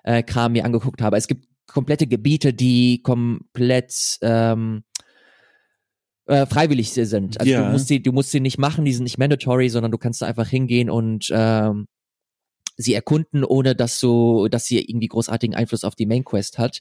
äh, 0.04 0.24
mir 0.50 0.65
angeguckt 0.65 1.02
habe. 1.02 1.17
Es 1.17 1.28
gibt 1.28 1.48
komplette 1.67 2.08
Gebiete, 2.08 2.54
die 2.54 3.02
komplett 3.04 4.17
ähm, 4.22 4.84
äh, 6.26 6.45
freiwillig 6.45 6.91
sind. 6.91 7.39
Also 7.39 7.52
Ja. 7.52 7.63
du 7.65 7.72
musst 7.72 7.88
sie, 7.88 8.02
du 8.02 8.12
musst 8.12 8.32
sie 8.32 8.39
nicht 8.39 8.58
machen, 8.58 8.86
die 8.86 8.93
sind 8.93 9.04
nicht 9.04 9.17
mandatory, 9.17 9.69
sondern 9.69 9.91
du 9.91 9.98
kannst 9.98 10.22
da 10.22 10.28
einfach 10.28 10.48
hingehen 10.48 10.89
und 10.89 11.28
ähm, 11.32 11.88
sie 12.78 12.93
erkunden, 12.93 13.43
ohne 13.43 13.76
dass 13.76 14.00
du, 14.00 14.48
dass 14.48 14.65
sie 14.65 14.80
irgendwie 14.80 15.08
großartigen 15.08 15.56
Einfluss 15.56 15.84
auf 15.84 15.95
die 15.95 16.06
Main 16.06 16.24
Quest 16.24 16.58
hat. 16.58 16.80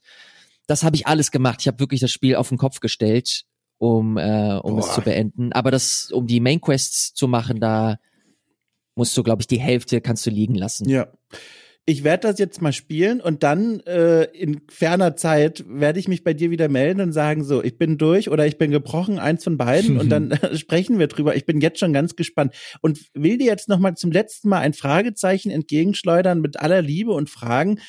Das 0.66 0.84
habe 0.84 0.96
ich 0.96 1.06
alles 1.06 1.30
gemacht. 1.30 1.60
Ich 1.60 1.66
habe 1.66 1.80
wirklich 1.80 2.00
das 2.00 2.10
Spiel 2.10 2.36
auf 2.36 2.50
den 2.50 2.58
Kopf 2.58 2.80
gestellt, 2.80 3.44
um, 3.78 4.16
äh, 4.18 4.58
um 4.62 4.78
es 4.78 4.86
Boah. 4.86 4.94
zu 4.94 5.00
beenden. 5.02 5.52
Aber 5.52 5.70
das, 5.70 6.12
um 6.12 6.26
die 6.26 6.40
Main 6.40 6.60
Quests 6.60 7.14
zu 7.14 7.26
machen, 7.26 7.58
da 7.58 7.96
musst 8.98 9.16
du, 9.16 9.22
glaube 9.22 9.40
ich, 9.40 9.46
die 9.46 9.61
Hälfte 9.61 10.00
kannst 10.02 10.26
du 10.26 10.30
liegen 10.30 10.54
lassen. 10.54 10.88
Ja. 10.88 11.08
Ich 11.87 12.04
werde 12.04 12.28
das 12.28 12.38
jetzt 12.38 12.61
mal 12.61 12.74
spielen 12.74 13.22
und 13.22 13.42
dann 13.42 13.80
äh, 13.80 14.24
in 14.24 14.61
ferner 14.68 15.16
Zeit 15.16 15.64
werde 15.66 15.98
ich 15.98 16.06
mich 16.06 16.22
bei 16.22 16.34
dir 16.34 16.50
wieder 16.50 16.68
melden 16.68 17.00
und 17.00 17.12
sagen, 17.12 17.44
so, 17.44 17.64
ich 17.64 17.78
bin 17.78 17.96
durch 17.96 18.28
oder 18.28 18.46
ich 18.46 18.58
bin 18.58 18.70
gebrochen, 18.70 19.18
eins 19.18 19.42
von 19.42 19.56
beiden 19.56 19.98
und 19.98 20.11
dann 20.11 20.32
äh, 20.32 20.54
sprechen 20.58 20.98
wir 20.98 21.06
drüber. 21.06 21.34
Ich 21.34 21.46
bin 21.46 21.62
jetzt 21.62 21.78
schon 21.78 21.94
ganz 21.94 22.14
gespannt 22.14 22.54
und 22.82 23.00
will 23.14 23.38
dir 23.38 23.46
jetzt 23.46 23.70
noch 23.70 23.78
mal 23.78 23.94
zum 23.94 24.12
letzten 24.12 24.50
Mal 24.50 24.58
ein 24.58 24.74
Fragezeichen 24.74 25.50
entgegenschleudern 25.50 26.42
mit 26.42 26.61
aller 26.61 26.82
Liebe 26.82 27.12
und 27.12 27.30
fragen, 27.30 27.80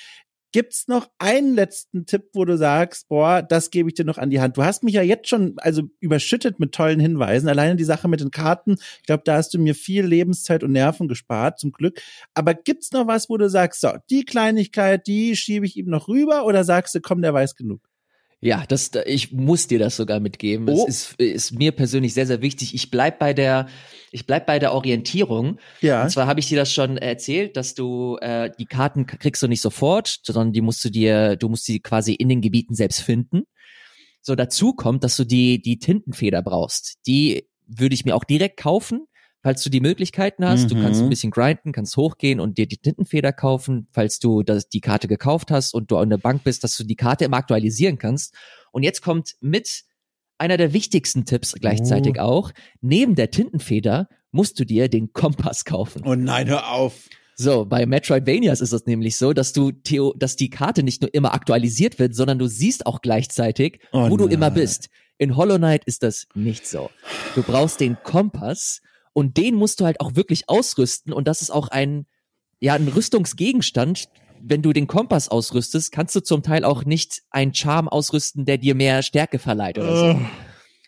Gibt's 0.52 0.88
noch 0.88 1.10
einen 1.20 1.54
letzten 1.54 2.08
Tipp, 2.08 2.30
wo 2.34 2.44
du 2.44 2.58
sagst, 2.58 3.08
boah, 3.08 3.44
das 3.44 3.70
gebe 3.70 3.90
ich 3.90 3.96
dir 3.96 4.06
noch 4.06 4.18
an 4.18 4.32
die 4.32 4.42
Hand? 4.42 4.58
Du 4.58 4.64
hast 4.64 4.84
mich 4.84 4.96
ja 4.96 5.04
jetzt 5.04 5.30
schon 5.30 5.54
also 5.58 5.84
überschüttet 6.00 6.60
mit 6.60 6.74
tollen 6.74 7.00
Hinweisen. 7.00 7.48
Alleine 7.48 7.76
die 7.76 7.84
Sache 7.84 8.08
mit 8.08 8.20
den 8.20 8.32
Karten, 8.32 8.78
ich 9.00 9.06
glaube, 9.06 9.24
da 9.26 9.36
hast 9.36 9.54
du 9.54 9.60
mir 9.60 9.76
viel 9.76 10.06
Lebenszeit 10.06 10.64
und 10.64 10.72
Nerven 10.72 11.08
gespart, 11.08 11.60
zum 11.60 11.72
Glück. 11.72 12.02
Aber 12.34 12.56
gibt's 12.56 12.92
noch 12.92 13.06
was, 13.06 13.30
wo 13.30 13.38
du 13.38 13.50
sagst, 13.50 13.82
so, 13.82 13.94
die 14.10 14.26
Kleinigkeit, 14.26 15.06
die 15.06 15.36
schiebe 15.36 15.66
ich 15.66 15.78
ihm 15.78 15.88
noch 15.88 16.08
rüber 16.08 16.46
oder 16.46 16.64
sagst 16.64 16.96
du, 16.96 17.02
komm, 17.02 17.22
der 17.22 17.34
weiß 17.34 17.56
genug? 17.56 17.89
Ja, 18.42 18.64
das, 18.68 18.92
ich 19.06 19.34
muss 19.34 19.68
dir 19.68 19.80
das 19.80 19.98
sogar 19.98 20.22
mitgeben. 20.22 20.70
Oh. 20.70 20.86
Es 20.88 21.12
ist, 21.12 21.20
ist 21.20 21.52
mir 21.52 21.74
persönlich 21.74 22.14
sehr, 22.14 22.26
sehr 22.26 22.42
wichtig. 22.42 22.74
Ich 22.74 22.90
bleib 22.90 23.20
bei 23.20 23.34
der, 23.34 23.68
ich 24.12 24.26
bleib 24.26 24.46
bei 24.46 24.60
der 24.60 24.74
Orientierung. 24.74 25.60
Ja. 25.82 26.04
Und 26.04 26.10
zwar 26.10 26.26
habe 26.26 26.40
ich 26.40 26.48
dir 26.48 26.58
das 26.58 26.72
schon 26.74 26.98
erzählt, 26.98 27.58
dass 27.58 27.74
du 27.76 28.18
äh, 28.22 28.50
die 28.58 28.66
Karten 28.66 29.06
kriegst 29.06 29.44
du 29.44 29.48
nicht 29.48 29.62
sofort, 29.62 30.20
sondern 30.24 30.54
die 30.54 30.62
musst 30.62 30.84
du 30.86 30.90
dir, 30.90 31.36
du 31.36 31.50
musst 31.50 31.66
sie 31.66 31.82
quasi 31.82 32.14
in 32.14 32.30
den 32.30 32.40
Gebieten 32.40 32.76
selbst 32.76 33.02
finden. 33.02 33.44
So 34.22 34.36
dazu 34.36 34.74
kommt, 34.74 35.04
dass 35.04 35.18
du 35.18 35.26
die 35.26 35.62
die 35.62 35.80
Tintenfeder 35.80 36.42
brauchst. 36.42 36.96
Die 37.08 37.46
würde 37.68 37.94
ich 37.94 38.06
mir 38.06 38.16
auch 38.16 38.24
direkt 38.24 38.58
kaufen, 38.58 39.06
falls 39.42 39.64
du 39.64 39.70
die 39.70 39.80
Möglichkeiten 39.80 40.46
hast. 40.46 40.70
Du 40.72 40.76
kannst 40.76 41.00
Mhm. 41.00 41.08
ein 41.08 41.10
bisschen 41.10 41.32
grinden, 41.32 41.72
kannst 41.72 41.96
hochgehen 41.98 42.40
und 42.40 42.58
dir 42.58 42.68
die 42.68 42.78
Tintenfeder 42.78 43.32
kaufen, 43.34 43.88
falls 43.92 44.20
du 44.20 44.44
das, 44.44 44.68
die 44.70 44.82
Karte 44.82 45.08
gekauft 45.08 45.50
hast 45.52 45.74
und 45.74 45.92
du 45.92 45.98
an 45.98 46.10
der 46.10 46.18
Bank 46.18 46.44
bist, 46.44 46.64
dass 46.64 46.76
du 46.78 46.84
die 46.84 46.96
Karte 46.96 47.26
immer 47.26 47.38
aktualisieren 47.38 47.98
kannst. 47.98 48.34
Und 48.72 48.84
jetzt 48.84 49.02
kommt 49.02 49.36
mit 49.42 49.84
einer 50.38 50.58
der 50.58 50.74
wichtigsten 50.74 51.26
Tipps 51.26 51.54
gleichzeitig 51.54 52.16
Oh. 52.18 52.24
auch. 52.24 52.52
Neben 52.82 53.16
der 53.16 53.32
Tintenfeder 53.32 54.08
musst 54.32 54.60
du 54.60 54.66
dir 54.66 54.88
den 54.90 55.12
Kompass 55.14 55.66
kaufen. 55.66 56.04
Oh 56.06 56.16
nein, 56.16 56.48
hör 56.48 56.72
auf. 56.72 56.94
So, 57.36 57.64
bei 57.66 57.86
Metroidvanias 57.86 58.60
ist 58.60 58.74
es 58.74 58.86
nämlich 58.86 59.16
so, 59.16 59.32
dass 59.32 59.54
du 59.54 59.72
Theo, 59.72 60.14
dass 60.18 60.36
die 60.36 60.50
Karte 60.50 60.84
nicht 60.84 61.02
nur 61.02 61.14
immer 61.14 61.34
aktualisiert 61.34 61.98
wird, 61.98 62.14
sondern 62.14 62.38
du 62.38 62.48
siehst 62.48 62.86
auch 62.86 63.02
gleichzeitig, 63.02 63.80
Oh 63.94 64.10
wo 64.10 64.18
du 64.18 64.28
immer 64.28 64.48
nein. 64.50 64.56
bist. 64.56 64.90
In 65.18 65.36
Hollow 65.38 65.58
Knight 65.58 65.86
ist 65.86 66.04
das 66.04 66.28
nicht 66.36 66.68
so. 66.68 66.90
Du 67.36 67.44
brauchst 67.44 67.80
den 67.80 67.98
Kompass 68.04 68.82
und 69.20 69.36
den 69.36 69.56
musst 69.56 69.82
du 69.82 69.86
halt 69.86 70.00
auch 70.00 70.16
wirklich 70.16 70.48
ausrüsten 70.48 71.12
und 71.12 71.28
das 71.28 71.42
ist 71.42 71.52
auch 71.52 71.68
ein 71.68 72.06
ja 72.62 72.74
ein 72.76 72.88
Rüstungsgegenstand. 72.88 74.08
Wenn 74.42 74.62
du 74.62 74.72
den 74.72 74.88
Kompass 74.88 75.28
ausrüstest, 75.28 75.92
kannst 75.92 76.16
du 76.16 76.22
zum 76.22 76.42
Teil 76.42 76.64
auch 76.64 76.86
nicht 76.86 77.24
einen 77.30 77.54
Charme 77.54 77.90
ausrüsten, 77.90 78.46
der 78.46 78.58
dir 78.58 78.76
mehr 78.76 79.04
Stärke 79.04 79.38
verleiht 79.38 79.78
oder 79.78 80.14
so. 80.14 80.22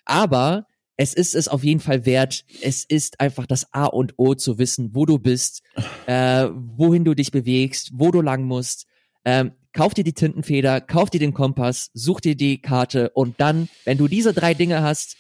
Aber 0.06 0.66
es 0.96 1.14
ist 1.14 1.36
es 1.36 1.50
auf 1.50 1.66
jeden 1.66 1.82
Fall 1.82 2.06
wert. 2.06 2.46
Es 2.62 2.86
ist 2.86 3.20
einfach 3.20 3.46
das 3.46 3.74
A 3.74 3.88
und 3.88 4.14
O 4.16 4.34
zu 4.36 4.58
wissen, 4.58 4.92
wo 4.94 5.06
du 5.06 5.20
bist, 5.20 5.64
äh, 6.06 6.48
wohin 6.54 7.04
du 7.04 7.14
dich 7.14 7.32
bewegst, 7.32 7.92
wo 7.94 8.12
du 8.12 8.22
lang 8.22 8.46
musst. 8.46 8.86
Ähm, 9.26 9.52
kauf 9.74 9.94
dir 9.94 10.06
die 10.06 10.14
Tintenfeder, 10.14 10.80
kauf 10.80 11.10
dir 11.10 11.20
den 11.20 11.34
Kompass, 11.34 11.92
such 11.94 12.22
dir 12.22 12.36
die 12.36 12.62
Karte 12.62 13.10
und 13.10 13.42
dann, 13.42 13.68
wenn 13.84 13.98
du 13.98 14.08
diese 14.08 14.34
drei 14.34 14.54
Dinge 14.54 14.84
hast, 14.84 15.18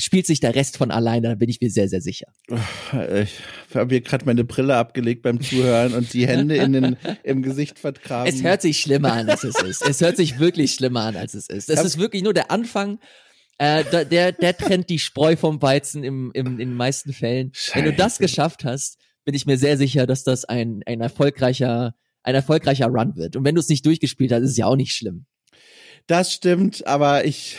spielt 0.00 0.26
sich 0.26 0.40
der 0.40 0.54
Rest 0.54 0.76
von 0.76 0.90
alleine, 0.90 1.28
da 1.28 1.34
bin 1.34 1.48
ich 1.48 1.60
mir 1.60 1.70
sehr, 1.70 1.88
sehr 1.88 2.00
sicher. 2.00 2.26
Ich 2.52 3.74
habe 3.74 3.94
hier 3.94 4.00
gerade 4.00 4.24
meine 4.24 4.44
Brille 4.44 4.76
abgelegt 4.76 5.22
beim 5.22 5.40
Zuhören 5.40 5.94
und 5.94 6.12
die 6.12 6.26
Hände 6.26 6.56
in 6.56 6.72
den, 6.72 6.96
im 7.22 7.42
Gesicht 7.42 7.78
vergraben. 7.78 8.32
Es 8.32 8.42
hört 8.42 8.62
sich 8.62 8.80
schlimmer 8.80 9.12
an, 9.12 9.28
als 9.30 9.44
es 9.44 9.60
ist. 9.62 9.82
Es 9.82 10.00
hört 10.00 10.16
sich 10.16 10.38
wirklich 10.38 10.74
schlimmer 10.74 11.02
an, 11.02 11.16
als 11.16 11.34
es 11.34 11.48
ist. 11.48 11.70
Es 11.70 11.78
Hab- 11.78 11.86
ist 11.86 11.98
wirklich 11.98 12.22
nur 12.22 12.34
der 12.34 12.50
Anfang. 12.50 12.98
Äh, 13.58 13.84
der, 14.06 14.32
der 14.32 14.56
trennt 14.56 14.88
die 14.88 14.98
Spreu 14.98 15.36
vom 15.36 15.60
Weizen 15.60 16.02
im, 16.02 16.30
im, 16.32 16.46
in 16.46 16.70
den 16.70 16.74
meisten 16.74 17.12
Fällen. 17.12 17.52
Wenn 17.74 17.84
du 17.84 17.92
das 17.92 18.14
Scheiße. 18.14 18.22
geschafft 18.22 18.64
hast, 18.64 18.96
bin 19.24 19.34
ich 19.34 19.44
mir 19.44 19.58
sehr 19.58 19.76
sicher, 19.76 20.06
dass 20.06 20.24
das 20.24 20.46
ein, 20.46 20.80
ein 20.86 21.02
erfolgreicher, 21.02 21.94
ein 22.22 22.34
erfolgreicher 22.34 22.86
Run 22.86 23.16
wird. 23.16 23.36
Und 23.36 23.44
wenn 23.44 23.54
du 23.54 23.60
es 23.60 23.68
nicht 23.68 23.84
durchgespielt 23.84 24.32
hast, 24.32 24.42
ist 24.42 24.52
es 24.52 24.56
ja 24.56 24.64
auch 24.66 24.76
nicht 24.76 24.92
schlimm. 24.92 25.26
Das 26.10 26.32
stimmt, 26.32 26.88
aber 26.88 27.24
ich, 27.24 27.58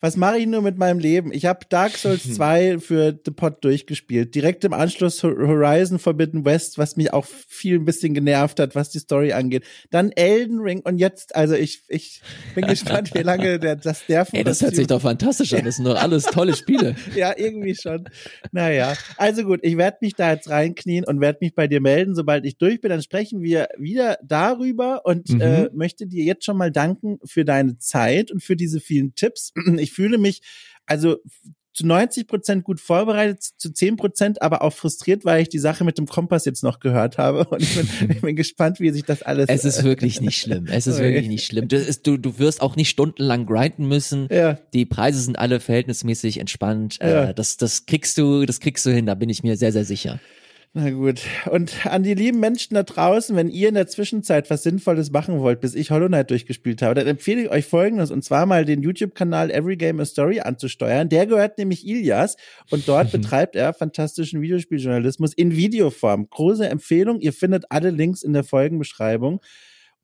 was 0.00 0.16
mache 0.16 0.38
ich 0.38 0.48
nur 0.48 0.62
mit 0.62 0.76
meinem 0.76 0.98
Leben? 0.98 1.32
Ich 1.32 1.46
habe 1.46 1.60
Dark 1.68 1.96
Souls 1.96 2.24
2 2.34 2.80
für 2.80 3.16
The 3.24 3.30
Pod 3.30 3.62
durchgespielt. 3.62 4.34
Direkt 4.34 4.64
im 4.64 4.72
Anschluss 4.72 5.22
Horizon 5.22 6.00
Forbidden 6.00 6.44
West, 6.44 6.76
was 6.76 6.96
mich 6.96 7.12
auch 7.12 7.24
viel 7.24 7.76
ein 7.76 7.84
bisschen 7.84 8.12
genervt 8.12 8.58
hat, 8.58 8.74
was 8.74 8.90
die 8.90 8.98
Story 8.98 9.32
angeht. 9.32 9.62
Dann 9.92 10.10
Elden 10.10 10.58
Ring 10.58 10.80
und 10.80 10.98
jetzt, 10.98 11.36
also 11.36 11.54
ich, 11.54 11.84
ich 11.86 12.20
bin 12.56 12.66
gespannt, 12.66 13.14
wie 13.14 13.22
lange 13.22 13.60
der, 13.60 13.76
das 13.76 14.04
der 14.06 14.26
Ey, 14.32 14.42
das 14.42 14.60
hört 14.60 14.74
sich 14.74 14.88
doch 14.88 15.02
fantastisch 15.02 15.54
an. 15.54 15.64
Das 15.64 15.76
sind 15.76 15.84
nur 15.84 15.96
alles 15.96 16.24
tolle 16.24 16.56
Spiele. 16.56 16.96
ja, 17.14 17.32
irgendwie 17.36 17.76
schon. 17.76 18.08
Naja, 18.50 18.94
also 19.18 19.44
gut, 19.44 19.60
ich 19.62 19.76
werde 19.76 19.98
mich 20.00 20.16
da 20.16 20.32
jetzt 20.32 20.50
reinknien 20.50 21.04
und 21.04 21.20
werde 21.20 21.38
mich 21.42 21.54
bei 21.54 21.68
dir 21.68 21.80
melden, 21.80 22.16
sobald 22.16 22.44
ich 22.44 22.58
durch 22.58 22.80
bin. 22.80 22.90
Dann 22.90 23.02
sprechen 23.02 23.40
wir 23.40 23.68
wieder 23.78 24.18
darüber 24.24 25.02
und 25.04 25.28
mhm. 25.28 25.40
äh, 25.40 25.70
möchte 25.72 26.08
dir 26.08 26.24
jetzt 26.24 26.44
schon 26.44 26.56
mal 26.56 26.72
danken 26.72 27.20
für 27.24 27.44
deine 27.44 27.78
Zeit 27.84 28.30
und 28.30 28.42
für 28.42 28.56
diese 28.56 28.80
vielen 28.80 29.14
Tipps. 29.14 29.52
Ich 29.78 29.92
fühle 29.92 30.18
mich 30.18 30.40
also 30.86 31.18
zu 31.74 31.84
90 31.86 32.28
Prozent 32.28 32.64
gut 32.64 32.80
vorbereitet, 32.80 33.42
zu 33.42 33.72
10 33.72 33.96
Prozent 33.96 34.40
aber 34.40 34.62
auch 34.62 34.72
frustriert, 34.72 35.24
weil 35.24 35.42
ich 35.42 35.48
die 35.48 35.58
Sache 35.58 35.84
mit 35.84 35.98
dem 35.98 36.06
Kompass 36.06 36.44
jetzt 36.44 36.62
noch 36.62 36.78
gehört 36.78 37.18
habe. 37.18 37.44
Und 37.50 37.62
ich 37.62 37.74
bin, 37.74 37.88
ich 38.10 38.20
bin 38.20 38.36
gespannt, 38.36 38.80
wie 38.80 38.90
sich 38.90 39.04
das 39.04 39.22
alles. 39.22 39.48
Es 39.48 39.64
ist 39.64 39.82
wirklich 39.82 40.20
nicht 40.20 40.38
schlimm. 40.38 40.66
Es 40.70 40.86
ist 40.86 40.94
okay. 40.98 41.04
wirklich 41.04 41.28
nicht 41.28 41.44
schlimm. 41.44 41.68
Du, 41.68 41.76
ist, 41.76 42.06
du, 42.06 42.16
du 42.16 42.38
wirst 42.38 42.62
auch 42.62 42.76
nicht 42.76 42.88
stundenlang 42.88 43.46
grinden 43.46 43.88
müssen. 43.88 44.28
Ja. 44.30 44.58
Die 44.72 44.86
Preise 44.86 45.20
sind 45.20 45.38
alle 45.38 45.58
verhältnismäßig 45.58 46.38
entspannt. 46.38 46.98
Ja. 47.02 47.30
Äh, 47.30 47.34
das, 47.34 47.56
das 47.56 47.86
kriegst 47.86 48.16
du, 48.18 48.46
das 48.46 48.60
kriegst 48.60 48.86
du 48.86 48.90
hin. 48.90 49.06
Da 49.06 49.14
bin 49.14 49.28
ich 49.28 49.42
mir 49.42 49.56
sehr, 49.56 49.72
sehr 49.72 49.84
sicher. 49.84 50.20
Na 50.76 50.90
gut. 50.90 51.20
Und 51.52 51.86
an 51.86 52.02
die 52.02 52.14
lieben 52.14 52.40
Menschen 52.40 52.74
da 52.74 52.82
draußen, 52.82 53.36
wenn 53.36 53.48
ihr 53.48 53.68
in 53.68 53.76
der 53.76 53.86
Zwischenzeit 53.86 54.50
was 54.50 54.64
Sinnvolles 54.64 55.12
machen 55.12 55.38
wollt, 55.38 55.60
bis 55.60 55.76
ich 55.76 55.92
Hollow 55.92 56.08
Knight 56.08 56.30
durchgespielt 56.30 56.82
habe, 56.82 56.96
dann 56.96 57.06
empfehle 57.06 57.42
ich 57.42 57.50
euch 57.50 57.64
folgendes, 57.64 58.10
und 58.10 58.24
zwar 58.24 58.44
mal 58.44 58.64
den 58.64 58.82
YouTube-Kanal 58.82 59.52
Every 59.52 59.76
Game 59.76 60.00
a 60.00 60.04
Story 60.04 60.40
anzusteuern. 60.40 61.08
Der 61.08 61.28
gehört 61.28 61.58
nämlich 61.58 61.86
Ilias 61.86 62.36
und 62.70 62.88
dort 62.88 63.12
betreibt 63.12 63.54
er 63.54 63.72
fantastischen 63.72 64.42
Videospieljournalismus 64.42 65.32
in 65.34 65.54
Videoform. 65.54 66.28
Große 66.28 66.68
Empfehlung. 66.68 67.20
Ihr 67.20 67.32
findet 67.32 67.66
alle 67.68 67.90
Links 67.90 68.24
in 68.24 68.32
der 68.32 68.42
Folgenbeschreibung 68.42 69.40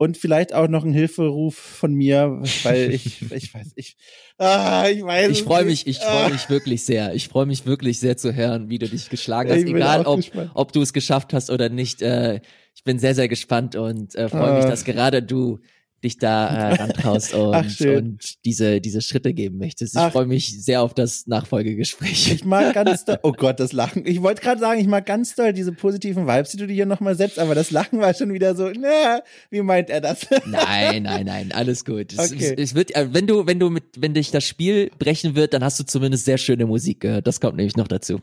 und 0.01 0.17
vielleicht 0.17 0.55
auch 0.55 0.67
noch 0.67 0.83
ein 0.83 0.95
Hilferuf 0.95 1.57
von 1.57 1.93
mir, 1.93 2.41
weil 2.63 2.91
ich, 2.91 3.21
ich 3.33 3.53
weiß, 3.53 3.73
ich, 3.75 3.99
ah, 4.39 4.87
ich 4.91 5.03
weiß. 5.03 5.29
Ich 5.29 5.43
freue 5.43 5.67
mich, 5.67 5.87
ich 5.87 5.99
freue 5.99 6.25
ah. 6.25 6.29
mich 6.31 6.49
wirklich 6.49 6.87
sehr. 6.87 7.13
Ich 7.15 7.29
freue 7.29 7.45
mich 7.45 7.67
wirklich 7.67 8.01
sehr 8.01 8.17
zu 8.17 8.35
hören, 8.35 8.71
wie 8.71 8.79
du 8.79 8.89
dich 8.89 9.11
geschlagen 9.11 9.51
hast, 9.51 9.59
egal 9.59 10.07
ob, 10.07 10.23
ob 10.55 10.73
du 10.73 10.81
es 10.81 10.95
geschafft 10.95 11.35
hast 11.35 11.51
oder 11.51 11.69
nicht. 11.69 12.01
Äh, 12.01 12.41
ich 12.75 12.83
bin 12.83 12.99
sehr, 12.99 13.15
sehr 13.15 13.29
gespannt 13.29 13.77
und 13.77 14.15
äh, 14.15 14.31
freue 14.31 14.55
mich, 14.55 14.65
ah. 14.65 14.71
dass 14.71 14.85
gerade 14.85 15.23
du 15.23 15.59
dich 16.03 16.19
da 16.19 16.71
äh, 16.71 16.75
rantraust 16.81 17.35
und, 17.35 17.81
und 17.81 18.45
diese, 18.45 18.81
diese 18.81 19.01
Schritte 19.03 19.35
geben 19.35 19.59
möchtest. 19.59 19.97
Ich 19.97 20.13
freue 20.13 20.27
mich 20.27 20.63
sehr 20.65 20.83
auf 20.83 20.95
das 20.95 21.27
Nachfolgegespräch. 21.27 22.33
Ich 22.33 22.45
mag 22.45 22.75
ganz 22.75 23.05
doll, 23.05 23.19
oh 23.23 23.33
Gott, 23.33 23.61
das 23.61 23.73
Lachen. 23.73 24.07
Ich 24.07 24.23
wollte 24.23 24.43
gerade 24.43 24.61
sagen, 24.61 24.81
ich 24.81 24.87
mag 24.87 25.07
ganz 25.07 25.35
doll 25.35 25.53
diese 25.53 25.73
positiven 25.73 26.27
Vibes, 26.27 26.51
die 26.51 26.57
du 26.57 26.67
dir 26.67 26.75
hier 26.75 26.87
nochmal 26.87 27.15
setzt, 27.15 27.39
aber 27.39 27.55
das 27.55 27.71
Lachen 27.71 28.01
war 28.01 28.15
schon 28.15 28.33
wieder 28.33 28.55
so, 28.55 28.71
na, 28.71 29.23
wie 29.51 29.63
meint 29.63 29.91
er 29.91 30.01
das? 30.01 30.27
Nein, 30.47 31.05
nein, 31.05 31.27
nein, 31.27 31.53
alles 31.55 31.85
gut. 31.85 32.13
Es, 32.13 32.33
okay. 32.33 32.55
es, 32.57 32.71
es 32.71 32.75
wird, 32.75 32.95
äh, 32.95 33.13
wenn 33.13 33.27
du, 33.27 33.47
wenn 33.47 33.59
du 33.59 33.71
mit, 33.71 33.85
wenn 33.99 34.15
dich 34.15 34.31
das 34.31 34.45
Spiel 34.45 34.91
brechen 34.99 35.35
wird, 35.35 35.55
dann 35.55 35.65
hast 35.65 35.79
du 35.81 35.85
zumindest 35.85 36.25
sehr 36.25 36.39
schöne 36.39 36.67
Musik 36.67 37.01
gehört. 37.01 37.27
Das 37.27 37.41
kommt 37.41 37.57
nämlich 37.57 37.77
noch 37.77 37.89
dazu. 37.89 38.21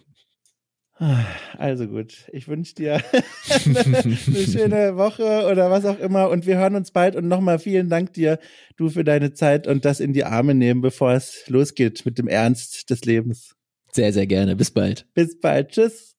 Also 1.58 1.88
gut, 1.88 2.28
ich 2.32 2.48
wünsche 2.48 2.74
dir 2.74 3.02
eine, 3.66 3.80
eine, 3.86 4.16
schöne 4.16 4.98
Woche 4.98 5.48
oder 5.52 5.70
was 5.70 5.86
auch 5.86 6.00
immer 6.00 6.30
und 6.30 6.48
wir 6.48 6.58
hören 6.58 6.76
uns 6.76 6.92
bald 6.92 7.16
und 7.16 7.28
nochmal 7.28 7.60
vielen 7.60 7.90
Dank 7.90 8.14
dir, 8.14 8.40
du 8.78 8.90
für 8.90 9.04
deine 9.04 9.34
Zeit 9.34 9.68
und 9.68 9.86
das 9.86 10.00
in 10.00 10.14
die 10.14 10.24
Arme 10.24 10.56
nehmen, 10.56 10.82
bevor 10.82 11.14
es 11.14 11.44
losgeht 11.48 12.06
mit 12.06 12.18
dem 12.18 12.28
Ernst 12.28 12.90
des 12.90 13.06
Lebens. 13.06 13.56
Sehr, 13.92 14.12
sehr 14.12 14.28
gerne. 14.28 14.56
Bis 14.56 14.72
bald. 14.72 15.06
Bis 15.14 15.40
bald. 15.40 15.70
Tschüss. 15.70 16.16